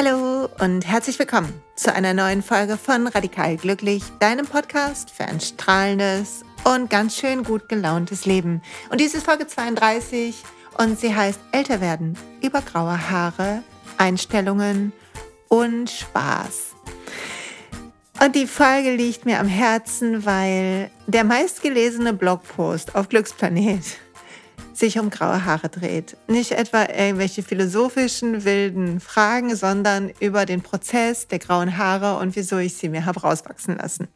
Hallo 0.00 0.48
und 0.60 0.86
herzlich 0.86 1.18
willkommen 1.18 1.52
zu 1.74 1.92
einer 1.92 2.14
neuen 2.14 2.40
Folge 2.40 2.76
von 2.76 3.08
Radikal 3.08 3.56
Glücklich, 3.56 4.04
deinem 4.20 4.46
Podcast 4.46 5.10
für 5.10 5.24
ein 5.24 5.40
strahlendes 5.40 6.44
und 6.62 6.88
ganz 6.88 7.16
schön 7.16 7.42
gut 7.42 7.68
gelauntes 7.68 8.24
Leben. 8.24 8.62
Und 8.90 9.00
dies 9.00 9.14
ist 9.14 9.26
Folge 9.26 9.48
32 9.48 10.36
und 10.78 11.00
sie 11.00 11.16
heißt 11.16 11.40
Älter 11.50 11.80
werden 11.80 12.16
über 12.40 12.60
graue 12.60 13.10
Haare, 13.10 13.64
Einstellungen 13.96 14.92
und 15.48 15.90
Spaß. 15.90 16.76
Und 18.22 18.36
die 18.36 18.46
Folge 18.46 18.94
liegt 18.94 19.26
mir 19.26 19.40
am 19.40 19.48
Herzen, 19.48 20.24
weil 20.24 20.92
der 21.08 21.24
meistgelesene 21.24 22.12
Blogpost 22.12 22.94
auf 22.94 23.08
Glücksplanet 23.08 23.98
sich 24.78 24.98
um 24.98 25.10
graue 25.10 25.44
Haare 25.44 25.68
dreht. 25.68 26.16
Nicht 26.26 26.52
etwa 26.52 26.82
irgendwelche 26.82 27.42
philosophischen, 27.42 28.44
wilden 28.44 29.00
Fragen, 29.00 29.54
sondern 29.56 30.10
über 30.20 30.46
den 30.46 30.62
Prozess 30.62 31.28
der 31.28 31.38
grauen 31.38 31.76
Haare 31.76 32.18
und 32.18 32.36
wieso 32.36 32.58
ich 32.58 32.76
sie 32.76 32.88
mir 32.88 33.04
habe 33.04 33.20
rauswachsen 33.20 33.76
lassen. 33.76 34.08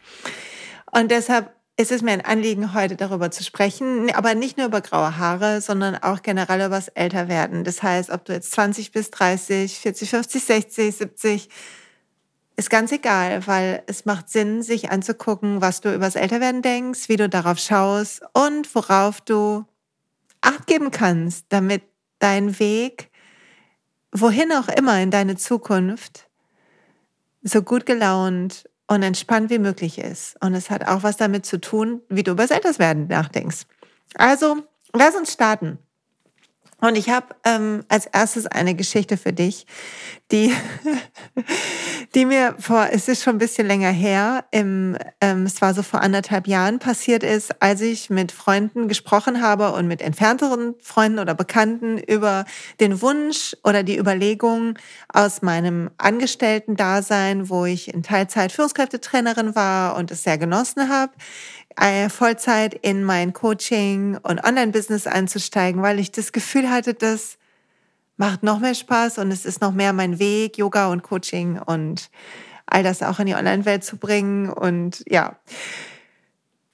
Und 0.90 1.10
deshalb 1.10 1.52
ist 1.76 1.90
es 1.90 2.02
mir 2.02 2.12
ein 2.12 2.20
Anliegen, 2.20 2.74
heute 2.74 2.96
darüber 2.96 3.30
zu 3.30 3.42
sprechen, 3.42 4.14
aber 4.14 4.34
nicht 4.34 4.58
nur 4.58 4.66
über 4.66 4.80
graue 4.80 5.16
Haare, 5.16 5.60
sondern 5.60 5.96
auch 5.96 6.22
generell 6.22 6.60
über 6.60 6.76
das 6.76 6.88
Älterwerden. 6.88 7.64
Das 7.64 7.82
heißt, 7.82 8.10
ob 8.10 8.24
du 8.24 8.32
jetzt 8.32 8.52
20 8.52 8.92
bis 8.92 9.10
30, 9.10 9.78
40, 9.78 10.10
50, 10.10 10.44
60, 10.44 10.96
70, 10.96 11.48
ist 12.56 12.70
ganz 12.70 12.92
egal, 12.92 13.46
weil 13.46 13.82
es 13.86 14.04
macht 14.04 14.28
Sinn, 14.28 14.62
sich 14.62 14.90
anzugucken, 14.90 15.62
was 15.62 15.80
du 15.80 15.88
über 15.88 16.04
das 16.04 16.16
Älterwerden 16.16 16.60
denkst, 16.60 17.08
wie 17.08 17.16
du 17.16 17.28
darauf 17.28 17.58
schaust 17.58 18.22
und 18.34 18.72
worauf 18.74 19.22
du 19.22 19.64
Acht 20.42 20.66
geben 20.66 20.90
kannst, 20.90 21.46
damit 21.48 21.82
dein 22.18 22.58
Weg, 22.58 23.10
wohin 24.12 24.52
auch 24.52 24.68
immer 24.68 25.00
in 25.00 25.10
deine 25.10 25.36
Zukunft, 25.36 26.28
so 27.42 27.62
gut 27.62 27.86
gelaunt 27.86 28.68
und 28.86 29.02
entspannt 29.02 29.50
wie 29.50 29.58
möglich 29.58 29.98
ist. 29.98 30.36
Und 30.42 30.54
es 30.54 30.70
hat 30.70 30.86
auch 30.86 31.02
was 31.02 31.16
damit 31.16 31.46
zu 31.46 31.60
tun, 31.60 32.02
wie 32.08 32.22
du 32.22 32.32
über 32.32 32.46
das 32.46 32.78
nachdenkst. 32.78 33.66
Also, 34.14 34.58
lass 34.92 35.16
uns 35.16 35.32
starten. 35.32 35.78
Und 36.82 36.98
ich 36.98 37.10
habe 37.10 37.26
ähm, 37.44 37.84
als 37.88 38.06
erstes 38.06 38.46
eine 38.48 38.74
Geschichte 38.74 39.16
für 39.16 39.32
dich, 39.32 39.66
die, 40.32 40.52
die 42.16 42.24
mir 42.24 42.56
vor, 42.58 42.88
es 42.90 43.06
ist 43.06 43.22
schon 43.22 43.36
ein 43.36 43.38
bisschen 43.38 43.68
länger 43.68 43.92
her, 43.92 44.46
im, 44.50 44.96
ähm, 45.20 45.46
es 45.46 45.62
war 45.62 45.74
so 45.74 45.84
vor 45.84 46.00
anderthalb 46.00 46.48
Jahren 46.48 46.80
passiert 46.80 47.22
ist, 47.22 47.62
als 47.62 47.82
ich 47.82 48.10
mit 48.10 48.32
Freunden 48.32 48.88
gesprochen 48.88 49.40
habe 49.40 49.70
und 49.70 49.86
mit 49.86 50.02
entfernteren 50.02 50.74
Freunden 50.80 51.20
oder 51.20 51.36
Bekannten 51.36 51.98
über 51.98 52.46
den 52.80 53.00
Wunsch 53.00 53.56
oder 53.62 53.84
die 53.84 53.96
Überlegung 53.96 54.76
aus 55.08 55.40
meinem 55.40 55.88
Angestellten-Dasein, 55.98 57.48
wo 57.48 57.64
ich 57.64 57.94
in 57.94 58.02
Teilzeit 58.02 58.50
Führungskräftetrainerin 58.50 59.54
war 59.54 59.94
und 59.94 60.10
es 60.10 60.24
sehr 60.24 60.36
genossen 60.36 60.88
habe, 60.88 61.12
Vollzeit 62.08 62.74
in 62.74 63.04
mein 63.04 63.32
Coaching 63.32 64.18
und 64.22 64.44
Online-Business 64.44 65.06
einzusteigen, 65.06 65.82
weil 65.82 65.98
ich 65.98 66.12
das 66.12 66.32
Gefühl 66.32 66.70
hatte, 66.70 66.94
das 66.94 67.38
macht 68.16 68.42
noch 68.42 68.60
mehr 68.60 68.74
Spaß 68.74 69.18
und 69.18 69.30
es 69.30 69.44
ist 69.44 69.60
noch 69.60 69.72
mehr 69.72 69.92
mein 69.92 70.18
Weg, 70.18 70.58
Yoga 70.58 70.88
und 70.88 71.02
Coaching 71.02 71.58
und 71.58 72.10
all 72.66 72.82
das 72.82 73.02
auch 73.02 73.18
in 73.18 73.26
die 73.26 73.34
Online-Welt 73.34 73.84
zu 73.84 73.96
bringen. 73.96 74.48
Und 74.50 75.02
ja, 75.08 75.36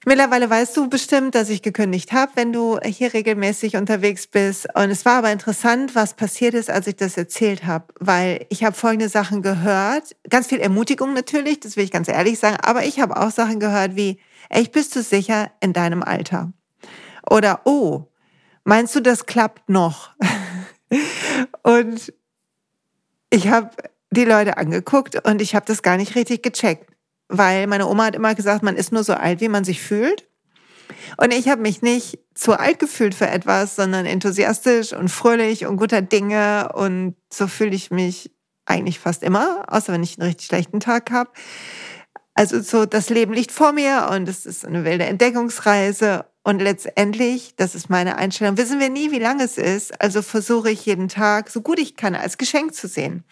Mittlerweile 0.05 0.49
weißt 0.49 0.77
du 0.77 0.87
bestimmt, 0.89 1.35
dass 1.35 1.49
ich 1.49 1.61
gekündigt 1.61 2.13
habe, 2.13 2.31
wenn 2.35 2.53
du 2.53 2.79
hier 2.83 3.13
regelmäßig 3.13 3.75
unterwegs 3.75 4.27
bist. 4.27 4.65
Und 4.73 4.91
es 4.91 5.03
war 5.03 5.17
aber 5.17 5.31
interessant, 5.31 5.93
was 5.93 6.13
passiert 6.13 6.53
ist, 6.53 6.69
als 6.69 6.87
ich 6.87 6.95
das 6.95 7.17
erzählt 7.17 7.65
habe, 7.65 7.93
weil 7.99 8.45
ich 8.49 8.63
habe 8.63 8.75
folgende 8.75 9.09
Sachen 9.09 9.41
gehört. 9.41 10.15
Ganz 10.29 10.47
viel 10.47 10.59
Ermutigung 10.59 11.13
natürlich, 11.13 11.59
das 11.59 11.75
will 11.75 11.83
ich 11.83 11.91
ganz 11.91 12.07
ehrlich 12.07 12.39
sagen. 12.39 12.57
Aber 12.63 12.85
ich 12.85 13.01
habe 13.01 13.17
auch 13.17 13.29
Sachen 13.29 13.59
gehört 13.59 13.97
wie, 13.97 14.19
echt 14.49 14.71
bist 14.71 14.95
du 14.95 15.01
sicher 15.01 15.51
in 15.61 15.73
deinem 15.73 16.03
Alter? 16.03 16.51
Oder, 17.29 17.61
oh, 17.65 18.07
meinst 18.63 18.95
du, 18.95 19.01
das 19.01 19.25
klappt 19.25 19.69
noch? 19.69 20.11
und 21.63 22.13
ich 23.29 23.47
habe 23.47 23.69
die 24.11 24.25
Leute 24.25 24.57
angeguckt 24.57 25.25
und 25.27 25.41
ich 25.41 25.55
habe 25.55 25.65
das 25.65 25.83
gar 25.83 25.97
nicht 25.97 26.15
richtig 26.15 26.41
gecheckt 26.41 26.89
weil 27.29 27.67
meine 27.67 27.87
Oma 27.87 28.05
hat 28.05 28.15
immer 28.15 28.35
gesagt, 28.35 28.63
man 28.63 28.75
ist 28.75 28.91
nur 28.91 29.03
so 29.03 29.13
alt, 29.13 29.39
wie 29.39 29.47
man 29.47 29.63
sich 29.63 29.81
fühlt. 29.81 30.27
Und 31.17 31.31
ich 31.31 31.47
habe 31.47 31.61
mich 31.61 31.81
nicht 31.81 32.19
zu 32.33 32.59
alt 32.59 32.79
gefühlt 32.79 33.13
für 33.13 33.27
etwas, 33.27 33.75
sondern 33.75 34.07
enthusiastisch 34.07 34.93
und 34.93 35.09
fröhlich 35.09 35.67
und 35.67 35.77
guter 35.77 36.01
Dinge. 36.01 36.71
Und 36.73 37.15
so 37.31 37.47
fühle 37.47 37.75
ich 37.75 37.91
mich 37.91 38.31
eigentlich 38.65 38.99
fast 38.99 39.23
immer, 39.23 39.65
außer 39.67 39.93
wenn 39.93 40.03
ich 40.03 40.19
einen 40.19 40.27
richtig 40.27 40.47
schlechten 40.47 40.79
Tag 40.79 41.11
habe. 41.11 41.29
Also 42.39 42.61
so, 42.61 42.85
das 42.85 43.09
Leben 43.09 43.33
liegt 43.33 43.51
vor 43.51 43.73
mir 43.73 44.07
und 44.13 44.29
es 44.29 44.45
ist 44.45 44.65
eine 44.65 44.85
wilde 44.85 45.03
Entdeckungsreise. 45.03 46.23
Und 46.41 46.61
letztendlich, 46.61 47.53
das 47.57 47.75
ist 47.75 47.89
meine 47.89 48.17
Einstellung, 48.17 48.55
wissen 48.55 48.79
wir 48.79 48.87
nie, 48.87 49.11
wie 49.11 49.19
lange 49.19 49.43
es 49.43 49.57
ist. 49.57 50.01
Also 50.01 50.21
versuche 50.21 50.71
ich 50.71 50.85
jeden 50.85 51.09
Tag, 51.09 51.49
so 51.49 51.59
gut 51.59 51.79
ich 51.79 51.97
kann, 51.97 52.15
als 52.15 52.37
Geschenk 52.37 52.73
zu 52.73 52.87
sehen. 52.87 53.25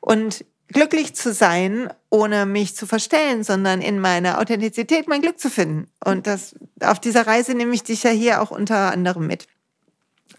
Und 0.00 0.44
glücklich 0.66 1.14
zu 1.14 1.32
sein, 1.32 1.92
ohne 2.10 2.44
mich 2.44 2.74
zu 2.74 2.88
verstellen, 2.88 3.44
sondern 3.44 3.80
in 3.80 4.00
meiner 4.00 4.40
Authentizität 4.40 5.06
mein 5.06 5.22
Glück 5.22 5.38
zu 5.38 5.48
finden. 5.48 5.86
Und 6.04 6.26
das, 6.26 6.56
auf 6.80 6.98
dieser 6.98 7.28
Reise 7.28 7.54
nehme 7.54 7.72
ich 7.72 7.84
dich 7.84 8.02
ja 8.02 8.10
hier 8.10 8.42
auch 8.42 8.50
unter 8.50 8.90
anderem 8.90 9.28
mit. 9.28 9.46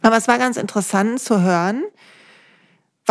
Aber 0.01 0.17
es 0.17 0.28
war 0.28 0.38
ganz 0.38 0.57
interessant 0.57 1.22
zu 1.22 1.41
hören, 1.41 1.81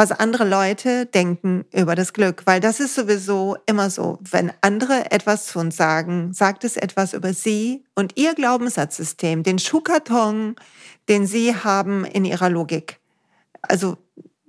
was 0.00 0.12
andere 0.12 0.49
Leute 0.49 1.05
denken 1.05 1.66
über 1.75 1.94
das 1.94 2.15
Glück, 2.15 2.47
weil 2.47 2.59
das 2.59 2.81
ist 2.81 2.94
sowieso 2.94 3.59
immer 3.66 3.91
so. 3.91 4.19
Wenn 4.22 4.50
andere 4.62 5.11
etwas 5.11 5.44
zu 5.44 5.59
uns 5.59 5.77
sagen, 5.77 6.33
sagt 6.33 6.65
es 6.65 6.78
etwas 6.78 7.12
über 7.12 7.34
sie 7.34 7.84
und 7.94 8.16
ihr 8.16 8.33
Glaubenssatzsystem, 8.33 9.43
den 9.43 9.59
Schuhkarton, 9.59 10.56
den 11.11 11.27
sie 11.27 11.55
haben 11.55 12.06
in 12.06 12.25
ihrer 12.25 12.49
Logik. 12.49 12.99
Also 13.61 13.99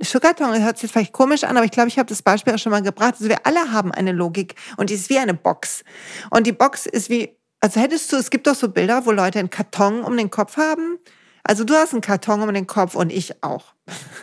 Sugarton 0.02 0.64
hört 0.64 0.78
sich 0.78 0.90
vielleicht 0.90 1.12
komisch 1.12 1.44
an, 1.44 1.58
aber 1.58 1.66
ich 1.66 1.72
glaube, 1.72 1.90
ich 1.90 2.00
habe 2.00 2.08
das 2.08 2.22
Beispiel 2.22 2.54
auch 2.54 2.58
schon 2.58 2.72
mal 2.72 2.82
gebracht. 2.82 3.16
Also 3.16 3.28
wir 3.28 3.46
alle 3.46 3.74
haben 3.74 3.92
eine 3.92 4.14
Logik 4.14 4.56
und 4.78 4.90
die 4.90 4.94
ist 4.94 5.10
wie 5.10 5.20
eine 5.20 5.34
Box. 5.34 5.84
Und 6.30 6.48
die 6.48 6.54
Box 6.54 6.86
ist 6.86 7.10
wie, 7.10 7.36
also 7.60 7.82
hättest 7.82 8.10
du, 8.14 8.16
es 8.16 8.30
gibt 8.30 8.48
doch 8.48 8.56
so 8.56 8.70
Bilder, 8.70 9.06
wo 9.06 9.12
Leute 9.12 9.40
einen 9.40 9.50
Karton 9.50 10.06
um 10.06 10.16
den 10.16 10.32
Kopf 10.32 10.56
haben. 10.56 10.98
Also 11.44 11.66
du 11.66 11.74
hast 11.74 11.92
einen 11.92 12.00
Karton 12.00 12.42
um 12.42 12.54
den 12.54 12.68
Kopf 12.68 12.96
und 12.96 13.12
ich 13.12 13.44
auch. 13.44 13.74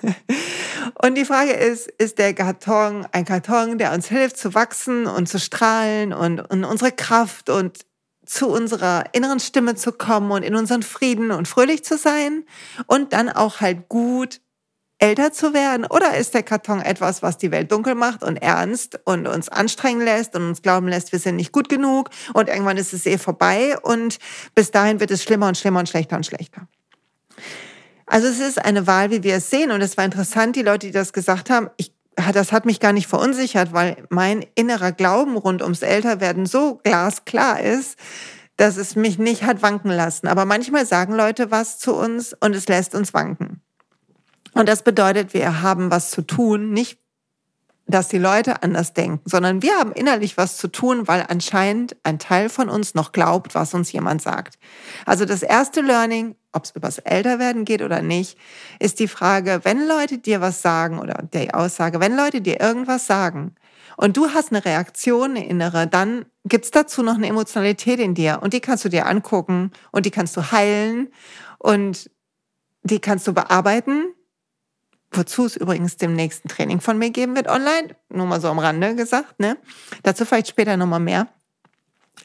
und 0.94 1.14
die 1.14 1.24
Frage 1.24 1.52
ist, 1.52 1.88
ist 1.98 2.18
der 2.18 2.34
Karton 2.34 3.06
ein 3.12 3.24
Karton, 3.24 3.78
der 3.78 3.92
uns 3.92 4.08
hilft 4.08 4.36
zu 4.36 4.54
wachsen 4.54 5.06
und 5.06 5.28
zu 5.28 5.38
strahlen 5.38 6.12
und, 6.12 6.40
und 6.40 6.64
unsere 6.64 6.92
Kraft 6.92 7.50
und 7.50 7.78
zu 8.24 8.48
unserer 8.48 9.04
inneren 9.12 9.40
Stimme 9.40 9.74
zu 9.74 9.92
kommen 9.92 10.30
und 10.30 10.42
in 10.42 10.54
unseren 10.54 10.82
Frieden 10.82 11.30
und 11.30 11.48
fröhlich 11.48 11.84
zu 11.84 11.96
sein 11.96 12.44
und 12.86 13.12
dann 13.12 13.30
auch 13.30 13.60
halt 13.60 13.88
gut 13.88 14.40
älter 14.98 15.32
zu 15.32 15.54
werden? 15.54 15.86
Oder 15.86 16.16
ist 16.16 16.34
der 16.34 16.42
Karton 16.42 16.80
etwas, 16.80 17.22
was 17.22 17.38
die 17.38 17.50
Welt 17.50 17.72
dunkel 17.72 17.94
macht 17.94 18.22
und 18.22 18.36
ernst 18.36 19.00
und 19.04 19.26
uns 19.26 19.48
anstrengen 19.48 20.02
lässt 20.02 20.34
und 20.34 20.46
uns 20.48 20.62
glauben 20.62 20.88
lässt, 20.88 21.12
wir 21.12 21.18
sind 21.18 21.36
nicht 21.36 21.52
gut 21.52 21.68
genug 21.68 22.10
und 22.34 22.48
irgendwann 22.48 22.76
ist 22.76 22.92
es 22.92 23.06
eh 23.06 23.18
vorbei 23.18 23.78
und 23.80 24.18
bis 24.54 24.70
dahin 24.70 25.00
wird 25.00 25.10
es 25.10 25.22
schlimmer 25.22 25.48
und 25.48 25.56
schlimmer 25.56 25.80
und 25.80 25.88
schlechter 25.88 26.16
und 26.16 26.26
schlechter? 26.26 26.68
Also 28.08 28.28
es 28.28 28.40
ist 28.40 28.64
eine 28.64 28.86
Wahl, 28.86 29.10
wie 29.10 29.22
wir 29.22 29.36
es 29.36 29.50
sehen. 29.50 29.70
Und 29.70 29.80
es 29.80 29.96
war 29.96 30.04
interessant, 30.04 30.56
die 30.56 30.62
Leute, 30.62 30.86
die 30.86 30.92
das 30.92 31.12
gesagt 31.12 31.50
haben, 31.50 31.70
ich, 31.76 31.92
das 32.32 32.52
hat 32.52 32.64
mich 32.64 32.80
gar 32.80 32.92
nicht 32.92 33.06
verunsichert, 33.06 33.72
weil 33.72 33.96
mein 34.08 34.44
innerer 34.54 34.92
Glauben 34.92 35.36
rund 35.36 35.62
ums 35.62 35.82
Älterwerden 35.82 36.46
so 36.46 36.80
glasklar 36.82 37.60
ist, 37.60 37.98
dass 38.56 38.76
es 38.76 38.96
mich 38.96 39.18
nicht 39.18 39.44
hat 39.44 39.62
wanken 39.62 39.90
lassen. 39.90 40.26
Aber 40.26 40.44
manchmal 40.44 40.84
sagen 40.84 41.14
Leute 41.14 41.50
was 41.50 41.78
zu 41.78 41.94
uns 41.94 42.34
und 42.38 42.56
es 42.56 42.66
lässt 42.66 42.94
uns 42.94 43.14
wanken. 43.14 43.62
Und 44.52 44.68
das 44.68 44.82
bedeutet, 44.82 45.34
wir 45.34 45.62
haben 45.62 45.90
was 45.90 46.10
zu 46.10 46.22
tun, 46.22 46.72
nicht, 46.72 46.98
dass 47.88 48.08
die 48.08 48.18
Leute 48.18 48.62
anders 48.62 48.92
denken, 48.92 49.22
sondern 49.24 49.62
wir 49.62 49.74
haben 49.78 49.92
innerlich 49.92 50.36
was 50.36 50.58
zu 50.58 50.68
tun, 50.68 51.08
weil 51.08 51.24
anscheinend 51.26 51.96
ein 52.02 52.18
Teil 52.18 52.50
von 52.50 52.68
uns 52.68 52.94
noch 52.94 53.12
glaubt, 53.12 53.54
was 53.54 53.72
uns 53.72 53.90
jemand 53.90 54.20
sagt. 54.20 54.58
Also 55.06 55.24
das 55.24 55.42
erste 55.42 55.80
Learning, 55.80 56.36
ob 56.52 56.64
es 56.64 56.72
übers 56.72 56.98
Älterwerden 56.98 57.64
geht 57.64 57.80
oder 57.80 58.02
nicht, 58.02 58.38
ist 58.78 59.00
die 59.00 59.08
Frage, 59.08 59.60
wenn 59.62 59.88
Leute 59.88 60.18
dir 60.18 60.42
was 60.42 60.60
sagen 60.60 60.98
oder 60.98 61.24
die 61.32 61.54
Aussage, 61.54 61.98
wenn 61.98 62.14
Leute 62.14 62.42
dir 62.42 62.60
irgendwas 62.60 63.06
sagen 63.06 63.54
und 63.96 64.18
du 64.18 64.28
hast 64.34 64.52
eine 64.52 64.64
Reaktion, 64.64 65.30
eine 65.30 65.46
innere, 65.46 65.86
dann 65.86 66.26
gibt's 66.44 66.70
dazu 66.70 67.02
noch 67.02 67.16
eine 67.16 67.26
Emotionalität 67.26 68.00
in 68.00 68.14
dir 68.14 68.40
und 68.42 68.52
die 68.52 68.60
kannst 68.60 68.84
du 68.84 68.90
dir 68.90 69.06
angucken 69.06 69.72
und 69.92 70.04
die 70.04 70.10
kannst 70.10 70.36
du 70.36 70.52
heilen 70.52 71.08
und 71.58 72.10
die 72.82 73.00
kannst 73.00 73.26
du 73.26 73.32
bearbeiten 73.32 74.12
Wozu 75.10 75.46
es 75.46 75.56
übrigens 75.56 75.96
dem 75.96 76.14
nächsten 76.14 76.48
Training 76.48 76.80
von 76.80 76.98
mir 76.98 77.10
geben 77.10 77.34
wird 77.34 77.48
online. 77.48 77.96
Nur 78.08 78.26
mal 78.26 78.40
so 78.40 78.48
am 78.48 78.58
Rande 78.58 78.94
gesagt, 78.94 79.40
ne? 79.40 79.56
Dazu 80.02 80.24
vielleicht 80.24 80.48
später 80.48 80.76
nochmal 80.76 81.00
mehr. 81.00 81.28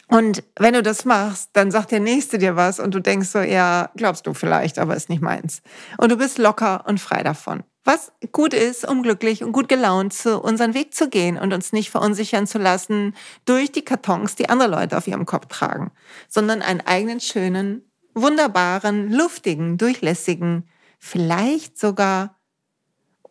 Und 0.08 0.44
wenn 0.58 0.74
du 0.74 0.84
das 0.84 1.06
machst, 1.06 1.52
dann 1.54 1.72
sagt 1.72 1.92
der 1.92 2.00
Nächste 2.00 2.38
dir 2.38 2.56
was 2.56 2.80
und 2.80 2.94
du 2.94 3.00
denkst 3.00 3.30
so, 3.30 3.40
ja, 3.40 3.90
glaubst 3.96 4.28
du 4.28 4.34
vielleicht, 4.34 4.80
aber 4.80 4.96
ist 4.96 5.10
nicht 5.10 5.22
meins. 5.22 5.62
Und 5.98 6.12
du 6.12 6.18
bist 6.18 6.38
locker 6.38 6.84
und 6.88 7.00
frei 7.00 7.24
davon. 7.24 7.64
was 7.84 8.12
gut 8.32 8.54
ist, 8.54 8.88
um 8.88 9.04
glücklich 9.04 9.44
und 9.44 9.52
gut 9.52 9.68
gelaunt 9.68 10.14
zu 10.14 10.40
unseren 10.42 10.74
Weg 10.74 10.94
zu 10.94 11.10
gehen 11.10 11.38
und 11.38 11.54
uns 11.54 11.74
nicht 11.74 11.90
verunsichern 11.90 12.48
zu 12.48 12.58
lassen 12.58 13.16
durch 13.46 13.72
die 13.72 13.84
Kartons, 13.84 14.36
die 14.36 14.50
andere 14.50 14.70
Leute 14.70 14.98
auf 14.98 15.08
ihrem 15.08 15.26
Kopf 15.26 15.48
tragen, 15.48 15.92
sondern 16.30 16.62
einen 16.62 16.82
eigenen 16.82 17.20
schönen, 17.20 17.92
wunderbaren, 18.14 19.12
luftigen, 19.12 19.78
durchlässigen, 19.78 20.70
vielleicht 21.00 21.78
sogar 21.78 22.40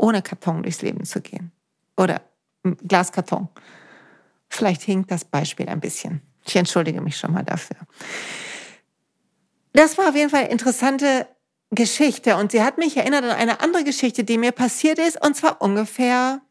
ohne 0.03 0.21
Karton 0.21 0.65
durchs 0.65 0.83
Leben 0.83 1.05
zu 1.05 1.21
gehen. 1.21 1.53
Oder 1.97 2.23
Glaskarton. 2.65 3.49
Vielleicht 4.49 4.83
hinkt 4.83 5.11
das 5.11 5.25
Beispiel 5.25 5.69
ein 5.69 5.81
bisschen. 5.81 6.21
Ich 6.45 6.57
entschuldige 6.57 7.01
mich 7.01 7.17
schon 7.17 7.33
mal 7.33 7.45
dafür. 7.45 7.77
Das 9.73 9.97
war 9.97 10.09
auf 10.09 10.17
jeden 10.17 10.29
Fall 10.29 10.47
interessante 10.47 11.27
Geschichte 11.71 12.37
und 12.37 12.53
sie 12.53 12.63
hat 12.63 12.79
mich 12.79 12.97
erinnert 12.97 13.25
an 13.25 13.31
eine 13.31 13.61
andere 13.61 13.85
Geschichte, 13.85 14.25
die 14.25 14.39
mir 14.39 14.53
passiert 14.53 14.99
ist 14.99 15.25
und 15.25 15.37
zwar 15.37 15.63
ungefähr 15.63 16.43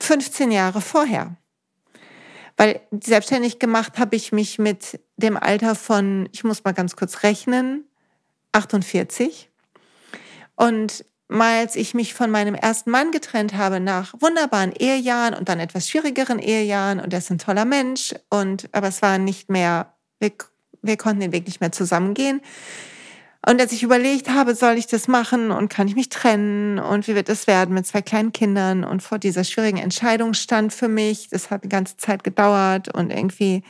15 0.00 0.50
Jahre 0.50 0.80
vorher. 0.80 1.36
Weil 2.56 2.80
selbstständig 2.90 3.60
gemacht 3.60 3.98
habe 3.98 4.16
ich 4.16 4.32
mich 4.32 4.58
mit 4.58 5.00
dem 5.16 5.36
Alter 5.36 5.76
von, 5.76 6.28
ich 6.32 6.42
muss 6.42 6.64
mal 6.64 6.74
ganz 6.74 6.96
kurz 6.96 7.22
rechnen, 7.22 7.84
48. 8.52 9.48
Und 10.56 11.04
mal 11.28 11.60
als 11.60 11.76
ich 11.76 11.94
mich 11.94 12.14
von 12.14 12.30
meinem 12.30 12.54
ersten 12.54 12.90
Mann 12.90 13.10
getrennt 13.10 13.54
habe 13.54 13.80
nach 13.80 14.14
wunderbaren 14.18 14.72
Ehejahren 14.72 15.34
und 15.34 15.48
dann 15.48 15.60
etwas 15.60 15.88
schwierigeren 15.88 16.38
Ehejahren 16.38 17.00
und 17.00 17.12
er 17.12 17.18
ist 17.18 17.30
ein 17.30 17.38
toller 17.38 17.66
Mensch 17.66 18.14
und 18.30 18.68
aber 18.72 18.88
es 18.88 19.02
war 19.02 19.18
nicht 19.18 19.50
mehr, 19.50 19.94
wir, 20.18 20.32
wir 20.82 20.96
konnten 20.96 21.20
den 21.20 21.32
Weg 21.32 21.46
nicht 21.46 21.60
mehr 21.60 21.72
zusammengehen. 21.72 22.40
Und 23.46 23.60
als 23.60 23.72
ich 23.72 23.84
überlegt 23.84 24.30
habe, 24.30 24.54
soll 24.54 24.74
ich 24.74 24.88
das 24.88 25.06
machen 25.06 25.52
und 25.52 25.68
kann 25.68 25.86
ich 25.86 25.94
mich 25.94 26.08
trennen 26.08 26.78
und 26.78 27.06
wie 27.06 27.14
wird 27.14 27.28
es 27.28 27.46
werden 27.46 27.72
mit 27.72 27.86
zwei 27.86 28.02
kleinen 28.02 28.32
Kindern 28.32 28.84
und 28.84 29.02
vor 29.02 29.18
dieser 29.18 29.44
schwierigen 29.44 29.78
Entscheidung 29.78 30.34
stand 30.34 30.72
für 30.72 30.88
mich, 30.88 31.28
das 31.28 31.50
hat 31.50 31.62
eine 31.62 31.70
ganze 31.70 31.96
Zeit 31.96 32.24
gedauert 32.24 32.92
und 32.92 33.10
irgendwie 33.10 33.62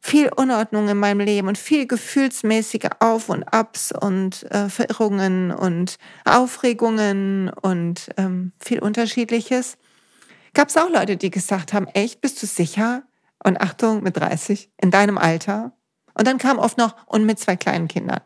viel 0.00 0.30
Unordnung 0.34 0.88
in 0.88 0.96
meinem 0.96 1.20
Leben 1.20 1.48
und 1.48 1.58
viel 1.58 1.86
gefühlsmäßige 1.86 2.88
Auf 3.00 3.28
und 3.28 3.44
Abs 3.44 3.92
und 3.92 4.50
äh, 4.50 4.68
Verirrungen 4.68 5.50
und 5.52 5.96
Aufregungen 6.24 7.50
und 7.50 8.08
ähm, 8.16 8.52
viel 8.58 8.80
Unterschiedliches. 8.80 9.76
Gab 10.54 10.68
es 10.68 10.76
auch 10.76 10.88
Leute, 10.88 11.16
die 11.16 11.30
gesagt 11.30 11.72
haben, 11.72 11.86
echt, 11.88 12.20
bist 12.20 12.42
du 12.42 12.46
sicher? 12.46 13.04
Und 13.42 13.60
Achtung, 13.60 14.02
mit 14.02 14.16
30, 14.16 14.70
in 14.78 14.90
deinem 14.90 15.16
Alter. 15.16 15.72
Und 16.14 16.26
dann 16.26 16.38
kam 16.38 16.58
oft 16.58 16.76
noch, 16.76 17.06
und 17.06 17.24
mit 17.24 17.38
zwei 17.38 17.56
kleinen 17.56 17.88
Kindern. 17.88 18.20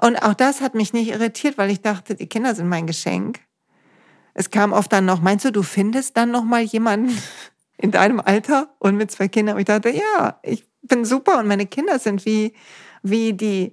Und 0.00 0.16
auch 0.16 0.34
das 0.34 0.60
hat 0.60 0.74
mich 0.74 0.92
nicht 0.92 1.10
irritiert, 1.10 1.58
weil 1.58 1.70
ich 1.70 1.82
dachte, 1.82 2.14
die 2.14 2.28
Kinder 2.28 2.54
sind 2.54 2.68
mein 2.68 2.86
Geschenk. 2.86 3.40
Es 4.32 4.50
kam 4.50 4.72
oft 4.72 4.92
dann 4.92 5.04
noch, 5.04 5.20
meinst 5.20 5.44
du, 5.44 5.52
du 5.52 5.62
findest 5.62 6.16
dann 6.16 6.30
noch 6.30 6.44
mal 6.44 6.62
jemanden 6.62 7.16
in 7.76 7.90
deinem 7.90 8.20
Alter 8.20 8.74
und 8.78 8.96
mit 8.96 9.10
zwei 9.10 9.28
Kindern? 9.28 9.56
Und 9.56 9.60
ich 9.60 9.66
dachte, 9.66 9.90
ja, 9.90 10.40
ich 10.42 10.69
bin 10.82 11.04
super 11.04 11.38
und 11.38 11.46
meine 11.46 11.66
Kinder 11.66 11.98
sind 11.98 12.24
wie, 12.24 12.54
wie 13.02 13.32
die, 13.32 13.72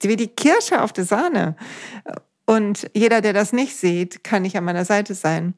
wie 0.00 0.16
die 0.16 0.28
Kirsche 0.28 0.82
auf 0.82 0.92
der 0.92 1.04
Sahne. 1.04 1.56
Und 2.46 2.90
jeder, 2.94 3.20
der 3.20 3.32
das 3.32 3.52
nicht 3.52 3.76
sieht, 3.76 4.22
kann 4.22 4.42
nicht 4.42 4.56
an 4.56 4.64
meiner 4.64 4.84
Seite 4.84 5.14
sein. 5.14 5.54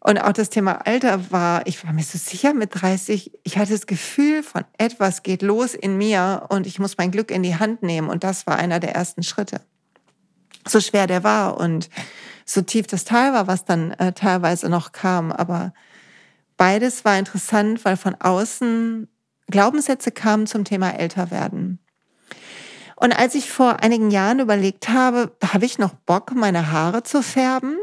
Und 0.00 0.18
auch 0.18 0.32
das 0.32 0.48
Thema 0.48 0.86
Alter 0.86 1.30
war, 1.30 1.66
ich 1.66 1.84
war 1.84 1.92
mir 1.92 2.02
so 2.02 2.18
sicher 2.18 2.54
mit 2.54 2.70
30, 2.80 3.32
ich 3.42 3.58
hatte 3.58 3.72
das 3.72 3.86
Gefühl 3.86 4.42
von 4.42 4.64
etwas 4.78 5.22
geht 5.22 5.42
los 5.42 5.74
in 5.74 5.96
mir 5.96 6.46
und 6.48 6.66
ich 6.66 6.78
muss 6.78 6.96
mein 6.98 7.10
Glück 7.10 7.30
in 7.30 7.42
die 7.42 7.56
Hand 7.56 7.82
nehmen. 7.82 8.08
Und 8.08 8.24
das 8.24 8.46
war 8.46 8.56
einer 8.56 8.80
der 8.80 8.94
ersten 8.94 9.22
Schritte. 9.22 9.60
So 10.66 10.80
schwer 10.80 11.06
der 11.06 11.24
war 11.24 11.58
und 11.58 11.88
so 12.44 12.62
tief 12.62 12.86
das 12.86 13.04
Tal 13.04 13.32
war, 13.32 13.46
was 13.46 13.64
dann 13.64 13.92
äh, 13.92 14.12
teilweise 14.12 14.68
noch 14.68 14.92
kam. 14.92 15.32
Aber 15.32 15.72
beides 16.56 17.04
war 17.04 17.18
interessant, 17.18 17.84
weil 17.84 17.96
von 17.96 18.14
außen 18.14 19.08
Glaubenssätze 19.52 20.10
kamen 20.10 20.48
zum 20.48 20.64
Thema 20.64 20.90
älter 20.98 21.30
werden. 21.30 21.78
Und 22.96 23.12
als 23.12 23.36
ich 23.36 23.48
vor 23.48 23.80
einigen 23.82 24.10
Jahren 24.10 24.40
überlegt 24.40 24.88
habe, 24.88 25.36
habe 25.44 25.64
ich 25.64 25.78
noch 25.78 25.94
Bock, 25.94 26.34
meine 26.34 26.72
Haare 26.72 27.04
zu 27.04 27.22
färben? 27.22 27.76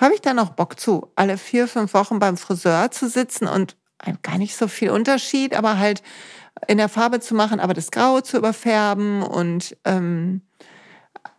habe 0.00 0.14
ich 0.14 0.20
da 0.20 0.34
noch 0.34 0.50
Bock 0.50 0.80
zu, 0.80 1.10
alle 1.14 1.36
vier, 1.36 1.68
fünf 1.68 1.94
Wochen 1.94 2.18
beim 2.18 2.36
Friseur 2.36 2.90
zu 2.90 3.08
sitzen 3.08 3.46
und 3.46 3.76
gar 4.22 4.38
nicht 4.38 4.56
so 4.56 4.66
viel 4.66 4.90
Unterschied, 4.90 5.54
aber 5.54 5.78
halt 5.78 6.02
in 6.66 6.78
der 6.78 6.88
Farbe 6.88 7.20
zu 7.20 7.34
machen, 7.34 7.60
aber 7.60 7.74
das 7.74 7.90
Graue 7.90 8.22
zu 8.22 8.38
überfärben 8.38 9.22
und 9.22 9.76
ähm, 9.84 10.42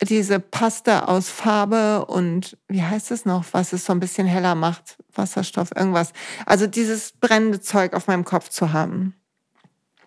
diese 0.02 0.40
Paste 0.40 1.08
aus 1.08 1.30
Farbe 1.30 2.06
und 2.06 2.58
wie 2.68 2.84
heißt 2.84 3.12
es 3.12 3.26
noch, 3.26 3.46
was 3.52 3.74
es 3.74 3.86
so 3.86 3.94
ein 3.94 4.00
bisschen 4.00 4.28
heller 4.28 4.56
macht, 4.56 4.98
Wasserstoff, 5.16 5.70
irgendwas. 5.76 6.14
Also 6.46 6.68
dieses 6.68 7.12
brennende 7.14 7.62
Zeug 7.62 7.94
auf 7.94 8.08
meinem 8.08 8.26
Kopf 8.26 8.50
zu 8.50 8.74
haben. 8.74 9.16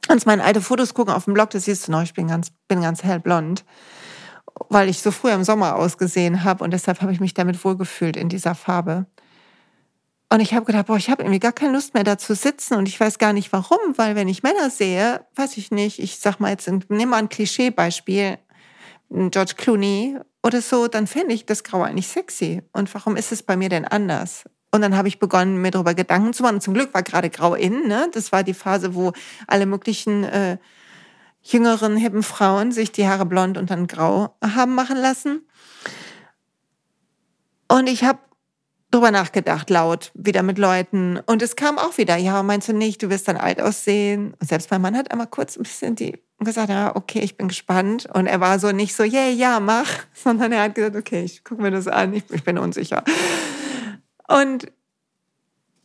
Kannst 0.06 0.26
meine 0.26 0.44
alte 0.44 0.60
Fotos 0.60 0.94
gucken 0.94 1.14
auf 1.14 1.24
dem 1.24 1.34
Blog, 1.34 1.50
das 1.50 1.64
siehst 1.64 1.88
du 1.88 1.92
noch, 1.92 2.02
ich 2.02 2.14
bin 2.14 2.28
ganz, 2.28 2.48
bin 2.68 2.82
ganz 2.82 3.02
hellblond 3.02 3.64
weil 4.68 4.88
ich 4.88 5.00
so 5.00 5.10
früh 5.10 5.30
im 5.30 5.44
Sommer 5.44 5.76
ausgesehen 5.76 6.44
habe 6.44 6.64
und 6.64 6.72
deshalb 6.72 7.00
habe 7.02 7.12
ich 7.12 7.20
mich 7.20 7.34
damit 7.34 7.64
wohlgefühlt 7.64 8.16
in 8.16 8.28
dieser 8.28 8.54
Farbe. 8.54 9.06
Und 10.30 10.40
ich 10.40 10.54
habe 10.54 10.64
gedacht, 10.64 10.86
boah, 10.86 10.96
ich 10.96 11.10
habe 11.10 11.22
irgendwie 11.22 11.38
gar 11.38 11.52
keine 11.52 11.72
Lust 11.72 11.94
mehr 11.94 12.02
da 12.02 12.18
zu 12.18 12.34
sitzen 12.34 12.74
und 12.74 12.88
ich 12.88 12.98
weiß 12.98 13.18
gar 13.18 13.32
nicht 13.32 13.52
warum, 13.52 13.78
weil 13.96 14.16
wenn 14.16 14.28
ich 14.28 14.42
Männer 14.42 14.70
sehe, 14.70 15.24
weiß 15.36 15.56
ich 15.58 15.70
nicht, 15.70 15.98
ich 15.98 16.18
sag 16.18 16.40
mal 16.40 16.50
jetzt, 16.50 16.70
nimm 16.88 17.08
mal 17.08 17.18
ein 17.18 17.28
Klischeebeispiel, 17.28 18.38
George 19.10 19.54
Clooney 19.56 20.18
oder 20.42 20.60
so, 20.60 20.88
dann 20.88 21.06
fände 21.06 21.34
ich 21.34 21.46
das 21.46 21.62
Grau 21.62 21.82
eigentlich 21.82 22.08
sexy. 22.08 22.62
Und 22.72 22.92
warum 22.94 23.16
ist 23.16 23.32
es 23.32 23.42
bei 23.42 23.56
mir 23.56 23.68
denn 23.68 23.84
anders? 23.84 24.44
Und 24.74 24.80
dann 24.80 24.96
habe 24.96 25.06
ich 25.06 25.20
begonnen, 25.20 25.62
mir 25.62 25.70
darüber 25.70 25.94
Gedanken 25.94 26.32
zu 26.32 26.42
machen. 26.42 26.60
zum 26.60 26.74
Glück 26.74 26.92
war 26.92 27.04
gerade 27.04 27.30
Grau 27.30 27.54
in, 27.54 27.86
ne? 27.86 28.08
Das 28.12 28.32
war 28.32 28.42
die 28.42 28.54
Phase, 28.54 28.96
wo 28.96 29.12
alle 29.46 29.66
möglichen 29.66 30.24
äh, 30.24 30.58
jüngeren, 31.42 31.96
hippen 31.96 32.24
Frauen 32.24 32.72
sich 32.72 32.90
die 32.90 33.06
Haare 33.06 33.24
blond 33.24 33.56
und 33.56 33.70
dann 33.70 33.86
grau 33.86 34.34
haben 34.42 34.74
machen 34.74 34.96
lassen. 34.96 35.46
Und 37.68 37.88
ich 37.88 38.02
habe 38.02 38.18
drüber 38.90 39.12
nachgedacht, 39.12 39.70
laut, 39.70 40.10
wieder 40.14 40.42
mit 40.42 40.58
Leuten. 40.58 41.20
Und 41.24 41.40
es 41.40 41.54
kam 41.54 41.78
auch 41.78 41.96
wieder, 41.96 42.16
ja, 42.16 42.42
meinst 42.42 42.68
du 42.68 42.72
nicht, 42.72 43.00
du 43.00 43.10
wirst 43.10 43.28
dann 43.28 43.36
alt 43.36 43.60
aussehen? 43.60 44.34
Und 44.40 44.48
selbst 44.48 44.72
mein 44.72 44.82
Mann 44.82 44.96
hat 44.96 45.12
einmal 45.12 45.28
kurz 45.28 45.56
ein 45.56 45.62
bisschen 45.62 45.94
die 45.94 46.18
gesagt, 46.40 46.70
ja, 46.70 46.96
okay, 46.96 47.20
ich 47.20 47.36
bin 47.36 47.46
gespannt. 47.46 48.08
Und 48.12 48.26
er 48.26 48.40
war 48.40 48.58
so 48.58 48.72
nicht 48.72 48.96
so, 48.96 49.04
yeah, 49.04 49.28
ja, 49.28 49.60
mach, 49.60 49.88
sondern 50.14 50.50
er 50.50 50.62
hat 50.62 50.74
gesagt, 50.74 50.96
okay, 50.96 51.22
ich 51.22 51.44
gucke 51.44 51.62
mir 51.62 51.70
das 51.70 51.86
an, 51.86 52.12
ich, 52.12 52.24
ich 52.30 52.42
bin 52.42 52.58
unsicher. 52.58 53.04
Und 54.28 54.72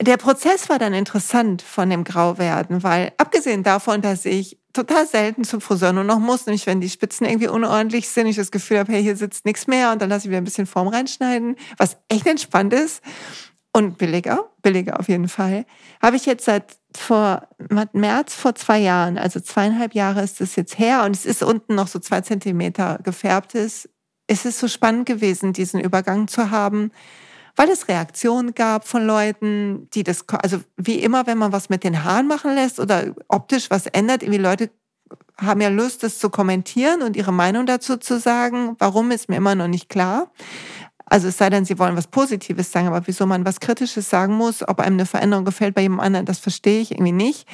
der 0.01 0.17
Prozess 0.17 0.69
war 0.69 0.79
dann 0.79 0.93
interessant 0.93 1.62
von 1.62 1.89
dem 1.89 2.03
Grauwerden, 2.03 2.84
weil 2.84 3.12
abgesehen 3.17 3.63
davon, 3.63 4.01
dass 4.01 4.25
ich 4.25 4.58
total 4.72 5.08
selten 5.08 5.43
zum 5.43 5.62
Friseur 5.62 5.91
nur 5.91 6.03
noch 6.03 6.19
muss, 6.19 6.46
nämlich 6.46 6.67
wenn 6.67 6.79
die 6.79 6.89
Spitzen 6.89 7.27
irgendwie 7.27 7.50
unordentlich 7.50 8.08
sind, 8.08 8.27
ich 8.27 8.36
das 8.36 8.51
Gefühl 8.51 8.79
habe, 8.79 8.93
hey, 8.93 9.03
hier 9.03 9.17
sitzt 9.17 9.46
nichts 9.46 9.67
mehr 9.67 9.91
und 9.91 10.01
dann 10.01 10.10
lasse 10.10 10.27
ich 10.27 10.29
wieder 10.29 10.38
ein 10.38 10.46
bisschen 10.46 10.67
Form 10.67 10.88
reinschneiden, 10.88 11.58
was 11.77 11.98
echt 12.08 12.27
entspannt 12.27 12.74
ist 12.74 13.01
und 13.74 13.98
billiger, 13.98 14.50
billiger 14.62 15.00
auf 15.00 15.10
jeden 15.10 15.27
Fall, 15.27 15.65
habe 16.01 16.15
ich 16.15 16.25
jetzt 16.25 16.46
seit 16.46 16.77
vor 16.96 17.48
März 17.93 18.36
vor 18.36 18.55
zwei 18.55 18.79
Jahren, 18.79 19.17
also 19.17 19.39
zweieinhalb 19.39 19.93
Jahre 19.93 20.22
ist 20.22 20.39
es 20.39 20.55
jetzt 20.55 20.79
her 20.79 21.03
und 21.03 21.15
es 21.15 21.25
ist 21.25 21.43
unten 21.43 21.75
noch 21.75 21.88
so 21.88 22.00
zwei 22.00 22.22
Zentimeter 22.22 23.00
gefärbtes. 23.03 23.89
Es 24.27 24.46
ist 24.46 24.60
so 24.60 24.67
spannend 24.67 25.08
gewesen, 25.08 25.53
diesen 25.53 25.79
Übergang 25.79 26.27
zu 26.27 26.51
haben, 26.51 26.91
weil 27.60 27.70
es 27.72 27.89
Reaktionen 27.89 28.56
gab 28.56 28.88
von 28.88 29.06
Leuten, 29.06 29.89
die 29.94 30.04
das, 30.04 30.24
also 30.30 30.62
wie 30.78 31.00
immer, 31.00 31.28
wenn 31.28 31.38
man 31.38 31.51
was 31.51 31.68
mit 31.68 31.84
den 31.84 32.06
Haaren 32.06 32.25
machen 32.25 32.56
lässt 32.56 32.80
oder 32.80 33.13
optisch 33.28 33.70
was 33.70 33.86
ändert, 33.86 34.24
irgendwie 34.24 34.39
Leute 34.39 34.70
haben 35.36 35.60
ja 35.60 35.68
Lust, 35.68 36.04
das 36.04 36.20
zu 36.20 36.30
kommentieren 36.30 37.01
und 37.01 37.18
ihre 37.18 37.34
Meinung 37.34 37.66
dazu 37.66 37.98
zu 37.98 38.18
sagen. 38.18 38.78
Warum 38.80 39.12
ist 39.12 39.28
mir 39.28 39.36
immer 39.36 39.56
noch 39.56 39.68
nicht 39.68 39.89
klar. 39.89 40.32
Also 41.04 41.28
es 41.28 41.38
sei 41.38 41.50
denn, 41.50 41.66
sie 41.66 41.78
wollen 41.78 41.98
was 41.98 42.08
Positives 42.08 42.72
sagen, 42.72 42.88
aber 42.88 43.06
wieso 43.08 43.25
man 43.25 43.44
was 43.44 43.60
Kritisches 43.60 44.10
sagen 44.10 44.36
muss, 44.36 44.66
ob 44.66 44.80
einem 44.80 44.96
eine 44.96 45.06
Veränderung 45.06 45.44
gefällt 45.44 45.75
bei 45.75 45.82
jemand 45.82 46.04
anderen, 46.04 46.25
das 46.25 46.39
verstehe 46.39 46.80
ich 46.80 46.92
irgendwie 46.92 47.12
nicht. 47.12 47.46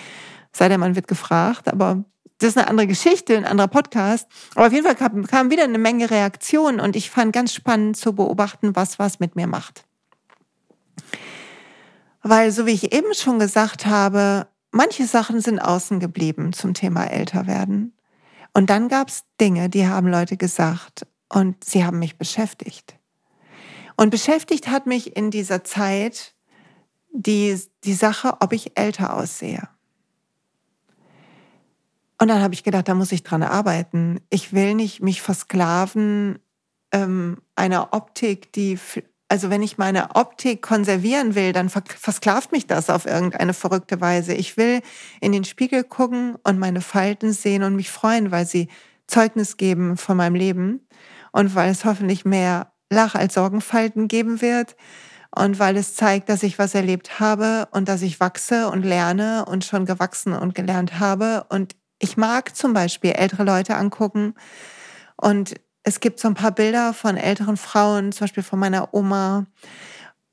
Sei 0.51 0.69
denn, 0.69 0.81
man 0.81 0.95
wird 0.95 1.07
gefragt, 1.07 1.67
aber 1.67 2.03
das 2.37 2.49
ist 2.49 2.57
eine 2.59 2.67
andere 2.67 2.85
Geschichte, 2.85 3.35
ein 3.35 3.45
anderer 3.45 3.69
Podcast. 3.69 4.27
Aber 4.53 4.67
auf 4.67 4.71
jeden 4.71 4.85
Fall 4.85 4.95
kam, 4.95 5.25
kam 5.25 5.49
wieder 5.49 5.63
eine 5.63 5.79
Menge 5.79 6.11
Reaktionen 6.11 6.79
und 6.79 6.95
ich 6.95 7.09
fand 7.09 7.33
ganz 7.33 7.55
spannend 7.55 7.97
zu 7.97 8.13
beobachten, 8.13 8.75
was 8.75 8.99
was 8.99 9.19
mit 9.19 9.35
mir 9.35 9.47
macht. 9.47 9.83
Weil, 12.21 12.51
so 12.51 12.65
wie 12.65 12.71
ich 12.71 12.93
eben 12.93 13.13
schon 13.13 13.39
gesagt 13.39 13.85
habe, 13.85 14.47
manche 14.71 15.05
Sachen 15.05 15.41
sind 15.41 15.59
außen 15.59 15.99
geblieben 15.99 16.53
zum 16.53 16.73
Thema 16.73 17.05
älter 17.05 17.47
werden. 17.47 17.93
Und 18.53 18.69
dann 18.69 18.87
gab 18.87 19.09
es 19.09 19.23
Dinge, 19.39 19.69
die 19.69 19.87
haben 19.87 20.07
Leute 20.07 20.37
gesagt 20.37 21.05
und 21.29 21.63
sie 21.63 21.85
haben 21.85 21.99
mich 21.99 22.17
beschäftigt. 22.17 22.95
Und 23.97 24.09
beschäftigt 24.09 24.69
hat 24.69 24.87
mich 24.87 25.15
in 25.15 25.31
dieser 25.31 25.63
Zeit 25.63 26.33
die, 27.11 27.59
die 27.83 27.93
Sache, 27.93 28.37
ob 28.39 28.53
ich 28.53 28.77
älter 28.77 29.15
aussehe. 29.15 29.69
Und 32.19 32.29
dann 32.29 32.41
habe 32.41 32.53
ich 32.53 32.63
gedacht, 32.63 32.87
da 32.87 32.93
muss 32.93 33.11
ich 33.11 33.23
dran 33.23 33.43
arbeiten. 33.43 34.21
Ich 34.29 34.53
will 34.53 34.73
nicht 34.73 35.01
mich 35.01 35.21
versklaven 35.21 36.39
ähm, 36.91 37.41
einer 37.55 37.93
Optik, 37.93 38.53
die 38.53 38.79
Also 39.27 39.49
wenn 39.49 39.63
ich 39.63 39.77
meine 39.77 40.15
Optik 40.15 40.61
konservieren 40.61 41.33
will, 41.33 41.51
dann 41.51 41.69
versklavt 41.69 42.51
mich 42.51 42.67
das 42.67 42.91
auf 42.91 43.05
irgendeine 43.07 43.53
verrückte 43.53 43.99
Weise. 43.99 44.33
Ich 44.33 44.55
will 44.55 44.81
in 45.19 45.31
den 45.31 45.45
Spiegel 45.45 45.83
gucken 45.83 46.35
und 46.43 46.59
meine 46.59 46.81
Falten 46.81 47.33
sehen 47.33 47.63
und 47.63 47.75
mich 47.75 47.89
freuen, 47.89 48.31
weil 48.31 48.45
sie 48.45 48.67
Zeugnis 49.07 49.57
geben 49.57 49.97
von 49.97 50.17
meinem 50.17 50.35
Leben 50.35 50.87
und 51.31 51.55
weil 51.55 51.71
es 51.71 51.85
hoffentlich 51.85 52.23
mehr 52.23 52.71
Lach- 52.91 53.15
als 53.15 53.33
Sorgenfalten 53.33 54.07
geben 54.07 54.41
wird 54.41 54.75
und 55.35 55.57
weil 55.59 55.75
es 55.75 55.95
zeigt, 55.95 56.29
dass 56.29 56.43
ich 56.43 56.59
was 56.59 56.75
erlebt 56.75 57.19
habe 57.19 57.67
und 57.71 57.89
dass 57.89 58.03
ich 58.03 58.19
wachse 58.19 58.69
und 58.69 58.83
lerne 58.83 59.45
und 59.45 59.65
schon 59.65 59.85
gewachsen 59.85 60.33
und 60.33 60.53
gelernt 60.55 60.99
habe. 60.99 61.45
Und 61.49 61.75
ich 61.99 62.15
mag 62.15 62.55
zum 62.55 62.73
Beispiel 62.73 63.11
ältere 63.11 63.43
Leute 63.43 63.75
angucken 63.75 64.35
und 65.17 65.55
es 65.85 65.99
gibt 65.99 66.19
so 66.19 66.27
ein 66.27 66.33
paar 66.33 66.51
Bilder 66.51 66.93
von 66.93 67.15
älteren 67.15 67.57
Frauen, 67.57 68.11
zum 68.11 68.25
Beispiel 68.25 68.43
von 68.43 68.59
meiner 68.59 68.93
Oma 68.93 69.45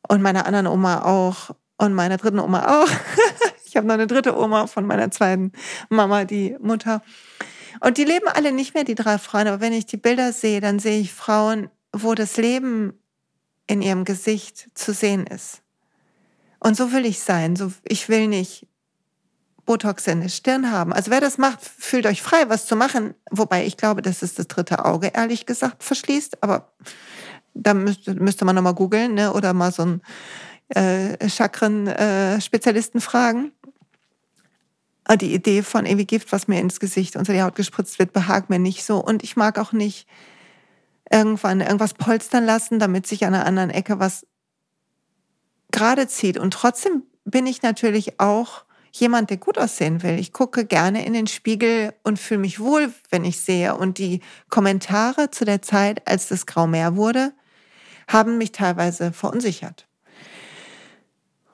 und 0.08 0.22
meiner 0.22 0.46
anderen 0.46 0.66
Oma 0.66 1.02
auch 1.04 1.54
und 1.76 1.92
meiner 1.92 2.16
dritten 2.16 2.40
Oma 2.40 2.82
auch. 2.82 2.88
ich 3.66 3.76
habe 3.76 3.86
noch 3.86 3.94
eine 3.94 4.06
dritte 4.06 4.36
Oma 4.36 4.66
von 4.66 4.86
meiner 4.86 5.10
zweiten 5.10 5.52
Mama, 5.90 6.24
die 6.24 6.56
Mutter. 6.58 7.02
Und 7.80 7.98
die 7.98 8.04
leben 8.04 8.28
alle 8.28 8.50
nicht 8.50 8.74
mehr, 8.74 8.84
die 8.84 8.94
drei 8.94 9.18
Frauen. 9.18 9.46
Aber 9.46 9.60
wenn 9.60 9.74
ich 9.74 9.84
die 9.84 9.98
Bilder 9.98 10.32
sehe, 10.32 10.62
dann 10.62 10.78
sehe 10.78 11.00
ich 11.00 11.12
Frauen, 11.12 11.68
wo 11.92 12.14
das 12.14 12.38
Leben 12.38 12.94
in 13.66 13.82
ihrem 13.82 14.04
Gesicht 14.04 14.70
zu 14.74 14.94
sehen 14.94 15.26
ist. 15.26 15.62
Und 16.60 16.78
so 16.78 16.92
will 16.92 17.04
ich 17.04 17.20
sein. 17.20 17.56
So, 17.56 17.72
ich 17.84 18.08
will 18.08 18.26
nicht 18.26 18.66
Botox 19.64 20.06
in 20.06 20.20
der 20.20 20.28
Stirn 20.28 20.70
haben. 20.70 20.92
Also 20.92 21.10
wer 21.10 21.20
das 21.20 21.38
macht, 21.38 21.60
fühlt 21.62 22.06
euch 22.06 22.22
frei, 22.22 22.48
was 22.48 22.66
zu 22.66 22.76
machen. 22.76 23.14
Wobei 23.30 23.64
ich 23.64 23.76
glaube, 23.76 24.02
dass 24.02 24.22
es 24.22 24.34
das 24.34 24.48
dritte 24.48 24.84
Auge, 24.84 25.12
ehrlich 25.14 25.46
gesagt, 25.46 25.84
verschließt. 25.84 26.42
Aber 26.42 26.72
da 27.54 27.74
müsste, 27.74 28.14
müsste 28.14 28.44
man 28.44 28.56
nochmal 28.56 28.74
googeln 28.74 29.14
ne? 29.14 29.32
oder 29.32 29.52
mal 29.52 29.72
so 29.72 29.82
einen 29.82 30.02
äh, 30.68 31.28
Chakren-Spezialisten 31.28 32.98
äh, 32.98 33.02
fragen. 33.02 33.52
Aber 35.04 35.16
die 35.16 35.34
Idee 35.34 35.62
von 35.62 35.86
irgendwie 35.86 36.06
Gift, 36.06 36.32
was 36.32 36.48
mir 36.48 36.60
ins 36.60 36.80
Gesicht 36.80 37.16
unter 37.16 37.32
die 37.32 37.42
Haut 37.42 37.54
gespritzt 37.54 37.98
wird, 37.98 38.12
behagt 38.12 38.50
mir 38.50 38.58
nicht 38.58 38.84
so. 38.84 38.98
Und 38.98 39.22
ich 39.22 39.36
mag 39.36 39.58
auch 39.58 39.72
nicht 39.72 40.08
irgendwann 41.10 41.60
irgendwas 41.60 41.94
polstern 41.94 42.44
lassen, 42.44 42.78
damit 42.78 43.06
sich 43.06 43.24
an 43.24 43.34
einer 43.34 43.46
anderen 43.46 43.70
Ecke 43.70 43.98
was 43.98 44.26
gerade 45.70 46.08
zieht. 46.08 46.38
Und 46.38 46.54
trotzdem 46.54 47.02
bin 47.24 47.46
ich 47.46 47.62
natürlich 47.62 48.18
auch 48.20 48.64
jemand, 48.92 49.30
der 49.30 49.38
gut 49.38 49.58
aussehen 49.58 50.02
will. 50.02 50.18
Ich 50.18 50.32
gucke 50.32 50.64
gerne 50.66 51.04
in 51.04 51.14
den 51.14 51.26
Spiegel 51.26 51.94
und 52.04 52.18
fühle 52.18 52.40
mich 52.40 52.60
wohl, 52.60 52.92
wenn 53.10 53.24
ich 53.24 53.40
sehe. 53.40 53.74
Und 53.74 53.98
die 53.98 54.20
Kommentare 54.50 55.30
zu 55.30 55.44
der 55.44 55.62
Zeit, 55.62 56.06
als 56.06 56.28
das 56.28 56.46
Grau 56.46 56.66
mehr 56.66 56.94
wurde, 56.94 57.32
haben 58.06 58.38
mich 58.38 58.52
teilweise 58.52 59.12
verunsichert. 59.12 59.86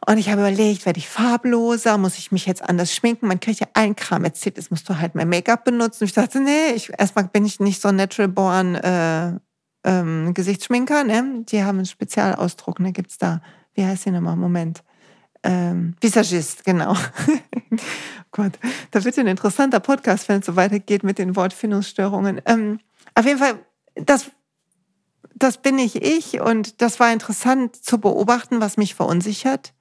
Und 0.06 0.18
ich 0.18 0.30
habe 0.30 0.40
überlegt, 0.40 0.86
werde 0.86 0.98
ich 0.98 1.08
farbloser? 1.08 1.98
Muss 1.98 2.18
ich 2.18 2.32
mich 2.32 2.46
jetzt 2.46 2.62
anders 2.62 2.94
schminken? 2.94 3.28
Man 3.28 3.40
kriegt 3.40 3.60
ja 3.60 3.66
allen 3.74 3.94
Kram 3.94 4.24
erzählt, 4.24 4.56
jetzt 4.56 4.70
musst 4.70 4.88
du 4.88 4.98
halt 4.98 5.14
mehr 5.14 5.26
Make-up 5.26 5.64
benutzen. 5.64 6.04
Ich 6.04 6.14
dachte, 6.14 6.40
nee, 6.40 6.70
ich, 6.74 6.90
erstmal 6.98 7.28
bin 7.28 7.44
ich 7.44 7.60
nicht 7.60 7.80
so 7.80 7.92
natural 7.92 8.28
born 8.28 8.74
äh, 8.74 9.32
ähm, 9.84 10.32
Gesichtsschminker. 10.34 11.04
Ne? 11.04 11.44
Die 11.44 11.62
haben 11.62 11.78
einen 11.78 11.86
Spezialausdruck. 11.86 12.80
Ne? 12.80 12.92
Gibt's 12.92 13.18
da, 13.18 13.42
wie 13.74 13.84
heißt 13.84 14.06
die 14.06 14.10
nochmal? 14.10 14.36
Moment 14.36 14.82
ähm, 15.42 15.94
Visagist, 16.00 16.64
genau. 16.64 16.96
Gott, 18.30 18.52
da 18.90 19.04
wird 19.04 19.18
ein 19.18 19.26
interessanter 19.26 19.80
Podcast, 19.80 20.28
wenn 20.28 20.40
es 20.40 20.46
so 20.46 20.56
weitergeht 20.56 21.02
mit 21.02 21.18
den 21.18 21.36
Wortfindungsstörungen. 21.36 22.40
Ähm, 22.46 22.80
auf 23.14 23.24
jeden 23.24 23.38
Fall, 23.38 23.58
das, 23.94 24.30
das 25.34 25.58
bin 25.58 25.78
ich 25.78 26.02
ich 26.02 26.40
und 26.40 26.82
das 26.82 27.00
war 27.00 27.12
interessant 27.12 27.76
zu 27.76 27.98
beobachten, 27.98 28.60
was 28.60 28.76
mich 28.76 28.94
verunsichert. 28.94 29.72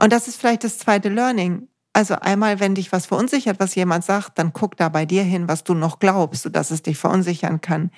Und 0.00 0.12
das 0.12 0.28
ist 0.28 0.40
vielleicht 0.40 0.64
das 0.64 0.78
zweite 0.78 1.08
Learning. 1.08 1.68
Also 1.92 2.14
einmal, 2.14 2.60
wenn 2.60 2.76
dich 2.76 2.92
was 2.92 3.06
verunsichert, 3.06 3.58
was 3.58 3.74
jemand 3.74 4.04
sagt, 4.04 4.38
dann 4.38 4.52
guck 4.52 4.76
da 4.76 4.88
bei 4.88 5.04
dir 5.04 5.24
hin, 5.24 5.48
was 5.48 5.64
du 5.64 5.74
noch 5.74 5.98
glaubst, 5.98 6.42
sodass 6.42 6.70
es 6.70 6.82
dich 6.82 6.96
verunsichern 6.96 7.60
kann. 7.60 7.90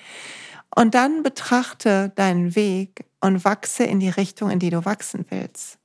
Und 0.75 0.95
dann 0.95 1.21
betrachte 1.21 2.11
deinen 2.15 2.55
Weg 2.55 3.05
und 3.21 3.45
wachse 3.45 3.83
in 3.83 3.99
die 3.99 4.09
Richtung, 4.09 4.49
in 4.49 4.57
die 4.57 4.71
du 4.71 4.83
wachsen 4.83 5.25
willst 5.29 5.77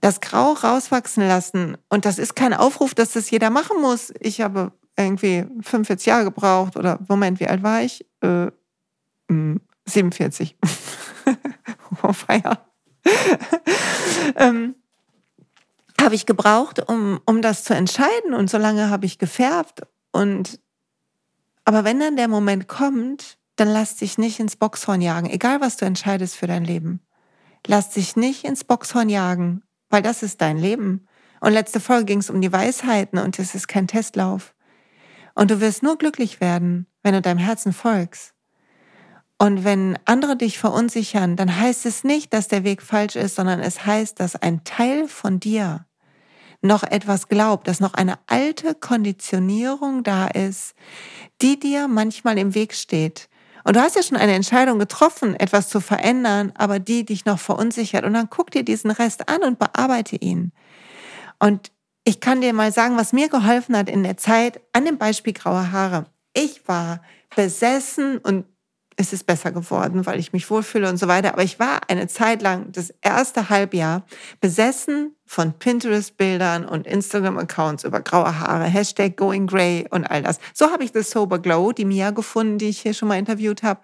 das 0.00 0.20
Grau 0.20 0.52
rauswachsen 0.52 1.26
lassen. 1.26 1.76
Und 1.88 2.04
das 2.04 2.18
ist 2.18 2.34
kein 2.34 2.54
Aufruf, 2.54 2.94
dass 2.94 3.12
das 3.12 3.30
jeder 3.30 3.50
machen 3.50 3.80
muss. 3.80 4.12
Ich 4.20 4.40
habe 4.40 4.72
irgendwie 4.96 5.44
45 5.62 6.06
Jahre 6.06 6.24
gebraucht 6.24 6.76
oder 6.76 6.98
Moment, 7.08 7.40
wie 7.40 7.46
alt 7.46 7.62
war 7.62 7.82
ich? 7.82 8.06
Äh, 8.20 8.50
47. 9.86 10.56
oh, 12.02 12.12
Feier. 12.12 12.64
ähm, 14.36 14.74
habe 16.00 16.14
ich 16.14 16.26
gebraucht, 16.26 16.88
um, 16.88 17.20
um 17.26 17.42
das 17.42 17.64
zu 17.64 17.74
entscheiden. 17.74 18.34
Und 18.34 18.50
so 18.50 18.58
lange 18.58 18.90
habe 18.90 19.06
ich 19.06 19.18
gefärbt. 19.18 19.82
Und 20.12 20.60
aber 21.64 21.84
wenn 21.84 22.00
dann 22.00 22.16
der 22.16 22.28
Moment 22.28 22.68
kommt, 22.68 23.38
dann 23.56 23.68
lass 23.68 23.96
dich 23.96 24.16
nicht 24.16 24.40
ins 24.40 24.56
Boxhorn 24.56 25.02
jagen, 25.02 25.28
egal 25.28 25.60
was 25.60 25.76
du 25.76 25.84
entscheidest 25.84 26.34
für 26.34 26.46
dein 26.46 26.64
Leben. 26.64 27.00
Lass 27.66 27.90
dich 27.90 28.16
nicht 28.16 28.44
ins 28.44 28.64
Boxhorn 28.64 29.10
jagen 29.10 29.62
weil 29.90 30.02
das 30.02 30.22
ist 30.22 30.40
dein 30.40 30.56
Leben. 30.56 31.06
Und 31.40 31.52
letzte 31.52 31.80
Folge 31.80 32.06
ging 32.06 32.18
es 32.20 32.30
um 32.30 32.40
die 32.40 32.52
Weisheiten 32.52 33.18
und 33.18 33.38
es 33.38 33.54
ist 33.54 33.68
kein 33.68 33.86
Testlauf. 33.86 34.54
Und 35.34 35.50
du 35.50 35.60
wirst 35.60 35.82
nur 35.82 35.98
glücklich 35.98 36.40
werden, 36.40 36.86
wenn 37.02 37.14
du 37.14 37.20
deinem 37.20 37.38
Herzen 37.38 37.72
folgst. 37.72 38.34
Und 39.38 39.64
wenn 39.64 39.98
andere 40.04 40.36
dich 40.36 40.58
verunsichern, 40.58 41.36
dann 41.36 41.58
heißt 41.58 41.86
es 41.86 42.04
nicht, 42.04 42.34
dass 42.34 42.48
der 42.48 42.62
Weg 42.62 42.82
falsch 42.82 43.16
ist, 43.16 43.36
sondern 43.36 43.60
es 43.60 43.86
heißt, 43.86 44.20
dass 44.20 44.36
ein 44.36 44.64
Teil 44.64 45.08
von 45.08 45.40
dir 45.40 45.86
noch 46.60 46.82
etwas 46.82 47.28
glaubt, 47.28 47.66
dass 47.66 47.80
noch 47.80 47.94
eine 47.94 48.18
alte 48.26 48.74
Konditionierung 48.74 50.02
da 50.02 50.26
ist, 50.26 50.74
die 51.40 51.58
dir 51.58 51.88
manchmal 51.88 52.36
im 52.36 52.54
Weg 52.54 52.74
steht, 52.74 53.30
und 53.64 53.76
du 53.76 53.80
hast 53.80 53.96
ja 53.96 54.02
schon 54.02 54.16
eine 54.16 54.34
Entscheidung 54.34 54.78
getroffen, 54.78 55.34
etwas 55.34 55.68
zu 55.68 55.80
verändern, 55.80 56.52
aber 56.56 56.78
die 56.78 57.04
dich 57.04 57.24
noch 57.24 57.38
verunsichert. 57.38 58.04
Und 58.04 58.14
dann 58.14 58.30
guck 58.30 58.50
dir 58.50 58.64
diesen 58.64 58.90
Rest 58.90 59.28
an 59.28 59.42
und 59.42 59.58
bearbeite 59.58 60.16
ihn. 60.16 60.52
Und 61.38 61.70
ich 62.04 62.20
kann 62.20 62.40
dir 62.40 62.52
mal 62.52 62.72
sagen, 62.72 62.96
was 62.96 63.12
mir 63.12 63.28
geholfen 63.28 63.76
hat 63.76 63.88
in 63.88 64.02
der 64.02 64.16
Zeit 64.16 64.60
an 64.72 64.84
dem 64.84 64.98
Beispiel 64.98 65.32
graue 65.32 65.72
Haare. 65.72 66.06
Ich 66.32 66.66
war 66.66 67.02
besessen 67.34 68.18
und 68.18 68.46
es 69.00 69.14
ist 69.14 69.24
besser 69.24 69.50
geworden, 69.50 70.04
weil 70.04 70.18
ich 70.18 70.34
mich 70.34 70.50
wohlfühle 70.50 70.86
und 70.86 70.98
so 70.98 71.08
weiter. 71.08 71.32
Aber 71.32 71.42
ich 71.42 71.58
war 71.58 71.80
eine 71.88 72.06
Zeit 72.06 72.42
lang, 72.42 72.70
das 72.72 72.92
erste 73.00 73.48
Halbjahr, 73.48 74.04
besessen 74.42 75.16
von 75.24 75.54
Pinterest-Bildern 75.54 76.66
und 76.66 76.86
Instagram-Accounts 76.86 77.84
über 77.84 78.00
graue 78.00 78.38
Haare, 78.38 78.64
Hashtag 78.64 79.16
Going 79.16 79.46
Grey 79.46 79.86
und 79.88 80.04
all 80.04 80.22
das. 80.22 80.38
So 80.52 80.70
habe 80.70 80.84
ich 80.84 80.92
das 80.92 81.10
Sober 81.10 81.38
Glow, 81.38 81.72
die 81.72 81.86
Mia 81.86 82.10
gefunden, 82.10 82.58
die 82.58 82.68
ich 82.68 82.82
hier 82.82 82.92
schon 82.92 83.08
mal 83.08 83.18
interviewt 83.18 83.62
habe. 83.62 83.80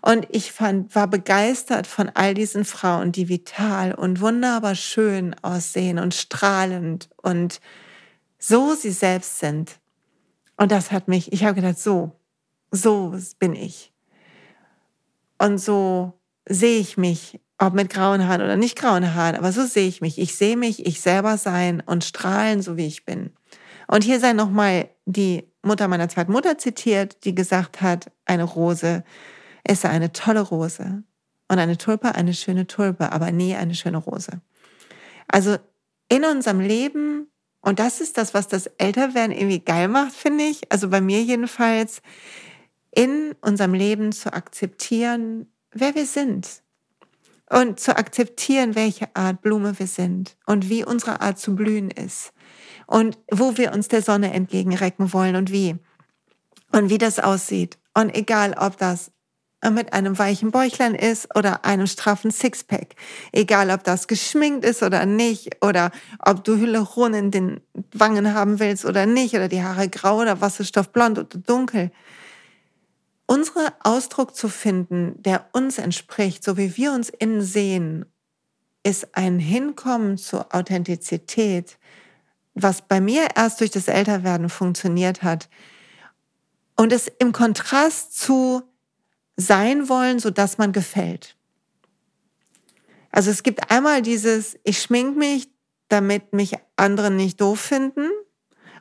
Und 0.00 0.28
ich 0.30 0.52
fand, 0.52 0.94
war 0.94 1.08
begeistert 1.08 1.88
von 1.88 2.08
all 2.14 2.34
diesen 2.34 2.64
Frauen, 2.64 3.10
die 3.10 3.28
vital 3.28 3.94
und 3.94 4.20
wunderbar 4.20 4.76
schön 4.76 5.34
aussehen 5.42 5.98
und 5.98 6.14
strahlend 6.14 7.08
und 7.16 7.60
so 8.38 8.74
sie 8.74 8.92
selbst 8.92 9.40
sind. 9.40 9.80
Und 10.56 10.70
das 10.70 10.92
hat 10.92 11.08
mich, 11.08 11.32
ich 11.32 11.42
habe 11.42 11.56
gedacht, 11.56 11.80
so, 11.80 12.12
so 12.70 13.12
bin 13.40 13.56
ich. 13.56 13.92
Und 15.38 15.58
so 15.58 16.14
sehe 16.48 16.78
ich 16.78 16.96
mich, 16.96 17.40
ob 17.58 17.74
mit 17.74 17.90
grauen 17.90 18.26
Haaren 18.26 18.42
oder 18.42 18.56
nicht 18.56 18.76
grauen 18.76 19.14
Haaren, 19.14 19.36
aber 19.36 19.52
so 19.52 19.64
sehe 19.64 19.88
ich 19.88 20.00
mich. 20.00 20.18
Ich 20.18 20.34
sehe 20.34 20.56
mich, 20.56 20.86
ich 20.86 21.00
selber 21.00 21.38
sein 21.38 21.82
und 21.84 22.04
strahlen, 22.04 22.62
so 22.62 22.76
wie 22.76 22.86
ich 22.86 23.04
bin. 23.04 23.30
Und 23.88 24.04
hier 24.04 24.20
sei 24.20 24.32
nochmal 24.32 24.90
die 25.06 25.44
Mutter 25.62 25.88
meiner 25.88 26.08
zweiten 26.08 26.32
Mutter 26.32 26.58
zitiert, 26.58 27.24
die 27.24 27.34
gesagt 27.34 27.80
hat, 27.80 28.10
eine 28.24 28.44
Rose 28.44 29.04
ist 29.66 29.84
eine 29.84 30.12
tolle 30.12 30.40
Rose 30.40 31.02
und 31.48 31.58
eine 31.58 31.76
Tulpe 31.76 32.14
eine 32.14 32.34
schöne 32.34 32.66
Tulpe, 32.66 33.12
aber 33.12 33.30
nie 33.32 33.54
eine 33.54 33.74
schöne 33.74 33.98
Rose. 33.98 34.40
Also 35.28 35.56
in 36.08 36.24
unserem 36.24 36.60
Leben, 36.60 37.28
und 37.60 37.78
das 37.78 38.00
ist 38.00 38.16
das, 38.18 38.34
was 38.34 38.48
das 38.48 38.66
Älterwerden 38.78 39.32
irgendwie 39.32 39.60
geil 39.60 39.88
macht, 39.88 40.12
finde 40.12 40.44
ich, 40.44 40.70
also 40.70 40.88
bei 40.88 41.00
mir 41.00 41.22
jedenfalls, 41.22 42.00
in 42.96 43.34
unserem 43.42 43.74
Leben 43.74 44.10
zu 44.10 44.32
akzeptieren, 44.32 45.52
wer 45.70 45.94
wir 45.94 46.06
sind 46.06 46.62
und 47.50 47.78
zu 47.78 47.96
akzeptieren, 47.96 48.74
welche 48.74 49.14
Art 49.14 49.42
Blume 49.42 49.78
wir 49.78 49.86
sind 49.86 50.36
und 50.46 50.70
wie 50.70 50.84
unsere 50.84 51.20
Art 51.20 51.38
zu 51.38 51.54
blühen 51.54 51.90
ist 51.90 52.32
und 52.86 53.18
wo 53.30 53.56
wir 53.58 53.72
uns 53.72 53.88
der 53.88 54.02
Sonne 54.02 54.32
entgegenrecken 54.32 55.12
wollen 55.12 55.36
und 55.36 55.52
wie 55.52 55.76
und 56.72 56.88
wie 56.88 56.98
das 56.98 57.18
aussieht. 57.18 57.78
Und 57.94 58.16
egal, 58.16 58.56
ob 58.58 58.78
das 58.78 59.12
mit 59.70 59.92
einem 59.92 60.18
weichen 60.18 60.50
Bäuchlein 60.50 60.94
ist 60.94 61.34
oder 61.36 61.64
einem 61.64 61.86
straffen 61.86 62.30
Sixpack. 62.30 62.94
Egal, 63.32 63.70
ob 63.70 63.84
das 63.84 64.06
geschminkt 64.06 64.64
ist 64.64 64.82
oder 64.82 65.04
nicht 65.06 65.62
oder 65.64 65.90
ob 66.20 66.44
du 66.44 66.56
Hyaluron 66.56 67.14
in 67.14 67.30
den 67.30 67.60
Wangen 67.92 68.32
haben 68.32 68.58
willst 68.58 68.84
oder 68.84 69.06
nicht 69.06 69.34
oder 69.34 69.48
die 69.48 69.62
Haare 69.62 69.88
grau 69.88 70.20
oder 70.20 70.40
Wasserstoffblond 70.40 71.18
oder 71.18 71.38
dunkel. 71.38 71.90
Unsere 73.26 73.72
Ausdruck 73.82 74.34
zu 74.34 74.48
finden, 74.48 75.20
der 75.22 75.48
uns 75.52 75.78
entspricht, 75.78 76.44
so 76.44 76.56
wie 76.56 76.76
wir 76.76 76.92
uns 76.92 77.10
innen 77.10 77.42
sehen, 77.42 78.06
ist 78.82 79.16
ein 79.16 79.38
Hinkommen 79.38 80.16
zur 80.16 80.54
Authentizität, 80.54 81.78
was 82.54 82.82
bei 82.82 83.00
mir 83.00 83.28
erst 83.34 83.60
durch 83.60 83.70
das 83.70 83.88
Älterwerden 83.88 84.48
funktioniert 84.48 85.22
hat. 85.22 85.48
Und 86.76 86.92
es 86.92 87.08
im 87.18 87.32
Kontrast 87.32 88.18
zu 88.18 88.62
sein 89.36 89.88
wollen, 89.88 90.18
so 90.18 90.30
dass 90.30 90.56
man 90.56 90.72
gefällt. 90.72 91.36
Also 93.10 93.30
es 93.30 93.42
gibt 93.42 93.70
einmal 93.70 94.02
dieses, 94.02 94.58
ich 94.62 94.80
schmink 94.80 95.16
mich, 95.16 95.48
damit 95.88 96.32
mich 96.32 96.54
andere 96.76 97.10
nicht 97.10 97.40
doof 97.40 97.60
finden 97.60 98.08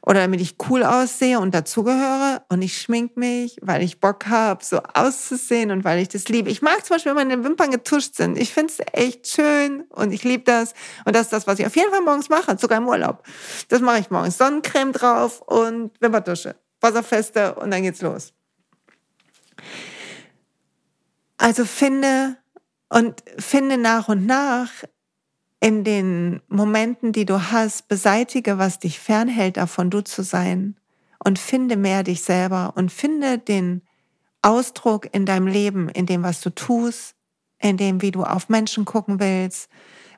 oder 0.05 0.19
damit 0.19 0.39
ich 0.39 0.55
cool 0.69 0.83
aussehe 0.83 1.39
und 1.39 1.53
dazugehöre 1.53 2.43
und 2.49 2.61
ich 2.61 2.79
schmink 2.79 3.17
mich, 3.17 3.57
weil 3.61 3.81
ich 3.81 3.99
Bock 3.99 4.27
habe, 4.27 4.63
so 4.63 4.79
auszusehen 4.93 5.71
und 5.71 5.83
weil 5.83 5.99
ich 5.99 6.09
das 6.09 6.29
liebe. 6.29 6.49
Ich 6.49 6.61
mag 6.61 6.85
zum 6.85 6.95
Beispiel, 6.95 7.15
wenn 7.15 7.27
meine 7.27 7.43
Wimpern 7.43 7.71
getuscht 7.71 8.15
sind. 8.15 8.37
Ich 8.37 8.53
finde 8.53 8.71
es 8.71 8.85
echt 8.93 9.27
schön 9.27 9.81
und 9.89 10.11
ich 10.11 10.23
liebe 10.23 10.43
das. 10.43 10.73
Und 11.05 11.15
das 11.15 11.23
ist 11.23 11.33
das, 11.33 11.47
was 11.47 11.57
ich 11.57 11.65
auf 11.65 11.75
jeden 11.75 11.89
Fall 11.89 12.01
morgens 12.01 12.29
mache, 12.29 12.55
sogar 12.57 12.77
im 12.77 12.87
Urlaub. 12.87 13.23
Das 13.69 13.81
mache 13.81 13.99
ich 13.99 14.11
morgens. 14.11 14.37
Sonnencreme 14.37 14.91
drauf 14.91 15.41
und 15.41 15.91
Wimperntusche, 15.99 16.55
Wasserfeste 16.81 17.55
und 17.55 17.71
dann 17.71 17.81
geht's 17.81 18.01
los. 18.01 18.31
Also 21.37 21.65
finde 21.65 22.37
und 22.89 23.23
finde 23.39 23.77
nach 23.77 24.07
und 24.07 24.25
nach 24.27 24.69
in 25.59 25.83
den 25.83 26.41
Momenten, 26.47 27.11
die 27.11 27.25
du 27.25 27.51
hast, 27.51 27.87
beseitige, 27.87 28.57
was 28.57 28.79
dich 28.79 28.99
fernhält, 28.99 29.57
davon 29.57 29.89
du 29.89 30.03
zu 30.03 30.23
sein 30.23 30.75
und 31.23 31.39
finde 31.39 31.77
mehr 31.77 32.03
dich 32.03 32.21
selber 32.21 32.73
und 32.75 32.91
finde 32.91 33.37
den 33.39 33.81
Ausdruck 34.41 35.07
in 35.13 35.25
deinem 35.25 35.47
Leben, 35.47 35.89
in 35.89 36.05
dem, 36.05 36.23
was 36.23 36.41
du 36.41 36.51
tust, 36.51 37.15
in 37.59 37.77
dem, 37.77 38.01
wie 38.01 38.11
du 38.11 38.23
auf 38.23 38.47
Menschen 38.49 38.85
gucken 38.85 39.19
willst, 39.19 39.69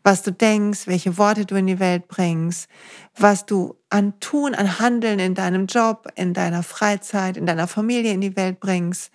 was 0.04 0.22
du 0.22 0.32
denkst, 0.32 0.88
welche 0.88 1.18
Worte 1.18 1.46
du 1.46 1.56
in 1.56 1.68
die 1.68 1.80
Welt 1.80 2.08
bringst, 2.08 2.70
was 3.16 3.46
du 3.46 3.76
an 3.90 4.20
Tun, 4.20 4.54
an 4.54 4.80
Handeln 4.80 5.20
in 5.20 5.34
deinem 5.34 5.68
Job, 5.68 6.08
in 6.16 6.34
deiner 6.34 6.64
Freizeit, 6.64 7.38
in 7.38 7.46
deiner 7.46 7.68
Familie 7.68 8.12
in 8.12 8.22
die 8.22 8.36
Welt 8.36 8.60
bringst. 8.60 9.12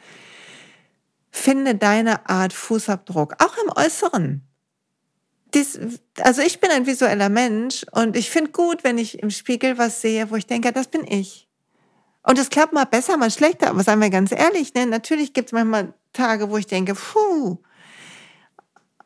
Finde 1.30 1.74
deine 1.74 2.28
Art 2.28 2.52
Fußabdruck, 2.52 3.36
auch 3.38 3.56
im 3.64 3.72
Äußeren 3.74 4.42
dies, 5.54 5.78
also 6.20 6.42
ich 6.42 6.60
bin 6.60 6.70
ein 6.70 6.86
visueller 6.86 7.28
Mensch 7.28 7.84
und 7.92 8.16
ich 8.16 8.30
finde 8.30 8.52
gut, 8.52 8.84
wenn 8.84 8.98
ich 8.98 9.22
im 9.22 9.30
Spiegel 9.30 9.78
was 9.78 10.00
sehe, 10.00 10.30
wo 10.30 10.36
ich 10.36 10.46
denke, 10.46 10.72
das 10.72 10.88
bin 10.88 11.06
ich. 11.06 11.48
Und 12.22 12.38
es 12.38 12.50
klappt 12.50 12.72
mal 12.72 12.84
besser, 12.84 13.16
mal 13.16 13.30
schlechter, 13.30 13.70
aber 13.70 13.82
seien 13.82 14.00
wir 14.00 14.10
ganz 14.10 14.32
ehrlich, 14.32 14.74
ne? 14.74 14.86
natürlich 14.86 15.32
gibt 15.32 15.48
es 15.48 15.52
manchmal 15.52 15.94
Tage, 16.12 16.50
wo 16.50 16.56
ich 16.56 16.66
denke, 16.66 16.94
puh. 16.94 17.58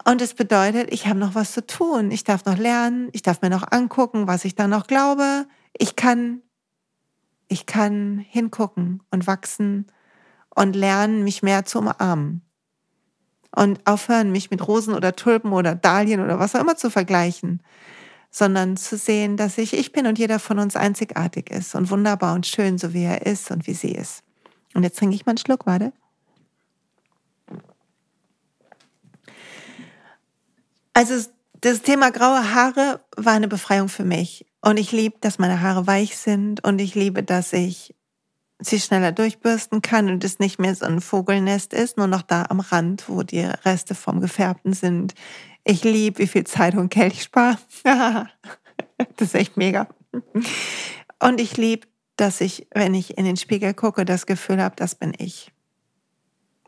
Und 0.05 0.23
es 0.23 0.35
bedeutet, 0.35 0.93
ich 0.93 1.07
habe 1.07 1.19
noch 1.19 1.35
was 1.35 1.53
zu 1.53 1.67
tun. 1.67 2.13
Ich 2.13 2.23
darf 2.23 2.45
noch 2.45 2.57
lernen, 2.57 3.09
ich 3.13 3.23
darf 3.23 3.43
mir 3.43 3.51
noch 3.51 3.73
angucken, 3.73 4.29
was 4.29 4.45
ich 4.45 4.55
da 4.55 4.69
noch 4.69 4.87
glaube. 4.87 5.47
Ich 5.77 5.97
kann, 5.97 6.43
ich 7.49 7.67
kann 7.67 8.19
hingucken 8.19 9.03
und 9.11 9.27
wachsen 9.27 9.87
und 10.55 10.77
lernen, 10.77 11.25
mich 11.25 11.43
mehr 11.43 11.65
zu 11.65 11.79
umarmen 11.79 12.46
und 13.57 13.81
aufhören, 13.87 14.31
mich 14.31 14.51
mit 14.51 14.67
Rosen 14.69 14.95
oder 14.95 15.17
Tulpen 15.17 15.53
oder 15.53 15.75
Dahlien 15.75 16.21
oder 16.21 16.39
was 16.39 16.55
auch 16.55 16.61
immer 16.61 16.77
zu 16.77 16.91
vergleichen, 16.91 17.63
sondern 18.31 18.77
zu 18.77 18.99
sehen, 18.99 19.39
dass 19.39 19.57
ich 19.57 19.73
ich 19.73 19.93
bin 19.93 20.07
und 20.07 20.19
jeder 20.19 20.39
von 20.39 20.59
uns 20.59 20.77
einzigartig 20.77 21.51
ist 21.51 21.75
und 21.75 21.91
wunderbar 21.91 22.35
und 22.35 22.47
schön, 22.47 22.77
so 22.77 22.93
wie 22.93 23.05
er 23.05 23.25
ist 23.25 23.51
und 23.51 23.67
wie 23.67 23.73
sie 23.73 23.93
ist. 23.93 24.23
Und 24.75 24.83
jetzt 24.83 24.99
trinke 24.99 25.17
ich 25.17 25.25
mal 25.25 25.31
einen 25.31 25.39
Schluck, 25.39 25.65
warte. 25.65 25.93
Also 30.93 31.15
das 31.63 31.81
Thema 31.81 32.11
graue 32.11 32.55
Haare 32.55 33.01
war 33.17 33.33
eine 33.33 33.49
Befreiung 33.49 33.89
für 33.89 34.05
mich. 34.05 34.47
Und 34.61 34.77
ich 34.77 34.93
liebe, 34.93 35.17
dass 35.21 35.39
meine 35.39 35.63
Haare 35.63 35.87
weich 35.87 36.19
sind 36.19 36.63
und 36.63 36.79
ich 36.79 36.95
liebe, 36.95 37.23
dass 37.23 37.55
ich 37.55 37.95
sie 38.59 38.81
schneller 38.81 39.13
durchbürsten 39.13 39.83
kann 39.83 40.09
und 40.09 40.25
es 40.25 40.39
nicht 40.39 40.59
mehr 40.59 40.75
so 40.75 40.87
ein 40.87 41.01
Vogelnest 41.01 41.75
ist, 41.75 41.97
nur 41.97 42.07
noch 42.07 42.23
da 42.23 42.47
am 42.49 42.61
Rand, 42.61 43.09
wo 43.09 43.23
die 43.23 43.41
Reste 43.41 43.95
vom 43.95 44.21
Gefärbten 44.21 44.73
sind. 44.73 45.15
Ich 45.65 45.85
liebe, 45.85 46.19
wie 46.21 46.27
viel 46.27 46.45
Zeit 46.45 46.75
und 46.75 46.91
Geld 46.91 47.13
ich 47.13 47.25
spare. 47.25 47.59
das 49.17 49.29
ist 49.29 49.35
echt 49.35 49.57
mega. 49.57 49.89
Und 51.21 51.41
ich 51.41 51.57
liebe, 51.57 51.87
dass 52.17 52.41
ich, 52.41 52.67
wenn 52.73 52.95
ich 52.95 53.19
in 53.19 53.25
den 53.25 53.37
Spiegel 53.37 53.75
gucke, 53.75 54.05
das 54.05 54.27
Gefühl 54.27 54.63
habe, 54.63 54.77
das 54.77 54.95
bin 54.95 55.13
ich. 55.19 55.53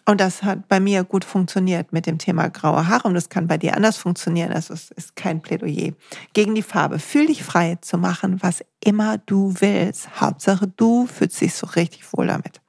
Und 0.08 0.22
das 0.22 0.42
hat 0.42 0.68
bei 0.68 0.80
mir 0.80 1.04
gut 1.04 1.22
funktioniert 1.22 1.92
mit 1.92 2.06
dem 2.06 2.16
Thema 2.16 2.48
graue 2.48 2.88
Haare 2.88 3.06
und 3.06 3.12
das 3.12 3.28
kann 3.28 3.46
bei 3.46 3.58
dir 3.58 3.76
anders 3.76 3.98
funktionieren. 3.98 4.54
Also 4.54 4.72
es 4.72 4.90
ist 4.92 5.16
kein 5.16 5.42
Plädoyer 5.42 5.92
gegen 6.32 6.54
die 6.54 6.62
Farbe. 6.62 6.98
Fühl 6.98 7.26
dich 7.26 7.44
frei 7.44 7.76
zu 7.82 7.98
machen, 7.98 8.42
was 8.42 8.64
immer 8.82 9.18
du 9.18 9.54
willst. 9.58 10.18
Hauptsache 10.18 10.66
du 10.66 11.06
fühlst 11.06 11.38
dich 11.42 11.52
so 11.52 11.66
richtig 11.66 12.10
wohl 12.14 12.26
damit. 12.26 12.62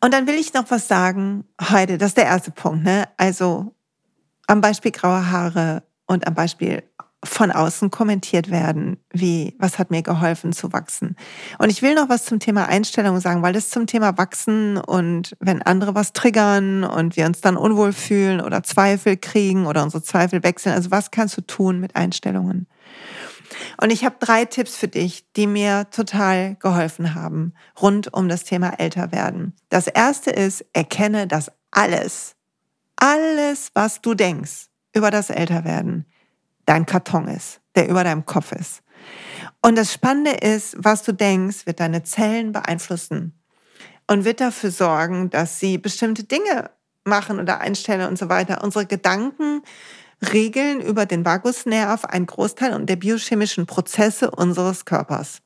Und 0.00 0.14
dann 0.14 0.26
will 0.26 0.36
ich 0.36 0.54
noch 0.54 0.70
was 0.70 0.88
sagen 0.88 1.44
heute. 1.60 1.98
Das 1.98 2.12
ist 2.12 2.16
der 2.16 2.24
erste 2.24 2.50
Punkt. 2.50 2.82
Ne? 2.82 3.06
Also 3.18 3.74
am 4.46 4.62
Beispiel 4.62 4.92
graue 4.92 5.30
Haare 5.30 5.82
und 6.06 6.26
am 6.26 6.32
Beispiel 6.32 6.82
von 7.24 7.52
außen 7.52 7.90
kommentiert 7.90 8.50
werden, 8.50 8.96
wie, 9.12 9.54
was 9.58 9.78
hat 9.78 9.90
mir 9.90 10.02
geholfen 10.02 10.52
zu 10.52 10.72
wachsen. 10.72 11.16
Und 11.58 11.70
ich 11.70 11.80
will 11.80 11.94
noch 11.94 12.08
was 12.08 12.24
zum 12.24 12.40
Thema 12.40 12.68
Einstellung 12.68 13.20
sagen, 13.20 13.42
weil 13.42 13.52
das 13.52 13.70
zum 13.70 13.86
Thema 13.86 14.18
Wachsen 14.18 14.76
und 14.76 15.36
wenn 15.38 15.62
andere 15.62 15.94
was 15.94 16.12
triggern 16.12 16.82
und 16.82 17.16
wir 17.16 17.26
uns 17.26 17.40
dann 17.40 17.56
unwohl 17.56 17.92
fühlen 17.92 18.40
oder 18.40 18.64
Zweifel 18.64 19.16
kriegen 19.16 19.66
oder 19.66 19.84
unsere 19.84 20.02
Zweifel 20.02 20.42
wechseln, 20.42 20.74
also 20.74 20.90
was 20.90 21.12
kannst 21.12 21.36
du 21.36 21.42
tun 21.42 21.78
mit 21.78 21.94
Einstellungen? 21.94 22.66
Und 23.80 23.90
ich 23.90 24.04
habe 24.04 24.16
drei 24.18 24.44
Tipps 24.44 24.76
für 24.76 24.88
dich, 24.88 25.24
die 25.36 25.46
mir 25.46 25.88
total 25.90 26.56
geholfen 26.56 27.14
haben 27.14 27.54
rund 27.80 28.12
um 28.12 28.28
das 28.28 28.44
Thema 28.44 28.80
Älterwerden. 28.80 29.54
Das 29.68 29.86
erste 29.86 30.30
ist, 30.30 30.64
erkenne, 30.72 31.26
dass 31.26 31.52
alles, 31.70 32.34
alles, 32.96 33.70
was 33.74 34.00
du 34.00 34.14
denkst 34.14 34.68
über 34.94 35.10
das 35.10 35.30
Älterwerden, 35.30 36.06
dein 36.66 36.86
Karton 36.86 37.28
ist, 37.28 37.60
der 37.74 37.88
über 37.88 38.04
deinem 38.04 38.26
Kopf 38.26 38.52
ist. 38.52 38.82
Und 39.62 39.76
das 39.76 39.92
Spannende 39.92 40.32
ist, 40.32 40.76
was 40.78 41.02
du 41.02 41.12
denkst, 41.12 41.66
wird 41.66 41.80
deine 41.80 42.02
Zellen 42.02 42.52
beeinflussen 42.52 43.38
und 44.06 44.24
wird 44.24 44.40
dafür 44.40 44.70
sorgen, 44.70 45.30
dass 45.30 45.60
sie 45.60 45.78
bestimmte 45.78 46.24
Dinge 46.24 46.70
machen 47.04 47.40
oder 47.40 47.60
einstellen 47.60 48.08
und 48.08 48.18
so 48.18 48.28
weiter. 48.28 48.62
Unsere 48.62 48.86
Gedanken 48.86 49.62
regeln 50.32 50.80
über 50.80 51.06
den 51.06 51.24
Vagusnerv 51.24 52.04
einen 52.04 52.26
Großteil 52.26 52.84
der 52.84 52.96
biochemischen 52.96 53.66
Prozesse 53.66 54.30
unseres 54.30 54.84
Körpers 54.84 55.42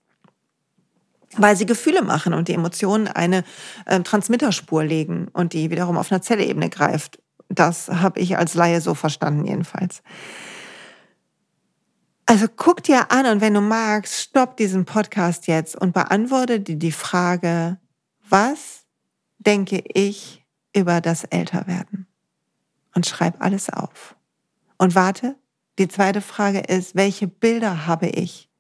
weil 1.36 1.56
sie 1.56 1.66
Gefühle 1.66 2.02
machen 2.02 2.34
und 2.34 2.48
die 2.48 2.54
Emotionen 2.54 3.08
eine 3.08 3.44
äh, 3.84 4.00
Transmitterspur 4.00 4.84
legen 4.84 5.28
und 5.32 5.52
die 5.52 5.70
wiederum 5.70 5.98
auf 5.98 6.10
einer 6.10 6.22
Zellebene 6.22 6.70
greift. 6.70 7.18
Das 7.48 7.88
habe 7.88 8.20
ich 8.20 8.36
als 8.36 8.54
Laie 8.54 8.80
so 8.80 8.94
verstanden 8.94 9.44
jedenfalls. 9.44 10.02
Also 12.28 12.48
guck 12.48 12.82
dir 12.82 13.12
an 13.12 13.26
und 13.26 13.40
wenn 13.40 13.54
du 13.54 13.60
magst, 13.60 14.20
stopp 14.20 14.56
diesen 14.56 14.84
Podcast 14.84 15.46
jetzt 15.46 15.76
und 15.76 15.94
beantworte 15.94 16.58
dir 16.58 16.76
die 16.76 16.90
Frage, 16.90 17.78
was 18.28 18.84
denke 19.38 19.84
ich 19.94 20.44
über 20.74 21.00
das 21.00 21.22
Älterwerden? 21.22 22.08
Und 22.96 23.06
schreib 23.06 23.40
alles 23.40 23.70
auf. 23.70 24.16
Und 24.76 24.96
warte, 24.96 25.36
die 25.78 25.86
zweite 25.86 26.20
Frage 26.20 26.60
ist, 26.60 26.96
welche 26.96 27.28
Bilder 27.28 27.86
habe 27.86 28.08
ich 28.08 28.50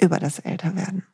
über 0.00 0.20
das 0.20 0.38
Älterwerden? 0.38 1.04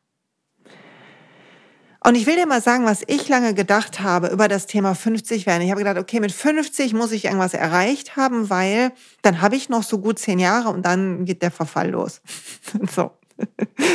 Und 2.05 2.13
ich 2.13 2.27
will 2.27 2.35
dir 2.35 2.45
mal 2.45 2.61
sagen, 2.61 2.85
was 2.85 3.01
ich 3.07 3.27
lange 3.29 3.55
gedacht 3.55 4.01
habe 4.01 4.27
über 4.27 4.47
das 4.47 4.67
Thema 4.67 4.93
50 4.93 5.47
werden. 5.47 5.63
Ich 5.63 5.71
habe 5.71 5.79
gedacht, 5.79 5.97
okay, 5.97 6.19
mit 6.19 6.31
50 6.31 6.93
muss 6.93 7.11
ich 7.11 7.25
irgendwas 7.25 7.55
erreicht 7.55 8.15
haben, 8.15 8.51
weil 8.51 8.91
dann 9.23 9.41
habe 9.41 9.55
ich 9.55 9.69
noch 9.69 9.81
so 9.81 9.97
gut 9.97 10.19
zehn 10.19 10.37
Jahre 10.37 10.69
und 10.69 10.85
dann 10.85 11.25
geht 11.25 11.41
der 11.41 11.49
Verfall 11.49 11.89
los. 11.89 12.21
so. 12.95 13.09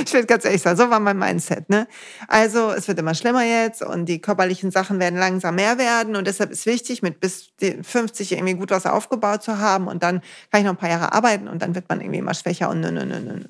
Ich 0.05 0.13
will 0.13 0.27
ganz 0.27 0.45
ehrlich 0.45 0.61
sagen, 0.61 0.77
so 0.77 0.91
war 0.91 0.99
mein 0.99 1.19
Mindset. 1.19 1.71
Ne? 1.71 1.87
Also 2.27 2.73
es 2.73 2.89
wird 2.89 2.99
immer 2.99 3.15
schlimmer 3.15 3.45
jetzt 3.45 3.81
und 3.81 4.07
die 4.07 4.21
körperlichen 4.21 4.71
Sachen 4.71 4.99
werden 4.99 5.19
langsam 5.19 5.55
mehr 5.55 5.79
werden 5.79 6.17
und 6.17 6.27
deshalb 6.27 6.51
ist 6.51 6.67
wichtig, 6.67 7.03
mit 7.03 7.21
bis 7.21 7.51
50 7.61 8.33
irgendwie 8.33 8.55
gut 8.55 8.71
was 8.71 8.87
aufgebaut 8.87 9.43
zu 9.43 9.59
haben 9.59 9.87
und 9.87 10.03
dann 10.03 10.21
kann 10.51 10.61
ich 10.61 10.65
noch 10.65 10.73
ein 10.73 10.79
paar 10.79 10.91
Jahre 10.91 11.13
arbeiten 11.13 11.49
und 11.49 11.63
dann 11.63 11.75
wird 11.75 11.89
man 11.89 12.01
irgendwie 12.01 12.19
immer 12.19 12.35
schwächer 12.35 12.71
und 12.71 12.81
nö, 12.81 12.91
nö, 12.91 13.05
nö, 13.05 13.21
nö. 13.21 13.45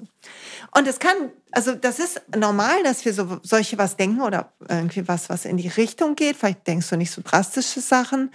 Und 0.72 0.87
es 0.87 0.98
kann, 0.98 1.33
also 1.50 1.74
das 1.74 1.98
ist 1.98 2.22
normal, 2.37 2.83
dass 2.85 3.04
wir 3.04 3.12
so 3.12 3.40
solche 3.42 3.76
was 3.76 3.96
denken 3.96 4.20
oder 4.20 4.52
irgendwie 4.68 5.06
was, 5.09 5.28
was 5.28 5.44
in 5.44 5.56
die 5.56 5.68
Richtung 5.68 6.14
geht. 6.14 6.37
Vielleicht 6.37 6.66
denkst 6.66 6.88
du 6.88 6.96
nicht 6.96 7.11
so 7.11 7.22
drastische 7.24 7.80
Sachen, 7.80 8.30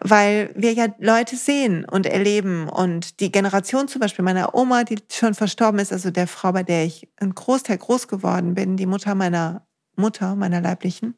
weil 0.00 0.50
wir 0.56 0.72
ja 0.72 0.86
Leute 0.98 1.36
sehen 1.36 1.84
und 1.84 2.06
erleben. 2.06 2.68
Und 2.68 3.20
die 3.20 3.30
Generation 3.30 3.86
zum 3.88 4.00
Beispiel 4.00 4.24
meiner 4.24 4.54
Oma, 4.54 4.84
die 4.84 4.98
schon 5.10 5.34
verstorben 5.34 5.78
ist, 5.78 5.92
also 5.92 6.10
der 6.10 6.26
Frau, 6.26 6.52
bei 6.52 6.64
der 6.64 6.84
ich 6.84 7.08
ein 7.16 7.34
Großteil 7.34 7.78
groß 7.78 8.08
geworden 8.08 8.54
bin, 8.54 8.76
die 8.76 8.86
Mutter 8.86 9.14
meiner 9.14 9.66
Mutter, 9.96 10.34
meiner 10.34 10.60
leiblichen, 10.60 11.14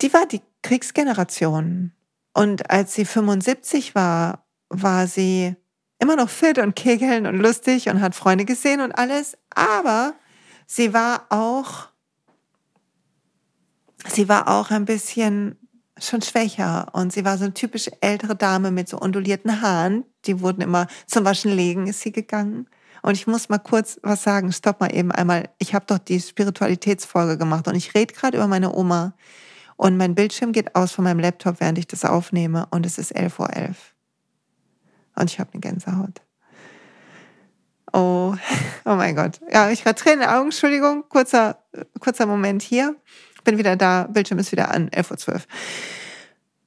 die 0.00 0.12
war 0.12 0.26
die 0.26 0.42
Kriegsgeneration. 0.62 1.92
Und 2.34 2.70
als 2.70 2.94
sie 2.94 3.04
75 3.04 3.94
war, 3.94 4.46
war 4.68 5.06
sie 5.06 5.56
immer 5.98 6.16
noch 6.16 6.28
fit 6.28 6.58
und 6.58 6.76
kegeln 6.76 7.26
und 7.26 7.38
lustig 7.38 7.88
und 7.88 8.00
hat 8.00 8.14
Freunde 8.14 8.44
gesehen 8.44 8.80
und 8.80 8.92
alles. 8.92 9.36
Aber 9.54 10.14
sie 10.66 10.94
war 10.94 11.26
auch, 11.30 11.88
sie 14.06 14.28
war 14.28 14.48
auch 14.48 14.70
ein 14.70 14.84
bisschen 14.84 15.56
schon 16.00 16.22
schwächer 16.22 16.88
und 16.92 17.12
sie 17.12 17.24
war 17.24 17.38
so 17.38 17.44
eine 17.44 17.54
typische 17.54 17.90
ältere 18.00 18.36
Dame 18.36 18.70
mit 18.70 18.88
so 18.88 18.98
undulierten 18.98 19.60
Haaren. 19.60 20.04
Die 20.26 20.40
wurden 20.40 20.60
immer 20.60 20.86
zum 21.06 21.24
Waschen 21.24 21.50
legen, 21.50 21.86
ist 21.88 22.00
sie 22.00 22.12
gegangen. 22.12 22.68
Und 23.02 23.16
ich 23.16 23.26
muss 23.26 23.48
mal 23.48 23.58
kurz 23.58 23.98
was 24.02 24.22
sagen, 24.22 24.52
stopp 24.52 24.80
mal 24.80 24.94
eben 24.94 25.12
einmal. 25.12 25.48
Ich 25.58 25.74
habe 25.74 25.86
doch 25.86 25.98
die 25.98 26.20
Spiritualitätsfolge 26.20 27.38
gemacht 27.38 27.68
und 27.68 27.74
ich 27.74 27.94
rede 27.94 28.14
gerade 28.14 28.36
über 28.36 28.46
meine 28.46 28.74
Oma. 28.74 29.14
Und 29.76 29.96
mein 29.96 30.16
Bildschirm 30.16 30.52
geht 30.52 30.74
aus 30.74 30.92
von 30.92 31.04
meinem 31.04 31.20
Laptop, 31.20 31.60
während 31.60 31.78
ich 31.78 31.86
das 31.86 32.04
aufnehme. 32.04 32.66
Und 32.70 32.84
es 32.84 32.98
ist 32.98 33.16
11.11 33.16 33.38
Uhr. 33.38 33.74
.11. 35.18 35.20
Und 35.20 35.30
ich 35.30 35.40
habe 35.40 35.50
eine 35.52 35.60
Gänsehaut. 35.60 36.22
Oh, 37.92 38.34
oh 38.84 38.94
mein 38.94 39.16
Gott. 39.16 39.40
Ja, 39.50 39.70
ich 39.70 39.84
gerade 39.84 40.00
Tränen 40.00 40.20
in 40.20 40.26
den 40.26 40.30
Augen. 40.30 40.46
Entschuldigung, 40.46 41.04
kurzer, 41.08 41.62
kurzer 42.00 42.26
Moment 42.26 42.62
hier. 42.62 42.96
Bin 43.44 43.58
wieder 43.58 43.76
da. 43.76 44.04
Bildschirm 44.04 44.38
ist 44.38 44.52
wieder 44.52 44.70
an. 44.70 44.90
11.12 44.90 45.28
Uhr. 45.32 45.40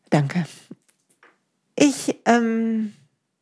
Danke. 0.09 0.45
Ich, 1.75 2.19
ähm, 2.25 2.93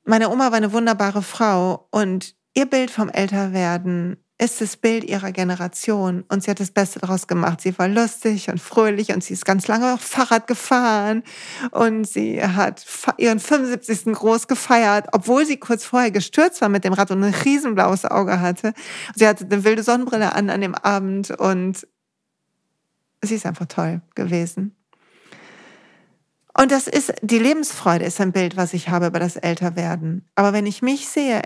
meine 0.04 0.30
Oma 0.30 0.52
war 0.52 0.58
eine 0.58 0.72
wunderbare 0.72 1.22
Frau 1.22 1.88
und 1.92 2.36
ihr 2.54 2.66
Bild 2.66 2.92
vom 2.92 3.10
Älterwerden 3.10 4.18
ist 4.40 4.62
das 4.62 4.78
Bild 4.78 5.04
ihrer 5.04 5.34
Generation 5.34 6.24
und 6.30 6.44
sie 6.44 6.50
hat 6.50 6.62
das 6.62 6.72
Beste 6.72 7.00
daraus 7.00 7.28
gemacht. 7.28 7.60
Sie 7.60 7.78
war 7.78 7.90
lustig 7.90 8.50
und 8.50 8.60
fröhlich 8.60 9.12
und 9.12 9.22
sie 9.22 9.34
ist 9.34 9.46
ganz 9.46 9.68
lange 9.68 9.94
auch 9.94 10.00
Fahrrad 10.00 10.48
gefahren 10.48 11.24
und 11.72 12.08
sie 12.08 12.42
hat 12.42 12.86
ihren 13.18 13.42
75. 13.42 14.14
groß 14.14 14.48
gefeiert, 14.48 15.08
obwohl 15.12 15.46
sie 15.46 15.58
kurz 15.58 15.84
vorher 15.84 16.12
gestürzt 16.12 16.62
war 16.62 16.70
mit 16.70 16.86
dem 16.86 16.94
Rad 16.94 17.12
und 17.12 17.22
ein 17.22 17.34
riesenblaues 17.34 18.06
Auge 18.06 18.40
hatte. 18.40 18.74
Sie 19.14 19.28
hatte 19.28 19.44
eine 19.44 19.66
wilde 19.66 19.84
Sonnenbrille 19.84 20.34
an 20.34 20.50
an 20.50 20.62
dem 20.62 20.74
Abend 20.74 21.32
und 21.32 21.86
sie 23.22 23.36
ist 23.36 23.46
einfach 23.46 23.68
toll 23.68 24.02
gewesen. 24.16 24.74
Und 26.58 26.72
das 26.72 26.88
ist, 26.88 27.14
die 27.22 27.40
Lebensfreude 27.40 28.06
ist 28.06 28.22
ein 28.22 28.32
Bild, 28.32 28.56
was 28.58 28.74
ich 28.74 28.90
habe 28.90 29.08
über 29.08 29.20
das 29.20 29.36
Älterwerden. 29.36 30.30
Aber 30.36 30.54
wenn 30.54 30.66
ich 30.66 30.82
mich 30.82 31.08
sehe, 31.08 31.42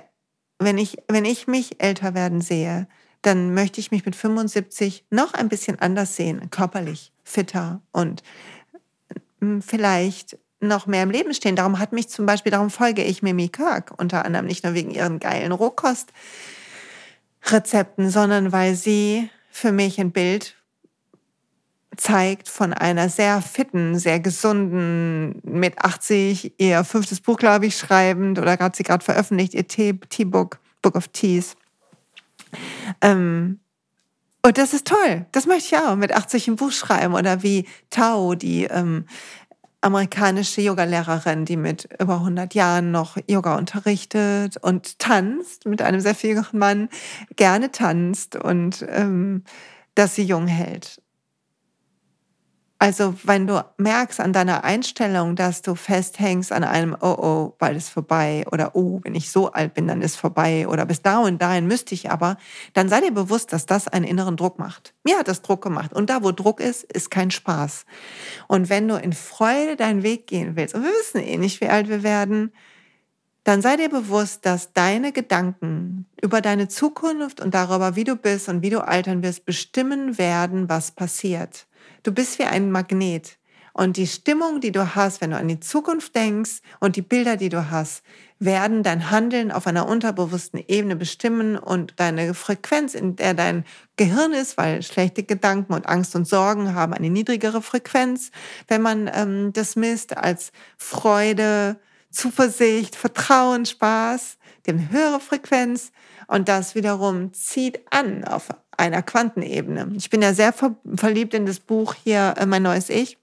wenn 0.60 0.78
ich, 0.78 0.98
wenn 1.08 1.26
ich 1.26 1.48
mich 1.48 1.82
älter 1.82 2.14
werden 2.14 2.42
sehe, 2.42 2.88
dann 3.22 3.54
möchte 3.54 3.80
ich 3.80 3.92
mich 3.92 4.06
mit 4.06 4.16
75 4.16 5.06
noch 5.10 5.34
ein 5.34 5.50
bisschen 5.50 5.80
anders 5.80 6.16
sehen, 6.16 6.50
körperlich 6.52 7.12
fitter 7.24 7.82
und 7.92 8.22
hm, 9.40 9.62
vielleicht 9.62 10.38
noch 10.60 10.88
mehr 10.88 11.04
im 11.04 11.12
Leben 11.12 11.34
stehen. 11.34 11.56
Darum 11.56 11.80
hat 11.80 11.94
mich 11.94 12.10
zum 12.10 12.26
Beispiel, 12.26 12.52
darum 12.52 12.70
folge 12.70 13.04
ich 13.04 13.22
Mimi 13.22 13.50
Kirk, 13.50 13.94
unter 13.98 14.26
anderem 14.26 14.46
nicht 14.46 14.64
nur 14.64 14.74
wegen 14.74 14.92
ihren 14.92 15.20
geilen 15.20 15.52
Rohkostrezepten, 15.52 18.10
sondern 18.10 18.52
weil 18.52 18.76
sie 18.76 19.30
für 19.50 19.72
mich 19.72 20.00
ein 20.00 20.12
Bild 20.12 20.56
zeigt 21.98 22.50
von 22.50 22.74
einer 22.74 23.10
sehr 23.10 23.42
fitten, 23.42 23.98
sehr 23.98 24.20
gesunden, 24.20 25.42
mit 25.44 25.80
80 25.80 26.54
ihr 26.58 26.84
fünftes 26.84 27.22
Buch, 27.22 27.38
glaube 27.38 27.68
ich, 27.68 27.78
schreibend 27.78 28.40
oder 28.40 28.58
hat 28.60 28.76
sie 28.76 28.84
gerade 28.84 29.04
veröffentlicht, 29.04 29.54
ihr 29.54 29.68
Tea-Book, 29.68 30.60
Book 30.82 30.96
of 30.96 31.08
Teas. 31.10 31.56
Ähm, 33.02 33.60
und 34.46 34.58
das 34.58 34.74
ist 34.74 34.88
toll. 34.88 35.26
Das 35.32 35.46
möchte 35.46 35.76
ich 35.76 35.82
auch 35.82 35.96
mit 35.96 36.14
80 36.14 36.48
ein 36.50 36.56
Buch 36.58 36.72
schreiben 36.72 37.14
oder 37.14 37.44
wie 37.44 37.66
Tao, 37.90 38.36
die 38.36 38.66
ähm, 38.66 39.06
amerikanische 39.84 40.62
Yogalehrerin, 40.62 41.46
die 41.46 41.58
mit 41.58 41.90
über 42.00 42.16
100 42.16 42.54
Jahren 42.54 42.92
noch 42.92 43.18
Yoga 43.28 43.58
unterrichtet 43.58 44.58
und 44.58 44.98
tanzt 45.00 45.66
mit 45.66 45.82
einem 45.82 46.00
sehr 46.00 46.16
viel 46.16 46.32
jüngeren 46.32 46.60
Mann, 46.60 46.90
gerne 47.36 47.72
tanzt 47.72 48.36
und 48.36 48.86
ähm, 48.90 49.44
dass 49.96 50.16
sie 50.16 50.24
jung 50.24 50.48
hält. 50.48 51.03
Also 52.84 53.16
wenn 53.24 53.48
du 53.48 53.64
merkst 53.78 54.20
an 54.20 54.34
deiner 54.34 54.66
Einstellung, 54.66 55.38
dass 55.38 55.62
du 55.62 55.74
festhängst 55.74 56.52
an 56.52 56.66
einem, 56.66 56.98
oh 57.00 57.16
oh, 57.18 57.56
bald 57.58 57.78
ist 57.78 57.88
vorbei 57.88 58.44
oder 58.52 58.76
oh, 58.76 59.00
wenn 59.04 59.16
ich 59.16 59.32
so 59.32 59.54
alt 59.54 59.74
bin, 59.74 59.88
dann 59.88 60.02
ist 60.02 60.18
vorbei 60.18 60.68
oder 60.68 60.86
bis 60.86 61.02
da 61.02 61.20
und 61.20 61.42
dahin 61.42 61.66
müsste 61.66 61.96
ich 61.96 62.12
aber, 62.12 62.36
dann 62.74 62.90
sei 62.90 63.00
dir 63.00 63.14
bewusst, 63.14 63.54
dass 63.54 63.66
das 63.66 63.88
einen 63.88 64.04
inneren 64.04 64.36
Druck 64.36 64.60
macht. 64.60 64.94
Mir 65.06 65.18
hat 65.18 65.30
das 65.30 65.42
Druck 65.42 65.64
gemacht 65.64 65.94
und 65.94 66.10
da, 66.10 66.24
wo 66.24 66.34
Druck 66.34 66.60
ist, 66.60 66.84
ist 66.84 67.10
kein 67.10 67.32
Spaß. 67.32 67.86
Und 68.50 68.70
wenn 68.70 68.90
du 68.90 68.96
in 68.96 69.14
Freude 69.14 69.78
deinen 69.78 70.04
Weg 70.04 70.28
gehen 70.28 70.58
willst, 70.58 70.76
und 70.76 70.84
wir 70.84 70.92
wissen 70.92 71.22
eh 71.22 71.38
nicht, 71.38 71.62
wie 71.62 71.70
alt 71.70 71.88
wir 71.88 72.04
werden, 72.04 72.52
dann 73.46 73.62
sei 73.62 73.78
dir 73.78 73.90
bewusst, 73.90 74.46
dass 74.46 74.74
deine 74.74 75.14
Gedanken 75.14 76.06
über 76.22 76.42
deine 76.42 76.68
Zukunft 76.68 77.40
und 77.40 77.54
darüber, 77.54 77.96
wie 77.96 78.04
du 78.04 78.18
bist 78.18 78.50
und 78.50 78.62
wie 78.62 78.70
du 78.70 78.86
altern 78.86 79.24
wirst, 79.24 79.46
bestimmen 79.46 80.18
werden, 80.18 80.68
was 80.68 80.92
passiert. 80.92 81.66
Du 82.04 82.12
bist 82.12 82.38
wie 82.38 82.44
ein 82.44 82.70
Magnet. 82.70 83.38
Und 83.76 83.98
die 83.98 84.06
Stimmung, 84.06 84.62
die 84.62 84.72
du 84.72 84.94
hast, 84.94 85.20
wenn 85.22 85.32
du 85.32 85.38
an 85.38 85.48
die 85.48 85.60
Zukunft 85.60 86.16
denkst 86.16 86.60
und 86.80 86.96
die 86.96 87.02
Bilder, 87.02 87.38
die 87.38 87.50
du 87.50 87.72
hast, 87.72 88.04
werden 88.38 88.84
dein 88.84 89.10
Handeln 89.10 89.52
auf 89.52 89.66
einer 89.66 89.88
unterbewussten 89.88 90.64
Ebene 90.68 90.96
bestimmen 90.96 91.58
und 91.58 91.94
deine 91.96 92.36
Frequenz, 92.36 92.94
in 92.94 93.16
der 93.16 93.34
dein 93.34 93.66
Gehirn 93.96 94.34
ist, 94.34 94.58
weil 94.58 94.84
schlechte 94.84 95.24
Gedanken 95.24 95.74
und 95.74 95.88
Angst 95.88 96.16
und 96.16 96.28
Sorgen 96.28 96.76
haben 96.76 96.94
eine 96.94 97.10
niedrigere 97.10 97.64
Frequenz, 97.64 98.30
wenn 98.68 98.84
man 98.84 99.10
ähm, 99.12 99.54
das 99.54 99.76
misst 99.76 100.16
als 100.16 100.52
Freude, 100.78 101.80
Zuversicht, 102.12 102.96
Vertrauen, 102.96 103.66
Spaß, 103.66 104.38
dem 104.68 104.92
höhere 104.92 105.20
Frequenz 105.20 105.92
und 106.28 106.48
das 106.48 106.76
wiederum 106.76 107.34
zieht 107.34 107.82
an 107.92 108.24
auf 108.24 108.50
einer 108.78 109.02
Quantenebene. 109.02 109.92
Ich 109.96 110.10
bin 110.10 110.22
ja 110.22 110.34
sehr 110.34 110.54
ver 110.54 110.76
verliebt 110.96 111.34
in 111.34 111.46
das 111.46 111.60
Buch 111.60 111.96
hier, 112.04 112.36
äh, 112.38 112.46
Mein 112.46 112.64
neues 112.64 112.90
Ich 112.90 113.18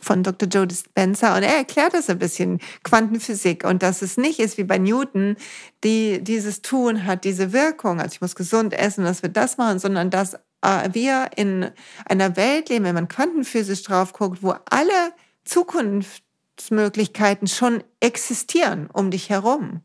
von 0.00 0.22
Dr. 0.22 0.48
Joe 0.48 0.66
Dispenza 0.66 1.36
und 1.36 1.42
er 1.42 1.56
erklärt 1.56 1.92
das 1.92 2.08
ein 2.08 2.20
bisschen 2.20 2.60
Quantenphysik 2.84 3.64
und 3.64 3.82
dass 3.82 4.00
es 4.00 4.16
nicht 4.16 4.38
ist 4.38 4.56
wie 4.56 4.64
bei 4.64 4.78
Newton, 4.78 5.36
die 5.82 6.22
dieses 6.22 6.62
Tun 6.62 7.04
hat, 7.04 7.24
diese 7.24 7.52
Wirkung, 7.52 8.00
also 8.00 8.12
ich 8.12 8.20
muss 8.20 8.36
gesund 8.36 8.74
essen, 8.74 9.04
dass 9.04 9.22
wir 9.22 9.30
das 9.30 9.58
machen, 9.58 9.80
sondern 9.80 10.10
dass 10.10 10.34
äh, 10.62 10.88
wir 10.92 11.30
in 11.36 11.70
einer 12.04 12.36
Welt 12.36 12.68
leben, 12.68 12.84
wenn 12.84 12.94
man 12.94 13.08
quantenphysisch 13.08 13.82
drauf 13.82 14.12
guckt, 14.12 14.40
wo 14.42 14.54
alle 14.70 15.12
Zukunftsmöglichkeiten 15.44 17.48
schon 17.48 17.82
existieren 18.00 18.88
um 18.92 19.10
dich 19.10 19.30
herum. 19.30 19.80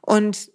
Und 0.00 0.50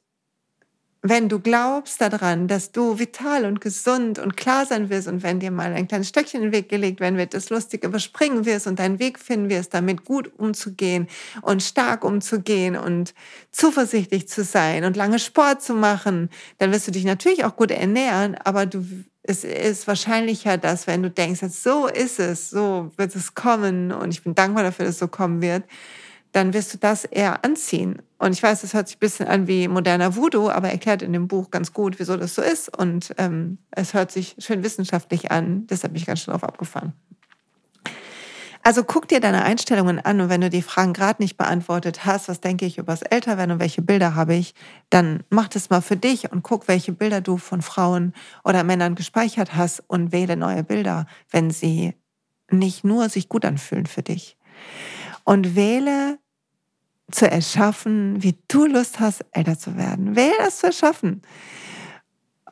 wenn 1.04 1.30
du 1.30 1.40
glaubst 1.40 2.00
daran, 2.00 2.48
dass 2.48 2.72
du 2.72 3.00
vital 3.00 3.46
und 3.46 3.60
gesund 3.60 4.20
und 4.20 4.38
klar 4.38 4.68
sein 4.68 4.90
wirst 4.92 5.08
und 5.08 5.24
wenn 5.24 5.40
dir 5.40 5.50
mal 5.50 5.74
ein 5.74 5.88
kleines 5.88 6.10
Stöckchen 6.10 6.42
in 6.42 6.48
den 6.48 6.54
Weg 6.54 6.70
gelegt 6.70 7.00
werden 7.00 7.18
wird, 7.18 7.34
das 7.34 7.50
lustig 7.50 7.84
überspringen 7.84 8.46
wirst 8.46 8.68
und 8.68 8.78
deinen 8.78 9.00
Weg 9.00 9.18
finden 9.18 9.50
wirst, 9.50 9.74
damit 9.74 10.06
gut 10.06 10.32
umzugehen 10.38 11.08
und 11.42 11.64
stark 11.64 12.04
umzugehen 12.04 12.76
und 12.76 13.16
zuversichtlich 13.52 14.28
zu 14.28 14.44
sein 14.44 14.84
und 14.84 14.96
lange 14.96 15.18
Sport 15.18 15.64
zu 15.64 15.74
machen, 15.74 16.30
dann 16.60 16.72
wirst 16.72 16.88
du 16.88 16.92
dich 16.92 17.06
natürlich 17.06 17.46
auch 17.46 17.56
gut 17.56 17.72
ernähren, 17.72 18.36
aber 18.36 18.66
du 18.68 18.86
es 19.24 19.44
ist 19.44 19.88
wahrscheinlicher, 19.88 20.58
dass 20.58 20.88
wenn 20.88 21.04
du 21.04 21.10
denkst, 21.12 21.42
so 21.52 21.86
ist 21.88 22.20
es, 22.20 22.50
so 22.50 22.92
wird 22.98 23.16
es 23.16 23.36
kommen 23.36 23.92
und 23.92 24.12
ich 24.12 24.24
bin 24.24 24.34
dankbar 24.34 24.64
dafür, 24.64 24.86
dass 24.86 24.96
es 24.96 25.00
so 25.00 25.08
kommen 25.08 25.44
wird, 25.44 25.64
dann 26.32 26.54
wirst 26.54 26.74
du 26.74 26.78
das 26.78 27.06
eher 27.06 27.44
anziehen. 27.44 28.02
Und 28.18 28.34
ich 28.34 28.44
weiß, 28.44 28.62
das 28.62 28.74
hört 28.74 28.88
sich 28.88 28.98
ein 28.98 29.00
bisschen 29.00 29.28
an 29.28 29.48
wie 29.48 29.68
moderner 29.68 30.16
Voodoo, 30.16 30.50
aber 30.50 30.68
er 30.68 30.74
erklärt 30.74 31.02
in 31.02 31.14
dem 31.14 31.28
Buch 31.28 31.52
ganz 31.52 31.74
gut, 31.74 32.00
wieso 32.00 32.18
das 32.18 32.36
so 32.36 32.42
ist. 32.42 32.76
Und 32.78 33.14
ähm, 33.18 33.58
es 33.72 33.94
hört 33.94 34.12
sich 34.12 34.36
schön 34.38 34.64
wissenschaftlich 34.64 35.32
an. 35.32 35.68
Deshalb 35.68 35.94
bin 35.94 36.02
ich 36.02 36.08
ganz 36.08 36.22
schön 36.22 36.32
drauf 36.32 36.44
abgefahren. 36.44 36.94
Also 38.64 38.84
guck 38.84 39.08
dir 39.08 39.20
deine 39.20 39.44
Einstellungen 39.44 40.00
an 40.00 40.22
und 40.22 40.30
wenn 40.30 40.42
du 40.42 40.50
die 40.50 40.62
Fragen 40.62 40.94
gerade 40.94 41.22
nicht 41.22 41.36
beantwortet 41.36 42.06
hast, 42.06 42.30
was 42.30 42.42
denke 42.42 42.66
ich 42.68 42.78
über 42.78 42.94
das 42.94 43.02
Älterwerden 43.02 43.54
und 43.54 43.60
welche 43.60 43.82
Bilder 43.82 44.14
habe 44.14 44.36
ich, 44.36 44.54
dann 44.92 45.24
mach 45.32 45.48
das 45.48 45.72
mal 45.72 45.82
für 45.82 45.98
dich 45.98 46.32
und 46.32 46.44
guck, 46.44 46.68
welche 46.68 46.92
Bilder 46.92 47.22
du 47.22 47.38
von 47.38 47.64
Frauen 47.64 48.14
oder 48.44 48.64
Männern 48.64 48.94
gespeichert 48.94 49.56
hast 49.56 49.84
und 49.88 50.12
wähle 50.12 50.38
neue 50.38 50.64
Bilder, 50.64 51.08
wenn 51.32 51.50
sie 51.50 51.96
nicht 52.52 52.84
nur 52.84 53.10
sich 53.10 53.30
gut 53.30 53.46
anfühlen 53.46 53.88
für 53.88 54.04
dich. 54.04 54.38
Und 55.24 55.56
wähle 55.56 56.20
zu 57.12 57.30
erschaffen, 57.30 58.22
wie 58.24 58.36
du 58.48 58.66
Lust 58.66 59.00
hast, 59.00 59.26
älter 59.32 59.58
zu 59.58 59.78
werden. 59.78 60.16
Wähle 60.16 60.34
das 60.40 60.60
zu 60.60 60.68
erschaffen. 60.68 61.22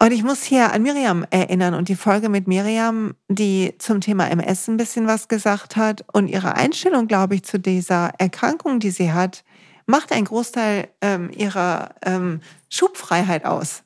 Und 0.02 0.12
ich 0.12 0.24
muss 0.24 0.43
hier 0.43 0.72
an 0.72 0.82
Miriam 0.82 1.26
erinnern 1.30 1.74
und 1.74 1.89
die 1.89 1.95
Folge 1.95 2.30
mit 2.30 2.48
Miriam, 2.48 3.15
die 3.28 3.76
zum 3.80 4.00
Thema 4.00 4.30
MS 4.30 4.69
ein 4.69 4.78
bisschen 4.78 5.08
was 5.08 5.28
gesagt 5.28 5.76
hat 5.76 6.06
und 6.13 6.30
ihre 6.30 6.56
Einstellung, 6.56 7.08
glaube 7.08 7.36
ich, 7.36 7.43
zu 7.43 7.60
dieser 7.60 8.13
Erkrankung, 8.17 8.80
die 8.80 8.91
sie 8.91 9.12
hat, 9.12 9.43
macht 9.88 10.13
einen 10.13 10.24
Großteil 10.24 10.88
ähm, 11.02 11.30
ihrer 11.36 11.95
ähm, 12.06 12.39
Schubfreiheit 12.69 13.43
aus. 13.43 13.84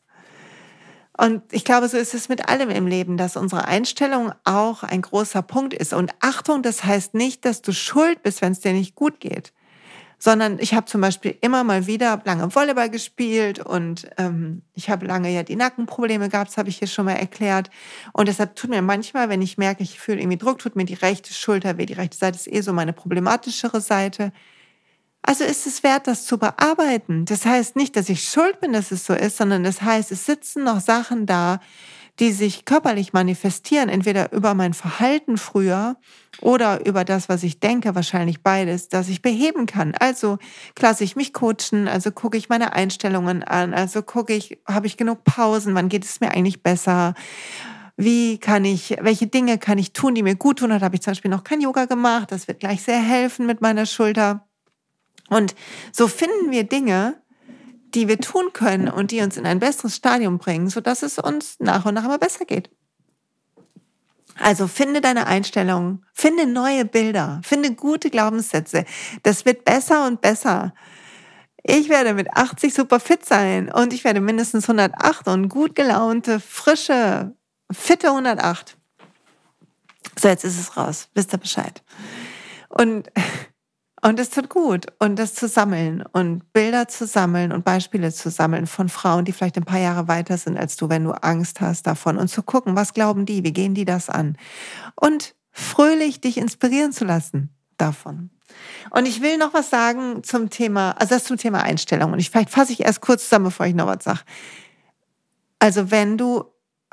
Und 1.18 1.42
ich 1.52 1.66
glaube, 1.66 1.88
so 1.90 1.98
ist 1.98 2.14
es 2.14 2.30
mit 2.30 2.48
allem 2.48 2.70
im 2.70 2.86
Leben, 2.86 3.18
dass 3.18 3.36
unsere 3.36 3.66
Einstellung 3.66 4.34
auch 4.44 4.84
ein 4.84 5.02
großer 5.02 5.42
Punkt 5.42 5.74
ist. 5.74 5.94
Und 5.94 6.12
Achtung, 6.20 6.62
das 6.62 6.84
heißt 6.84 7.16
nicht, 7.16 7.46
dass 7.46 7.64
du 7.64 7.72
schuld 7.72 8.22
bist, 8.22 8.42
wenn 8.42 8.52
es 8.52 8.60
dir 8.60 8.74
nicht 8.74 8.94
gut 8.94 9.20
geht 9.20 9.52
sondern 10.24 10.58
ich 10.60 10.74
habe 10.74 10.86
zum 10.86 11.02
Beispiel 11.02 11.38
immer 11.42 11.66
mal 11.66 11.86
wieder 11.86 12.22
lange 12.24 12.56
Volleyball 12.56 12.90
gespielt 12.90 13.60
und 13.60 14.08
ähm, 14.18 14.62
ich 14.74 14.90
habe 14.90 15.06
lange 15.06 15.30
ja 15.30 15.44
die 15.44 15.58
Nackenprobleme 15.58 16.30
gehabt, 16.30 16.52
das 16.52 16.56
habe 16.58 16.70
ich 16.70 16.78
hier 16.78 16.88
schon 16.88 17.04
mal 17.04 17.16
erklärt. 17.16 17.70
Und 18.14 18.30
deshalb 18.30 18.56
tut 18.56 18.70
mir 18.70 18.82
manchmal, 18.82 19.28
wenn 19.28 19.42
ich 19.42 19.58
merke, 19.58 19.84
ich 19.84 20.00
fühle 20.00 20.22
irgendwie 20.22 20.38
Druck, 20.38 20.60
tut 20.60 20.78
mir 20.78 20.86
die 20.86 20.94
rechte 20.94 21.34
Schulter 21.34 21.78
weh. 21.78 21.86
Die 21.86 21.92
rechte 21.92 22.16
Seite 22.16 22.38
ist 22.38 22.48
eh 22.48 22.62
so 22.62 22.72
meine 22.72 22.94
problematischere 22.94 23.82
Seite. 23.82 24.32
Also 25.24 25.44
ist 25.44 25.68
es 25.68 25.84
wert, 25.84 26.08
das 26.08 26.26
zu 26.26 26.38
bearbeiten. 26.38 27.26
Das 27.26 27.46
heißt 27.46 27.76
nicht, 27.76 27.98
dass 27.98 28.08
ich 28.08 28.24
schuld 28.24 28.62
bin, 28.62 28.72
dass 28.72 28.92
es 28.92 29.06
so 29.06 29.14
ist, 29.14 29.36
sondern 29.36 29.66
das 29.66 29.82
heißt, 29.82 30.10
es 30.14 30.26
sitzen 30.26 30.64
noch 30.64 30.80
Sachen 30.80 31.26
da, 31.26 31.60
die 32.20 32.32
sich 32.32 32.66
körperlich 32.66 33.14
manifestieren, 33.14 33.90
entweder 33.90 34.32
über 34.32 34.54
mein 34.54 34.74
Verhalten 34.74 35.38
früher 35.38 35.98
oder 36.42 36.86
über 36.86 37.04
das, 37.06 37.28
was 37.28 37.44
ich 37.44 37.60
denke, 37.60 37.96
wahrscheinlich 37.96 38.44
beides, 38.44 38.88
dass 38.90 39.10
ich 39.10 39.22
beheben 39.22 39.66
kann. 39.66 39.96
Also 40.00 40.38
lasse 40.80 41.04
ich 41.04 41.16
mich 41.16 41.34
coachen, 41.34 41.88
also 41.88 42.12
gucke 42.12 42.38
ich 42.38 42.50
meine 42.50 42.74
Einstellungen 42.74 43.44
an, 43.44 43.74
also 43.74 44.04
gucke 44.04 44.34
ich, 44.34 44.60
habe 44.68 44.88
ich 44.88 44.98
genug 44.98 45.24
Pausen, 45.24 45.74
wann 45.74 45.90
geht 45.90 46.06
es 46.06 46.20
mir 46.20 46.32
eigentlich 46.32 46.62
besser? 46.62 47.16
Wie 47.96 48.40
kann 48.40 48.66
ich, 48.66 48.96
welche 49.02 49.28
Dinge 49.28 49.58
kann 49.58 49.78
ich 49.78 49.94
tun, 49.94 50.16
die 50.16 50.24
mir 50.24 50.36
gut 50.36 50.60
tun? 50.60 50.70
Da 50.70 50.82
habe 50.82 50.96
ich 50.96 51.02
zum 51.02 51.12
Beispiel 51.12 51.32
noch 51.32 51.44
kein 51.44 51.62
Yoga 51.62 51.86
gemacht. 51.86 52.32
Das 52.32 52.48
wird 52.48 52.60
gleich 52.60 52.82
sehr 52.82 53.00
helfen 53.00 53.46
mit 53.46 53.62
meiner 53.62 53.86
Schulter. 53.86 54.48
Und 55.30 55.56
so 55.92 56.08
finden 56.08 56.52
wir 56.52 56.64
Dinge, 56.64 57.22
die 57.94 58.08
wir 58.08 58.20
tun 58.20 58.54
können 58.54 58.90
und 58.90 59.12
die 59.12 59.22
uns 59.22 59.38
in 59.38 59.46
ein 59.46 59.60
besseres 59.60 59.96
Stadium 59.96 60.38
bringen, 60.38 60.70
sodass 60.70 61.04
es 61.04 61.20
uns 61.20 61.58
nach 61.60 61.86
und 61.86 61.94
nach 61.94 62.06
immer 62.06 62.18
besser 62.20 62.46
geht. 62.46 62.70
Also 64.40 64.68
finde 64.68 65.00
deine 65.00 65.28
Einstellung, 65.28 66.04
finde 66.14 66.48
neue 66.48 66.86
Bilder, 66.86 67.40
finde 67.44 67.76
gute 67.76 68.10
Glaubenssätze. 68.10 68.86
Das 69.22 69.46
wird 69.46 69.64
besser 69.64 70.08
und 70.08 70.22
besser. 70.22 70.74
Ich 71.62 71.88
werde 71.88 72.14
mit 72.14 72.34
80 72.34 72.74
super 72.74 73.00
fit 73.00 73.26
sein 73.26 73.72
und 73.72 73.94
ich 73.94 74.04
werde 74.04 74.22
mindestens 74.22 74.70
108 74.70 75.28
und 75.28 75.50
gut 75.50 75.76
gelaunte, 75.76 76.40
frische, 76.40 77.36
fitte 77.72 78.10
108. 78.10 78.78
So, 80.20 80.28
jetzt 80.28 80.44
ist 80.44 80.60
es 80.60 80.76
raus. 80.76 81.10
Wisst 81.14 81.34
ihr 81.34 81.40
Bescheid. 81.40 81.84
Und 82.70 83.10
und 84.04 84.20
es 84.20 84.30
tut 84.30 84.50
gut. 84.50 84.88
Und 85.00 85.18
das 85.18 85.34
zu 85.34 85.48
sammeln 85.48 86.04
und 86.12 86.52
Bilder 86.52 86.90
zu 86.90 87.08
sammeln 87.08 87.54
und 87.54 87.64
Beispiele 87.64 88.12
zu 88.12 88.30
sammeln 88.30 88.68
von 88.68 88.90
Frauen, 88.90 89.24
die 89.24 89.32
vielleicht 89.32 89.58
ein 89.58 89.64
paar 89.64 89.80
Jahre 89.80 90.10
weiter 90.10 90.38
sind 90.38 90.58
als 90.58 90.76
du, 90.76 90.90
wenn 90.90 91.06
du 91.06 91.12
Angst 91.12 91.62
hast 91.62 91.88
davon. 91.88 92.18
Und 92.18 92.28
zu 92.28 92.44
gucken, 92.44 92.76
was 92.76 92.94
glauben 92.94 93.26
die, 93.26 93.44
wie 93.46 93.54
gehen 93.54 93.74
die 93.74 93.86
das 93.86 94.10
an? 94.10 94.38
Und 94.96 95.36
fröhlich 95.52 96.20
dich 96.20 96.38
inspirieren 96.38 96.92
zu 96.92 97.06
lassen 97.06 97.56
davon. 97.78 98.30
Und 98.90 99.08
ich 99.08 99.22
will 99.22 99.38
noch 99.38 99.54
was 99.54 99.70
sagen 99.70 100.22
zum 100.24 100.50
Thema, 100.50 100.92
also 100.92 101.16
das 101.16 101.24
zum 101.24 101.38
Thema 101.38 101.64
Einstellung. 101.64 102.12
Und 102.12 102.20
ich, 102.20 102.30
vielleicht 102.30 102.50
fasse 102.50 102.74
ich 102.74 102.82
erst 102.82 103.00
kurz 103.00 103.24
zusammen, 103.24 103.46
bevor 103.46 103.66
ich 103.68 103.74
noch 103.74 103.88
was 103.88 104.04
sage. 104.04 104.20
Also 105.60 105.92
wenn 105.92 106.18
du 106.18 106.44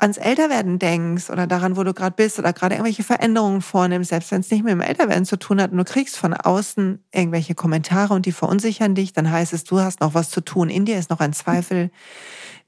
ans 0.01 0.17
Älterwerden 0.17 0.79
denkst 0.79 1.29
oder 1.29 1.45
daran, 1.45 1.77
wo 1.77 1.83
du 1.83 1.93
gerade 1.93 2.15
bist 2.15 2.39
oder 2.39 2.53
gerade 2.53 2.75
irgendwelche 2.75 3.03
Veränderungen 3.03 3.61
vornimmst, 3.61 4.09
selbst 4.09 4.31
wenn 4.31 4.41
es 4.41 4.49
nicht 4.49 4.63
mit 4.63 4.71
dem 4.71 4.81
Älterwerden 4.81 5.25
zu 5.25 5.37
tun 5.37 5.61
hat 5.61 5.71
und 5.71 5.77
du 5.77 5.83
kriegst 5.83 6.17
von 6.17 6.33
außen 6.33 7.03
irgendwelche 7.13 7.53
Kommentare 7.53 8.15
und 8.15 8.25
die 8.25 8.31
verunsichern 8.31 8.95
dich, 8.95 9.13
dann 9.13 9.31
heißt 9.31 9.53
es, 9.53 9.63
du 9.63 9.79
hast 9.79 10.01
noch 10.01 10.15
was 10.15 10.31
zu 10.31 10.41
tun. 10.41 10.69
In 10.69 10.85
dir 10.85 10.97
ist 10.97 11.11
noch 11.11 11.19
ein 11.19 11.33
Zweifel, 11.33 11.91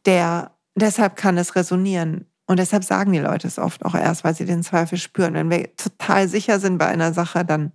der 0.05 0.51
deshalb 0.75 1.15
kann 1.15 1.37
es 1.37 1.55
resonieren. 1.55 2.27
Und 2.45 2.59
deshalb 2.59 2.83
sagen 2.83 3.13
die 3.13 3.19
Leute 3.19 3.47
es 3.47 3.57
oft 3.57 3.83
auch 3.83 3.95
erst, 3.95 4.23
weil 4.23 4.35
sie 4.35 4.45
den 4.45 4.61
Zweifel 4.61 4.99
spüren. 4.99 5.33
Wenn 5.33 5.49
wir 5.49 5.75
total 5.75 6.27
sicher 6.27 6.59
sind 6.59 6.77
bei 6.77 6.85
einer 6.85 7.13
Sache, 7.13 7.43
dann 7.43 7.71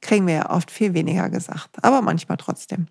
kriegen 0.00 0.26
wir 0.26 0.34
ja 0.34 0.50
oft 0.50 0.70
viel 0.70 0.94
weniger 0.94 1.28
gesagt, 1.28 1.70
aber 1.82 2.02
manchmal 2.02 2.38
trotzdem. 2.38 2.86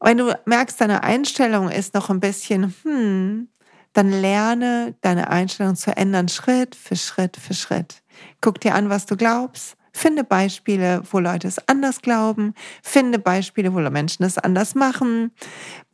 Wenn 0.00 0.18
du 0.18 0.32
merkst, 0.46 0.80
deine 0.80 1.02
Einstellung 1.02 1.68
ist 1.68 1.94
noch 1.94 2.08
ein 2.08 2.20
bisschen, 2.20 2.74
hm, 2.82 3.48
dann 3.96 4.10
lerne 4.10 4.94
deine 5.00 5.30
Einstellung 5.30 5.74
zu 5.74 5.96
ändern, 5.96 6.28
Schritt 6.28 6.74
für 6.74 6.96
Schritt 6.96 7.36
für 7.36 7.54
Schritt. 7.54 8.02
Guck 8.40 8.60
dir 8.60 8.74
an, 8.74 8.90
was 8.90 9.06
du 9.06 9.16
glaubst. 9.16 9.76
Finde 9.96 10.24
Beispiele, 10.24 11.02
wo 11.10 11.20
Leute 11.20 11.48
es 11.48 11.66
anders 11.68 12.02
glauben. 12.02 12.52
Finde 12.82 13.18
Beispiele, 13.18 13.72
wo 13.72 13.78
Menschen 13.78 14.24
es 14.24 14.36
anders 14.36 14.74
machen. 14.74 15.32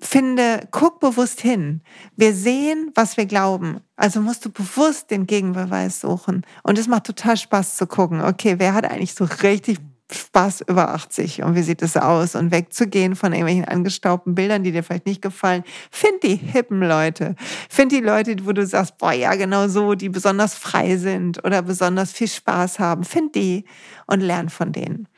Finde, 0.00 0.66
guck 0.72 0.98
bewusst 0.98 1.40
hin. 1.40 1.82
Wir 2.16 2.34
sehen, 2.34 2.90
was 2.96 3.16
wir 3.16 3.26
glauben. 3.26 3.78
Also 3.94 4.20
musst 4.20 4.44
du 4.44 4.50
bewusst 4.50 5.12
den 5.12 5.28
Gegenbeweis 5.28 6.00
suchen. 6.00 6.44
Und 6.64 6.78
es 6.78 6.88
macht 6.88 7.04
total 7.04 7.36
Spaß 7.36 7.76
zu 7.76 7.86
gucken. 7.86 8.20
Okay, 8.20 8.56
wer 8.58 8.74
hat 8.74 8.84
eigentlich 8.84 9.14
so 9.14 9.24
richtig 9.44 9.78
Spaß 10.10 10.62
über 10.68 10.90
80 10.90 11.42
und 11.42 11.54
wie 11.54 11.62
sieht 11.62 11.82
es 11.82 11.96
aus 11.96 12.34
und 12.34 12.50
wegzugehen 12.50 13.16
von 13.16 13.32
irgendwelchen 13.32 13.64
angestaubten 13.64 14.34
Bildern, 14.34 14.62
die 14.62 14.72
dir 14.72 14.82
vielleicht 14.82 15.06
nicht 15.06 15.22
gefallen. 15.22 15.64
Find 15.90 16.22
die 16.22 16.36
hippen 16.36 16.80
Leute. 16.80 17.34
Find 17.68 17.92
die 17.92 18.00
Leute, 18.00 18.36
wo 18.44 18.52
du 18.52 18.66
sagst, 18.66 18.98
boah, 18.98 19.12
ja, 19.12 19.34
genau 19.34 19.68
so, 19.68 19.94
die 19.94 20.08
besonders 20.08 20.54
frei 20.54 20.96
sind 20.96 21.44
oder 21.44 21.62
besonders 21.62 22.12
viel 22.12 22.28
Spaß 22.28 22.78
haben. 22.78 23.04
Find 23.04 23.34
die 23.34 23.64
und 24.06 24.20
lern 24.20 24.48
von 24.48 24.72
denen. 24.72 25.08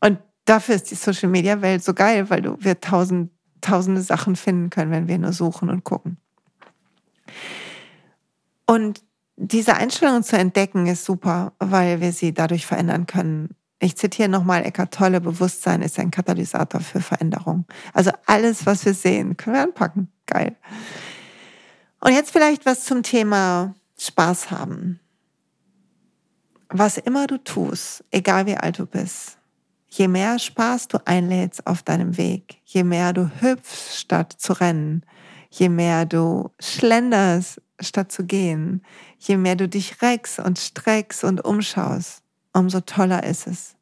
Und 0.00 0.18
dafür 0.44 0.76
ist 0.76 0.90
die 0.90 0.96
Social 0.96 1.28
Media 1.28 1.60
Welt 1.62 1.82
so 1.82 1.94
geil, 1.94 2.30
weil 2.30 2.42
du 2.42 2.56
wir 2.60 2.80
tausend, 2.80 3.30
tausende 3.60 4.02
Sachen 4.02 4.36
finden 4.36 4.70
können, 4.70 4.90
wenn 4.90 5.08
wir 5.08 5.18
nur 5.18 5.32
suchen 5.32 5.70
und 5.70 5.84
gucken. 5.84 6.18
Und 8.66 9.02
diese 9.36 9.76
Einstellung 9.76 10.22
zu 10.22 10.38
entdecken 10.38 10.86
ist 10.86 11.04
super, 11.04 11.52
weil 11.58 12.00
wir 12.00 12.12
sie 12.12 12.32
dadurch 12.32 12.66
verändern 12.66 13.06
können 13.06 13.54
ich 13.78 13.96
zitiere 13.96 14.28
nochmal 14.28 14.64
Eckart 14.64 14.94
Tolle, 14.94 15.20
Bewusstsein 15.20 15.82
ist 15.82 15.98
ein 15.98 16.10
Katalysator 16.10 16.80
für 16.80 17.00
Veränderung. 17.00 17.66
Also 17.92 18.10
alles, 18.24 18.64
was 18.64 18.84
wir 18.84 18.94
sehen, 18.94 19.36
können 19.36 19.56
wir 19.56 19.62
anpacken. 19.62 20.10
Geil. 20.26 20.56
Und 22.00 22.12
jetzt 22.12 22.30
vielleicht 22.30 22.64
was 22.64 22.84
zum 22.84 23.02
Thema 23.02 23.74
Spaß 23.98 24.50
haben. 24.50 25.00
Was 26.68 26.98
immer 26.98 27.26
du 27.26 27.38
tust, 27.38 28.04
egal 28.10 28.46
wie 28.46 28.56
alt 28.56 28.78
du 28.78 28.86
bist, 28.86 29.38
je 29.88 30.08
mehr 30.08 30.38
Spaß 30.38 30.88
du 30.88 30.98
einlädst 31.06 31.66
auf 31.66 31.82
deinem 31.82 32.16
Weg, 32.16 32.58
je 32.64 32.82
mehr 32.82 33.12
du 33.12 33.30
hüpfst 33.40 34.00
statt 34.00 34.34
zu 34.36 34.52
rennen, 34.54 35.04
je 35.50 35.68
mehr 35.68 36.06
du 36.06 36.50
schlenderst 36.58 37.62
statt 37.80 38.10
zu 38.10 38.24
gehen, 38.24 38.82
je 39.18 39.36
mehr 39.36 39.54
du 39.54 39.68
dich 39.68 40.02
reckst 40.02 40.38
und 40.38 40.58
streckst 40.58 41.24
und 41.24 41.44
umschaust, 41.44 42.22
umso 42.56 42.80
toller 42.80 43.24
ist 43.24 43.46
es. 43.46 43.76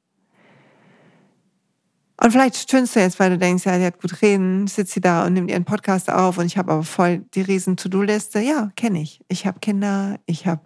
Und 2.20 2.30
vielleicht 2.30 2.56
stöhnst 2.56 2.94
du 2.94 3.00
jetzt, 3.00 3.18
weil 3.18 3.30
du 3.30 3.38
denkst, 3.38 3.64
ja, 3.66 3.76
die 3.76 3.84
hat 3.84 4.00
gut 4.00 4.22
reden, 4.22 4.66
sitzt 4.66 4.92
sie 4.92 5.00
da 5.00 5.26
und 5.26 5.34
nimmt 5.34 5.50
ihren 5.50 5.64
Podcast 5.64 6.10
auf 6.10 6.38
und 6.38 6.46
ich 6.46 6.56
habe 6.56 6.72
aber 6.72 6.84
voll 6.84 7.18
die 7.34 7.42
riesen 7.42 7.76
To-Do-Liste. 7.76 8.40
Ja, 8.40 8.70
kenne 8.76 9.02
ich. 9.02 9.20
Ich 9.28 9.46
habe 9.46 9.58
Kinder, 9.58 10.18
ich 10.26 10.46
habe 10.46 10.62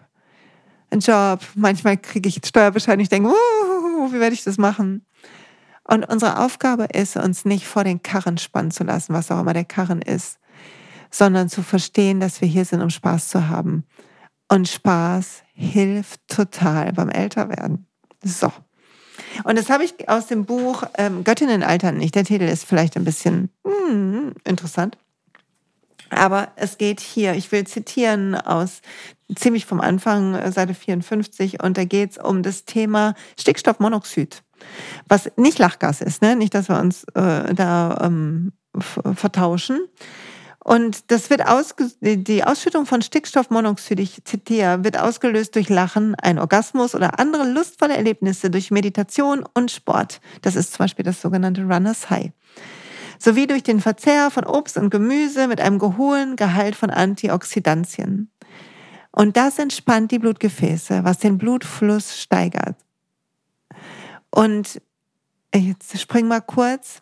einen 0.90 1.00
Job, 1.00 1.40
manchmal 1.54 1.96
kriege 1.96 2.28
ich 2.28 2.40
Steuerbescheid 2.44 2.96
und 2.96 3.00
ich 3.00 3.08
denke, 3.08 3.30
uh, 3.30 4.12
wie 4.12 4.20
werde 4.20 4.34
ich 4.34 4.44
das 4.44 4.58
machen? 4.58 5.06
Und 5.84 6.06
unsere 6.08 6.38
Aufgabe 6.38 6.84
ist, 6.84 7.16
uns 7.16 7.46
nicht 7.46 7.66
vor 7.66 7.82
den 7.82 8.02
Karren 8.02 8.36
spannen 8.36 8.70
zu 8.70 8.84
lassen, 8.84 9.14
was 9.14 9.30
auch 9.30 9.40
immer 9.40 9.54
der 9.54 9.64
Karren 9.64 10.02
ist, 10.02 10.38
sondern 11.10 11.48
zu 11.48 11.62
verstehen, 11.62 12.20
dass 12.20 12.42
wir 12.42 12.48
hier 12.48 12.66
sind, 12.66 12.82
um 12.82 12.90
Spaß 12.90 13.28
zu 13.28 13.48
haben. 13.48 13.84
Und 14.48 14.68
Spaß 14.68 15.42
hilft 15.54 16.20
total 16.28 16.92
beim 16.92 17.08
Älterwerden. 17.08 17.87
So. 18.22 18.52
Und 19.44 19.58
das 19.58 19.70
habe 19.70 19.84
ich 19.84 20.08
aus 20.08 20.26
dem 20.26 20.44
Buch 20.44 20.84
ähm, 20.96 21.24
Göttinnen 21.24 21.62
altern 21.62 21.96
nicht. 21.96 22.14
Der 22.14 22.24
Titel 22.24 22.44
ist 22.44 22.64
vielleicht 22.64 22.96
ein 22.96 23.04
bisschen 23.04 23.50
hm, 23.64 24.34
interessant. 24.44 24.96
Aber 26.10 26.48
es 26.56 26.78
geht 26.78 27.00
hier, 27.00 27.34
ich 27.34 27.52
will 27.52 27.66
zitieren 27.66 28.34
aus 28.34 28.80
ziemlich 29.34 29.66
vom 29.66 29.80
Anfang, 29.80 30.34
äh, 30.34 30.50
Seite 30.52 30.74
54, 30.74 31.62
und 31.62 31.76
da 31.76 31.84
geht 31.84 32.12
es 32.12 32.18
um 32.18 32.42
das 32.42 32.64
Thema 32.64 33.14
Stickstoffmonoxid, 33.38 34.42
was 35.06 35.30
nicht 35.36 35.58
Lachgas 35.58 36.00
ist, 36.00 36.22
ne? 36.22 36.34
nicht, 36.34 36.54
dass 36.54 36.68
wir 36.68 36.78
uns 36.78 37.04
äh, 37.14 37.54
da 37.54 37.98
ähm, 38.02 38.52
vertauschen, 39.14 39.80
und 40.68 41.10
das 41.10 41.30
wird 41.30 41.46
ausge 41.46 41.90
die 42.02 42.44
Ausschüttung 42.44 42.84
von 42.84 43.00
Stickstoffmonoxid, 43.00 43.98
ich 44.00 44.22
zitiere, 44.24 44.84
wird 44.84 44.98
ausgelöst 44.98 45.54
durch 45.54 45.70
Lachen, 45.70 46.14
ein 46.16 46.38
Orgasmus 46.38 46.94
oder 46.94 47.18
andere 47.18 47.48
lustvolle 47.50 47.96
Erlebnisse 47.96 48.50
durch 48.50 48.70
Meditation 48.70 49.46
und 49.54 49.70
Sport. 49.70 50.20
Das 50.42 50.56
ist 50.56 50.74
zum 50.74 50.84
Beispiel 50.84 51.06
das 51.06 51.22
sogenannte 51.22 51.62
Runners 51.62 52.10
High. 52.10 52.32
Sowie 53.18 53.46
durch 53.46 53.62
den 53.62 53.80
Verzehr 53.80 54.30
von 54.30 54.44
Obst 54.44 54.76
und 54.76 54.90
Gemüse 54.90 55.48
mit 55.48 55.58
einem 55.58 55.80
hohen 55.96 56.36
Gehalt 56.36 56.76
von 56.76 56.90
Antioxidantien. 56.90 58.30
Und 59.10 59.38
das 59.38 59.58
entspannt 59.58 60.10
die 60.10 60.18
Blutgefäße, 60.18 61.02
was 61.02 61.16
den 61.16 61.38
Blutfluss 61.38 62.20
steigert. 62.20 62.76
Und 64.30 64.82
jetzt 65.54 65.98
spring 65.98 66.28
mal 66.28 66.42
kurz. 66.42 67.00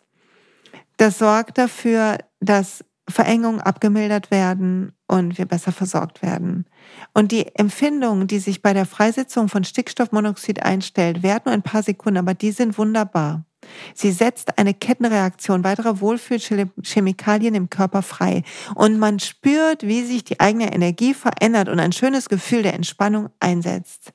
Das 0.95 1.17
sorgt 1.17 1.57
dafür, 1.57 2.17
dass 2.39 2.85
Verengungen 3.09 3.61
abgemildert 3.61 4.31
werden 4.31 4.91
und 5.07 5.37
wir 5.37 5.45
besser 5.45 5.71
versorgt 5.71 6.21
werden. 6.21 6.65
Und 7.13 7.31
die 7.31 7.55
Empfindung, 7.55 8.27
die 8.27 8.39
sich 8.39 8.61
bei 8.61 8.73
der 8.73 8.85
Freisetzung 8.85 9.47
von 9.47 9.63
Stickstoffmonoxid 9.63 10.61
einstellt, 10.61 11.23
währt 11.23 11.45
nur 11.45 11.53
ein 11.53 11.61
paar 11.61 11.83
Sekunden, 11.83 12.17
aber 12.17 12.33
die 12.33 12.51
sind 12.51 12.77
wunderbar. 12.77 13.45
Sie 13.93 14.11
setzt 14.11 14.57
eine 14.57 14.73
Kettenreaktion 14.73 15.63
weiterer 15.63 15.99
Wohlfühlchemikalien 15.99 17.55
im 17.55 17.69
Körper 17.69 18.01
frei 18.01 18.43
und 18.75 18.99
man 18.99 19.19
spürt, 19.19 19.83
wie 19.83 20.03
sich 20.03 20.23
die 20.23 20.39
eigene 20.39 20.73
Energie 20.73 21.13
verändert 21.13 21.67
und 21.67 21.79
ein 21.79 21.91
schönes 21.91 22.29
Gefühl 22.29 22.63
der 22.63 22.75
Entspannung 22.75 23.29
einsetzt. 23.39 24.11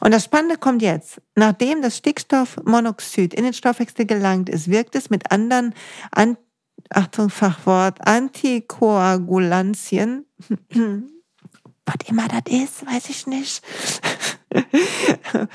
Und 0.00 0.12
das 0.12 0.24
Spannende 0.24 0.58
kommt 0.58 0.82
jetzt. 0.82 1.20
Nachdem 1.34 1.82
das 1.82 1.96
Stickstoffmonoxid 1.96 3.34
in 3.34 3.44
den 3.44 3.54
Stoffwechsel 3.54 4.06
gelangt 4.06 4.48
ist, 4.48 4.70
wirkt 4.70 4.94
es 4.94 5.10
mit 5.10 5.32
anderen, 5.32 5.74
an, 6.12 6.36
Achtung 6.90 7.30
Fachwort, 7.30 8.06
Antikoagulantien, 8.06 10.26
was 11.86 11.96
immer 12.06 12.28
das 12.28 12.42
ist, 12.48 12.86
weiß 12.86 13.10
ich 13.10 13.26
nicht, 13.26 13.60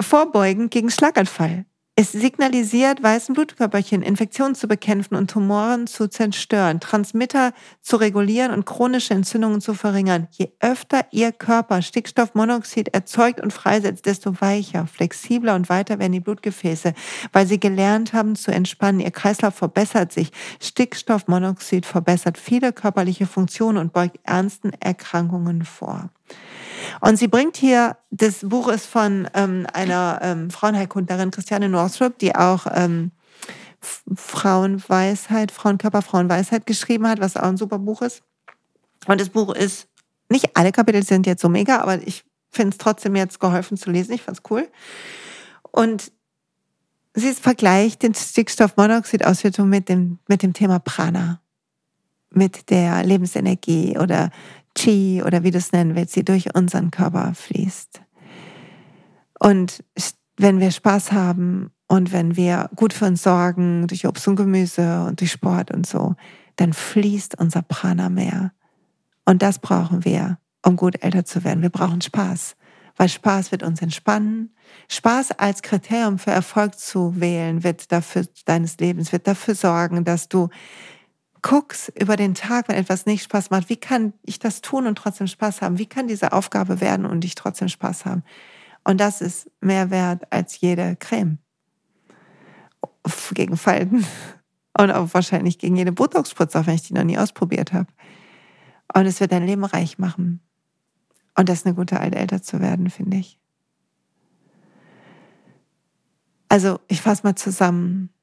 vorbeugend 0.00 0.70
gegen 0.70 0.90
Schlaganfall. 0.90 1.66
Es 1.96 2.10
signalisiert 2.10 3.04
weißen 3.04 3.36
Blutkörperchen, 3.36 4.02
Infektionen 4.02 4.56
zu 4.56 4.66
bekämpfen 4.66 5.14
und 5.14 5.30
Tumoren 5.30 5.86
zu 5.86 6.08
zerstören, 6.08 6.80
Transmitter 6.80 7.52
zu 7.82 7.94
regulieren 7.94 8.50
und 8.50 8.66
chronische 8.66 9.14
Entzündungen 9.14 9.60
zu 9.60 9.74
verringern. 9.74 10.26
Je 10.32 10.50
öfter 10.58 11.06
Ihr 11.12 11.30
Körper 11.30 11.82
Stickstoffmonoxid 11.82 12.88
erzeugt 12.88 13.40
und 13.40 13.52
freisetzt, 13.52 14.06
desto 14.06 14.40
weicher, 14.40 14.88
flexibler 14.88 15.54
und 15.54 15.68
weiter 15.68 16.00
werden 16.00 16.10
die 16.10 16.18
Blutgefäße, 16.18 16.94
weil 17.32 17.46
Sie 17.46 17.60
gelernt 17.60 18.12
haben 18.12 18.34
zu 18.34 18.50
entspannen. 18.50 18.98
Ihr 18.98 19.12
Kreislauf 19.12 19.54
verbessert 19.54 20.12
sich. 20.12 20.32
Stickstoffmonoxid 20.60 21.86
verbessert 21.86 22.38
viele 22.38 22.72
körperliche 22.72 23.28
Funktionen 23.28 23.78
und 23.78 23.92
beugt 23.92 24.18
ernsten 24.24 24.72
Erkrankungen 24.80 25.64
vor. 25.64 26.10
Und 27.00 27.18
sie 27.18 27.28
bringt 27.28 27.56
hier, 27.56 27.96
das 28.10 28.40
Buch 28.40 28.68
ist 28.68 28.86
von 28.86 29.28
ähm, 29.34 29.66
einer 29.72 30.20
ähm, 30.22 30.50
Frauenheilkundlerin, 30.50 31.30
Christiane 31.30 31.68
Northrop, 31.68 32.18
die 32.18 32.34
auch 32.34 32.66
ähm, 32.70 33.10
Frauenweisheit, 34.14 35.52
Frauenkörper, 35.52 36.02
Frauenweisheit 36.02 36.66
geschrieben 36.66 37.06
hat, 37.06 37.20
was 37.20 37.36
auch 37.36 37.42
ein 37.42 37.56
super 37.56 37.78
Buch 37.78 38.02
ist. 38.02 38.22
Und 39.06 39.20
das 39.20 39.28
Buch 39.28 39.54
ist, 39.54 39.88
nicht 40.30 40.56
alle 40.56 40.72
Kapitel 40.72 41.02
sind 41.02 41.26
jetzt 41.26 41.42
so 41.42 41.48
mega, 41.48 41.80
aber 41.80 42.00
ich 42.06 42.24
finde 42.50 42.70
es 42.70 42.78
trotzdem 42.78 43.16
jetzt 43.16 43.40
geholfen 43.40 43.76
zu 43.76 43.90
lesen. 43.90 44.14
Ich 44.14 44.22
fand 44.22 44.38
es 44.38 44.50
cool. 44.50 44.68
Und 45.70 46.12
sie 47.14 47.32
vergleicht 47.34 48.02
den 48.02 48.14
Stickstoffmonoxidausschüttung 48.14 49.68
mit 49.68 49.88
dem, 49.88 50.18
mit 50.28 50.42
dem 50.42 50.52
Thema 50.52 50.78
Prana, 50.78 51.40
mit 52.30 52.70
der 52.70 53.04
Lebensenergie 53.04 53.98
oder 53.98 54.30
Chi 54.74 55.22
oder 55.24 55.42
wie 55.42 55.50
du 55.50 55.58
es 55.58 55.72
nennen 55.72 55.94
willst, 55.94 56.16
die 56.16 56.24
durch 56.24 56.54
unseren 56.54 56.90
Körper 56.90 57.32
fließt. 57.34 58.02
Und 59.38 59.84
wenn 60.36 60.60
wir 60.60 60.70
Spaß 60.70 61.12
haben 61.12 61.70
und 61.86 62.12
wenn 62.12 62.36
wir 62.36 62.70
gut 62.74 62.92
für 62.92 63.06
uns 63.06 63.22
sorgen, 63.22 63.86
durch 63.86 64.06
Obst 64.06 64.26
und 64.26 64.36
Gemüse 64.36 65.04
und 65.04 65.20
durch 65.20 65.32
Sport 65.32 65.70
und 65.70 65.86
so, 65.86 66.14
dann 66.56 66.72
fließt 66.72 67.38
unser 67.38 67.62
Prana 67.62 68.08
mehr. 68.08 68.52
Und 69.24 69.42
das 69.42 69.58
brauchen 69.58 70.04
wir, 70.04 70.38
um 70.64 70.76
gut 70.76 71.02
älter 71.02 71.24
zu 71.24 71.44
werden. 71.44 71.62
Wir 71.62 71.70
brauchen 71.70 72.00
Spaß, 72.00 72.56
weil 72.96 73.08
Spaß 73.08 73.52
wird 73.52 73.62
uns 73.62 73.80
entspannen. 73.82 74.54
Spaß 74.88 75.32
als 75.32 75.62
Kriterium 75.62 76.18
für 76.18 76.30
Erfolg 76.30 76.78
zu 76.78 77.20
wählen, 77.20 77.64
wird 77.64 77.90
dafür 77.92 78.26
deines 78.44 78.78
Lebens, 78.78 79.12
wird 79.12 79.26
dafür 79.26 79.54
sorgen, 79.54 80.04
dass 80.04 80.28
du 80.28 80.48
guckst 81.44 81.92
über 82.00 82.16
den 82.16 82.34
Tag, 82.34 82.68
wenn 82.68 82.76
etwas 82.76 83.04
nicht 83.04 83.22
Spaß 83.22 83.50
macht, 83.50 83.68
wie 83.68 83.76
kann 83.76 84.14
ich 84.22 84.38
das 84.38 84.62
tun 84.62 84.86
und 84.86 84.96
trotzdem 84.96 85.26
Spaß 85.26 85.60
haben? 85.60 85.78
Wie 85.78 85.86
kann 85.86 86.08
diese 86.08 86.32
Aufgabe 86.32 86.80
werden 86.80 87.04
und 87.04 87.22
ich 87.22 87.34
trotzdem 87.34 87.68
Spaß 87.68 88.06
haben? 88.06 88.24
Und 88.82 88.98
das 88.98 89.20
ist 89.20 89.50
mehr 89.60 89.90
wert 89.90 90.32
als 90.32 90.58
jede 90.60 90.96
Creme 90.96 91.38
gegen 93.34 93.58
Falten 93.58 94.06
und 94.78 94.90
auch 94.90 95.12
wahrscheinlich 95.12 95.58
gegen 95.58 95.76
jede 95.76 95.92
Botox-Spritze, 95.92 96.58
auch 96.58 96.66
wenn 96.66 96.76
ich 96.76 96.88
die 96.88 96.94
noch 96.94 97.04
nie 97.04 97.18
ausprobiert 97.18 97.74
habe. 97.74 97.92
Und 98.94 99.04
es 99.04 99.20
wird 99.20 99.32
dein 99.32 99.46
Leben 99.46 99.64
reich 99.64 99.98
machen. 99.98 100.40
Und 101.36 101.50
das 101.50 101.58
ist 101.58 101.66
eine 101.66 101.74
gute 101.74 102.00
alte 102.00 102.16
älter 102.16 102.42
zu 102.42 102.60
werden, 102.60 102.88
finde 102.88 103.18
ich. 103.18 103.38
Also, 106.48 106.80
ich 106.88 107.02
fasse 107.02 107.24
mal 107.24 107.34
zusammen. 107.34 108.13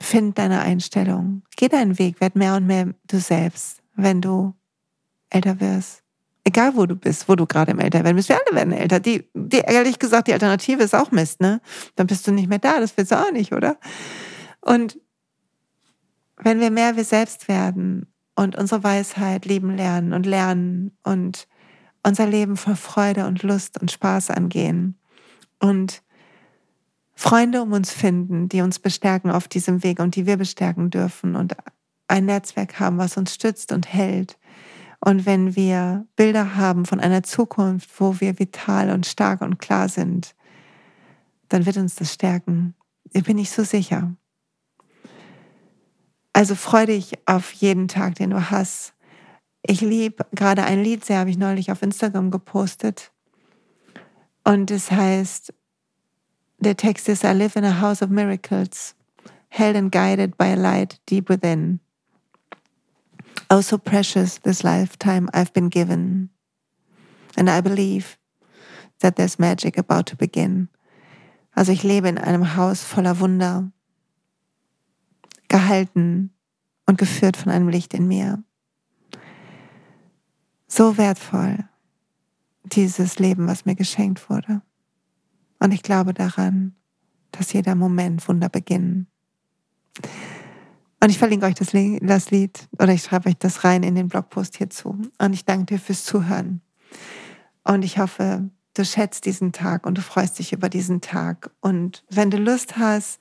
Find 0.00 0.38
deine 0.38 0.60
Einstellung. 0.60 1.42
Geh 1.56 1.68
deinen 1.68 1.98
Weg, 1.98 2.20
werd 2.20 2.36
mehr 2.36 2.56
und 2.56 2.66
mehr 2.66 2.94
du 3.06 3.18
selbst, 3.18 3.82
wenn 3.94 4.20
du 4.20 4.54
älter 5.28 5.60
wirst. 5.60 6.02
Egal 6.44 6.74
wo 6.74 6.86
du 6.86 6.96
bist, 6.96 7.28
wo 7.28 7.36
du 7.36 7.46
gerade 7.46 7.72
im 7.72 7.78
Älterwerden 7.78 8.16
bist. 8.16 8.30
Wir 8.30 8.40
alle 8.46 8.56
werden 8.56 8.72
älter. 8.72 8.98
Die, 8.98 9.28
die, 9.34 9.58
ehrlich 9.58 9.98
gesagt, 9.98 10.28
die 10.28 10.32
Alternative 10.32 10.82
ist 10.82 10.94
auch 10.94 11.10
Mist, 11.10 11.40
ne? 11.40 11.60
Dann 11.96 12.06
bist 12.06 12.26
du 12.26 12.32
nicht 12.32 12.48
mehr 12.48 12.58
da. 12.58 12.80
Das 12.80 12.96
willst 12.96 13.12
du 13.12 13.16
auch 13.16 13.30
nicht, 13.30 13.52
oder? 13.52 13.78
Und 14.60 14.98
wenn 16.36 16.60
wir 16.60 16.70
mehr 16.70 16.96
wir 16.96 17.04
selbst 17.04 17.48
werden 17.48 18.06
und 18.34 18.56
unsere 18.56 18.82
Weisheit 18.82 19.44
lieben 19.44 19.76
lernen 19.76 20.14
und 20.14 20.24
lernen 20.24 20.96
und 21.02 21.46
unser 22.02 22.26
Leben 22.26 22.56
voll 22.56 22.76
Freude 22.76 23.26
und 23.26 23.42
Lust 23.42 23.80
und 23.80 23.90
Spaß 23.90 24.30
angehen 24.30 24.98
und 25.58 26.02
Freunde 27.22 27.60
um 27.60 27.72
uns 27.72 27.92
finden, 27.92 28.48
die 28.48 28.62
uns 28.62 28.78
bestärken 28.78 29.30
auf 29.30 29.46
diesem 29.46 29.82
Weg 29.82 30.00
und 30.00 30.16
die 30.16 30.24
wir 30.24 30.38
bestärken 30.38 30.88
dürfen 30.88 31.36
und 31.36 31.54
ein 32.08 32.24
Netzwerk 32.24 32.80
haben, 32.80 32.96
was 32.96 33.18
uns 33.18 33.34
stützt 33.34 33.72
und 33.72 33.92
hält. 33.92 34.38
Und 35.04 35.26
wenn 35.26 35.54
wir 35.54 36.06
Bilder 36.16 36.56
haben 36.56 36.86
von 36.86 36.98
einer 36.98 37.22
Zukunft, 37.22 37.90
wo 38.00 38.20
wir 38.20 38.38
vital 38.38 38.88
und 38.88 39.04
stark 39.04 39.42
und 39.42 39.58
klar 39.58 39.90
sind, 39.90 40.34
dann 41.50 41.66
wird 41.66 41.76
uns 41.76 41.94
das 41.94 42.14
stärken. 42.14 42.74
Ich 43.12 43.24
bin 43.24 43.36
nicht 43.36 43.52
so 43.52 43.64
sicher. 43.64 44.16
Also 46.32 46.54
freu 46.54 46.86
dich 46.86 47.18
auf 47.26 47.52
jeden 47.52 47.86
Tag, 47.86 48.14
den 48.14 48.30
du 48.30 48.50
hast. 48.50 48.94
Ich 49.60 49.82
liebe 49.82 50.24
gerade 50.32 50.64
ein 50.64 50.82
Lied 50.82 51.04
sehr, 51.04 51.18
habe 51.18 51.28
ich 51.28 51.36
neulich 51.36 51.70
auf 51.70 51.82
Instagram 51.82 52.30
gepostet. 52.30 53.12
Und 54.42 54.70
es 54.70 54.90
heißt, 54.90 55.52
der 56.60 56.76
Text 56.76 57.08
ist, 57.08 57.24
I 57.24 57.32
live 57.32 57.56
in 57.56 57.64
a 57.64 57.80
house 57.80 58.02
of 58.02 58.10
miracles, 58.10 58.94
held 59.48 59.76
and 59.76 59.90
guided 59.90 60.36
by 60.36 60.48
a 60.48 60.56
light 60.56 61.00
deep 61.06 61.28
within. 61.28 61.80
Oh, 63.48 63.62
so 63.62 63.78
precious 63.78 64.38
this 64.38 64.62
lifetime 64.62 65.28
I've 65.32 65.52
been 65.52 65.70
given. 65.70 66.30
And 67.36 67.48
I 67.48 67.60
believe 67.60 68.18
that 69.00 69.16
there's 69.16 69.38
magic 69.38 69.78
about 69.78 70.06
to 70.06 70.16
begin. 70.16 70.68
Also 71.56 71.72
ich 71.72 71.82
lebe 71.82 72.08
in 72.08 72.18
einem 72.18 72.56
Haus 72.56 72.84
voller 72.84 73.18
Wunder, 73.18 73.72
gehalten 75.48 76.30
und 76.86 76.98
geführt 76.98 77.36
von 77.36 77.50
einem 77.50 77.68
Licht 77.68 77.92
in 77.94 78.06
mir. 78.06 78.44
So 80.68 80.96
wertvoll, 80.96 81.64
dieses 82.64 83.18
Leben, 83.18 83.48
was 83.48 83.64
mir 83.64 83.74
geschenkt 83.74 84.30
wurde. 84.30 84.62
Und 85.60 85.72
ich 85.72 85.82
glaube 85.82 86.12
daran, 86.12 86.74
dass 87.30 87.52
jeder 87.52 87.74
Moment 87.74 88.26
Wunder 88.26 88.48
beginnen. 88.48 89.06
Und 91.02 91.10
ich 91.10 91.18
verlinke 91.18 91.46
euch 91.46 91.54
das, 91.54 91.70
das 91.72 92.30
Lied 92.30 92.68
oder 92.78 92.92
ich 92.92 93.02
schreibe 93.02 93.28
euch 93.28 93.38
das 93.38 93.64
rein 93.64 93.82
in 93.82 93.94
den 93.94 94.08
Blogpost 94.08 94.56
hierzu. 94.56 95.00
Und 95.18 95.32
ich 95.32 95.44
danke 95.44 95.66
dir 95.66 95.78
fürs 95.78 96.04
Zuhören. 96.04 96.60
Und 97.64 97.84
ich 97.84 97.98
hoffe, 97.98 98.50
du 98.74 98.84
schätzt 98.84 99.24
diesen 99.24 99.52
Tag 99.52 99.86
und 99.86 99.96
du 99.96 100.02
freust 100.02 100.38
dich 100.38 100.52
über 100.52 100.68
diesen 100.68 101.00
Tag. 101.00 101.50
Und 101.60 102.04
wenn 102.10 102.30
du 102.30 102.36
Lust 102.36 102.76
hast, 102.76 103.20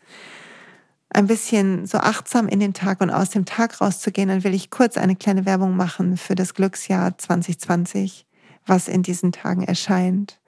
ein 1.12 1.28
bisschen 1.28 1.88
so 1.88 1.97
achtsam 1.97 2.47
in 2.47 2.60
den 2.60 2.73
Tag 2.73 3.02
und 3.02 3.10
aus 3.10 3.32
dem 3.32 3.45
Tag 3.45 3.82
rauszugehen, 3.82 4.30
dann 4.30 4.43
will 4.43 4.54
ich 4.54 4.69
kurz 4.69 4.97
eine 4.97 5.15
kleine 5.15 5.45
Werbung 5.45 5.75
machen 5.75 6.17
für 6.17 6.36
das 6.36 6.54
Glücksjahr 6.54 7.17
2020, 7.17 8.27
was 8.65 8.87
in 8.87 9.02
diesen 9.02 9.31
Tagen 9.31 9.63
erscheint. 9.63 10.40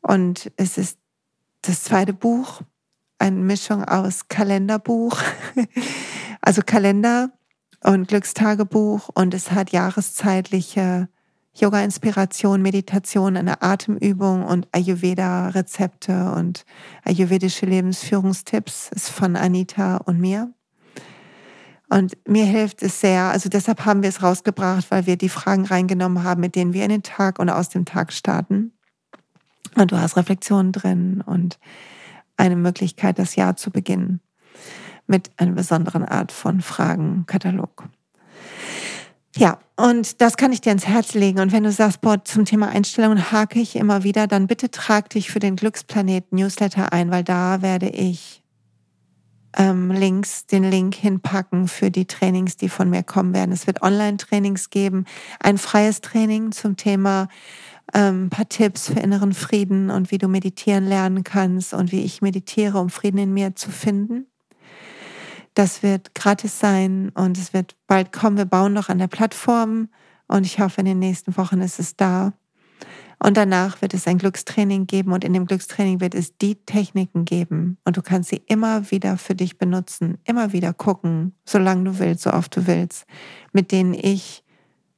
Und 0.00 0.52
es 0.56 0.78
ist 0.78 0.97
das 1.62 1.84
zweite 1.84 2.12
Buch, 2.12 2.62
eine 3.18 3.36
Mischung 3.36 3.84
aus 3.84 4.28
Kalenderbuch, 4.28 5.20
also 6.40 6.62
Kalender 6.64 7.30
und 7.82 8.08
Glückstagebuch 8.08 9.08
und 9.14 9.34
es 9.34 9.50
hat 9.52 9.70
jahreszeitliche 9.70 11.08
Yoga-Inspiration, 11.54 12.62
Meditation, 12.62 13.36
eine 13.36 13.62
Atemübung 13.62 14.44
und 14.44 14.68
Ayurveda-Rezepte 14.72 16.32
und 16.32 16.64
ayurvedische 17.04 17.66
Lebensführungstipps 17.66 18.90
ist 18.94 19.10
von 19.10 19.34
Anita 19.34 19.96
und 19.96 20.20
mir. 20.20 20.52
Und 21.90 22.16
mir 22.28 22.44
hilft 22.44 22.82
es 22.82 23.00
sehr, 23.00 23.24
also 23.24 23.48
deshalb 23.48 23.84
haben 23.86 24.02
wir 24.02 24.10
es 24.10 24.22
rausgebracht, 24.22 24.90
weil 24.90 25.06
wir 25.06 25.16
die 25.16 25.30
Fragen 25.30 25.64
reingenommen 25.64 26.22
haben, 26.22 26.40
mit 26.40 26.54
denen 26.54 26.74
wir 26.74 26.84
in 26.84 26.90
den 26.90 27.02
Tag 27.02 27.38
und 27.38 27.48
aus 27.48 27.70
dem 27.70 27.86
Tag 27.86 28.12
starten. 28.12 28.77
Und 29.78 29.92
du 29.92 30.00
hast 30.00 30.16
Reflexionen 30.16 30.72
drin 30.72 31.22
und 31.24 31.58
eine 32.36 32.56
Möglichkeit, 32.56 33.18
das 33.18 33.36
Jahr 33.36 33.56
zu 33.56 33.70
beginnen 33.70 34.20
mit 35.06 35.30
einer 35.36 35.52
besonderen 35.52 36.04
Art 36.04 36.32
von 36.32 36.60
Fragenkatalog. 36.60 37.84
Ja, 39.36 39.58
und 39.76 40.20
das 40.20 40.36
kann 40.36 40.52
ich 40.52 40.60
dir 40.60 40.72
ins 40.72 40.88
Herz 40.88 41.14
legen. 41.14 41.38
Und 41.38 41.52
wenn 41.52 41.62
du 41.62 41.70
sagst, 41.70 42.00
boah, 42.00 42.24
zum 42.24 42.44
Thema 42.44 42.68
Einstellungen 42.68 43.30
hake 43.30 43.60
ich 43.60 43.76
immer 43.76 44.02
wieder, 44.02 44.26
dann 44.26 44.48
bitte 44.48 44.70
trag 44.70 45.10
dich 45.10 45.30
für 45.30 45.38
den 45.38 45.54
Glücksplanet 45.54 46.32
Newsletter 46.32 46.92
ein, 46.92 47.10
weil 47.10 47.22
da 47.22 47.62
werde 47.62 47.88
ich 47.88 48.42
ähm, 49.56 49.92
Links, 49.92 50.46
den 50.46 50.64
Link 50.64 50.96
hinpacken 50.96 51.68
für 51.68 51.90
die 51.90 52.06
Trainings, 52.06 52.56
die 52.56 52.68
von 52.68 52.90
mir 52.90 53.04
kommen 53.04 53.32
werden. 53.32 53.52
Es 53.52 53.66
wird 53.66 53.82
Online-Trainings 53.82 54.70
geben, 54.70 55.04
ein 55.40 55.56
freies 55.56 56.00
Training 56.00 56.50
zum 56.52 56.76
Thema 56.76 57.28
ähm, 57.94 58.26
ein 58.26 58.30
paar 58.30 58.48
Tipps 58.48 58.88
für 58.88 59.00
inneren 59.00 59.32
Frieden 59.32 59.90
und 59.90 60.10
wie 60.10 60.18
du 60.18 60.28
meditieren 60.28 60.86
lernen 60.86 61.24
kannst 61.24 61.74
und 61.74 61.92
wie 61.92 62.02
ich 62.02 62.22
meditiere, 62.22 62.78
um 62.78 62.90
Frieden 62.90 63.18
in 63.18 63.32
mir 63.32 63.54
zu 63.56 63.70
finden. 63.70 64.26
Das 65.54 65.82
wird 65.82 66.14
gratis 66.14 66.60
sein 66.60 67.10
und 67.14 67.36
es 67.38 67.52
wird 67.52 67.74
bald 67.86 68.12
kommen. 68.12 68.36
Wir 68.36 68.44
bauen 68.44 68.72
noch 68.72 68.88
an 68.88 68.98
der 68.98 69.08
Plattform 69.08 69.88
und 70.28 70.46
ich 70.46 70.60
hoffe, 70.60 70.80
in 70.80 70.86
den 70.86 70.98
nächsten 70.98 71.36
Wochen 71.36 71.60
ist 71.60 71.80
es 71.80 71.96
da. 71.96 72.32
Und 73.20 73.36
danach 73.36 73.82
wird 73.82 73.94
es 73.94 74.06
ein 74.06 74.18
Glückstraining 74.18 74.86
geben 74.86 75.12
und 75.12 75.24
in 75.24 75.32
dem 75.32 75.46
Glückstraining 75.46 76.00
wird 76.00 76.14
es 76.14 76.36
die 76.36 76.54
Techniken 76.54 77.24
geben 77.24 77.78
und 77.84 77.96
du 77.96 78.02
kannst 78.02 78.30
sie 78.30 78.42
immer 78.46 78.92
wieder 78.92 79.18
für 79.18 79.34
dich 79.34 79.58
benutzen, 79.58 80.18
immer 80.24 80.52
wieder 80.52 80.72
gucken, 80.72 81.34
solange 81.44 81.82
du 81.82 81.98
willst, 81.98 82.22
so 82.22 82.32
oft 82.32 82.54
du 82.54 82.68
willst, 82.68 83.06
mit 83.52 83.72
denen 83.72 83.94
ich 83.94 84.44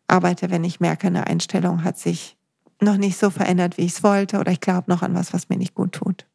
arbeite, 0.07 0.51
wenn 0.51 0.64
ich 0.64 0.80
merke, 0.80 1.07
eine 1.07 1.26
Einstellung 1.28 1.82
hat 1.82 1.99
sich 1.99 2.36
noch 2.81 2.97
nicht 2.97 3.18
so 3.18 3.31
verändert, 3.31 3.78
wie 3.78 3.83
ich 3.83 3.93
es 3.93 4.03
wollte 4.03 4.39
oder 4.39 4.53
ich 4.53 4.61
glaube 4.61 4.91
noch 4.91 5.03
an 5.03 5.14
was, 5.14 5.33
was 5.33 5.49
mir 5.49 5.57
nicht 5.57 5.74
gut 5.74 5.93
tut 5.93 6.26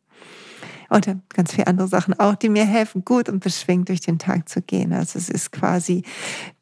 und 0.89 1.17
ganz 1.29 1.53
viele 1.53 1.67
andere 1.67 1.87
Sachen 1.87 2.17
auch, 2.19 2.35
die 2.35 2.49
mir 2.49 2.65
helfen, 2.65 3.03
gut 3.05 3.29
und 3.29 3.43
beschwingt 3.43 3.89
durch 3.89 4.01
den 4.01 4.19
Tag 4.19 4.49
zu 4.49 4.61
gehen. 4.61 4.93
Also 4.93 5.17
es 5.19 5.29
ist 5.29 5.51
quasi 5.51 6.03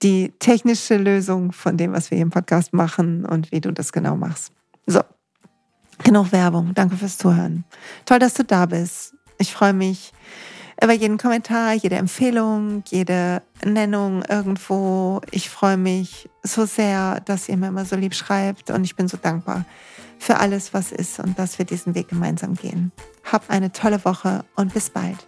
die 0.02 0.34
technische 0.40 0.98
Lösung 0.98 1.52
von 1.52 1.78
dem, 1.78 1.94
was 1.94 2.12
wir 2.12 2.18
hier 2.18 2.24
im 2.24 2.32
Podcast 2.32 2.74
machen 2.74 3.26
und 3.26 3.52
wie 3.52 3.62
du 3.62 3.72
das 3.72 3.92
genau 3.92 4.16
machst. 4.16 4.52
So, 4.86 5.02
genug 6.04 6.32
Werbung. 6.32 6.74
Danke 6.74 6.98
fürs 6.98 7.18
Zuhören. 7.18 7.64
Toll, 8.06 8.20
dass 8.20 8.34
du 8.34 8.44
da 8.44 8.66
bist. 8.66 9.14
Ich 9.38 9.54
freue 9.54 9.74
mich 9.74 10.14
über 10.82 10.94
jeden 10.94 11.18
Kommentar, 11.18 11.74
jede 11.74 11.96
Empfehlung, 11.96 12.84
jede 12.88 13.42
Nennung 13.64 14.24
irgendwo. 14.24 15.22
Ich 15.32 15.50
freue 15.50 15.78
mich 15.78 16.30
so 16.42 16.66
sehr, 16.66 17.20
dass 17.22 17.50
ihr 17.50 17.58
mir 17.58 17.68
immer 17.68 17.86
so 17.86 17.96
lieb 17.96 18.16
schreibt 18.16 18.72
und 18.72 18.84
ich 18.84 18.96
bin 18.96 19.08
so 19.08 19.18
dankbar 19.18 19.66
für 20.20 20.38
alles, 20.38 20.74
was 20.74 20.92
ist 20.92 21.20
und 21.20 21.38
dass 21.38 21.58
wir 21.60 21.66
diesen 21.66 21.96
Weg 21.96 22.08
gemeinsam 22.08 22.56
gehen. 22.56 22.92
Hab 23.30 23.50
eine 23.50 23.72
tolle 23.72 24.04
Woche 24.06 24.46
und 24.56 24.74
bis 24.74 24.90
bald. 24.90 25.28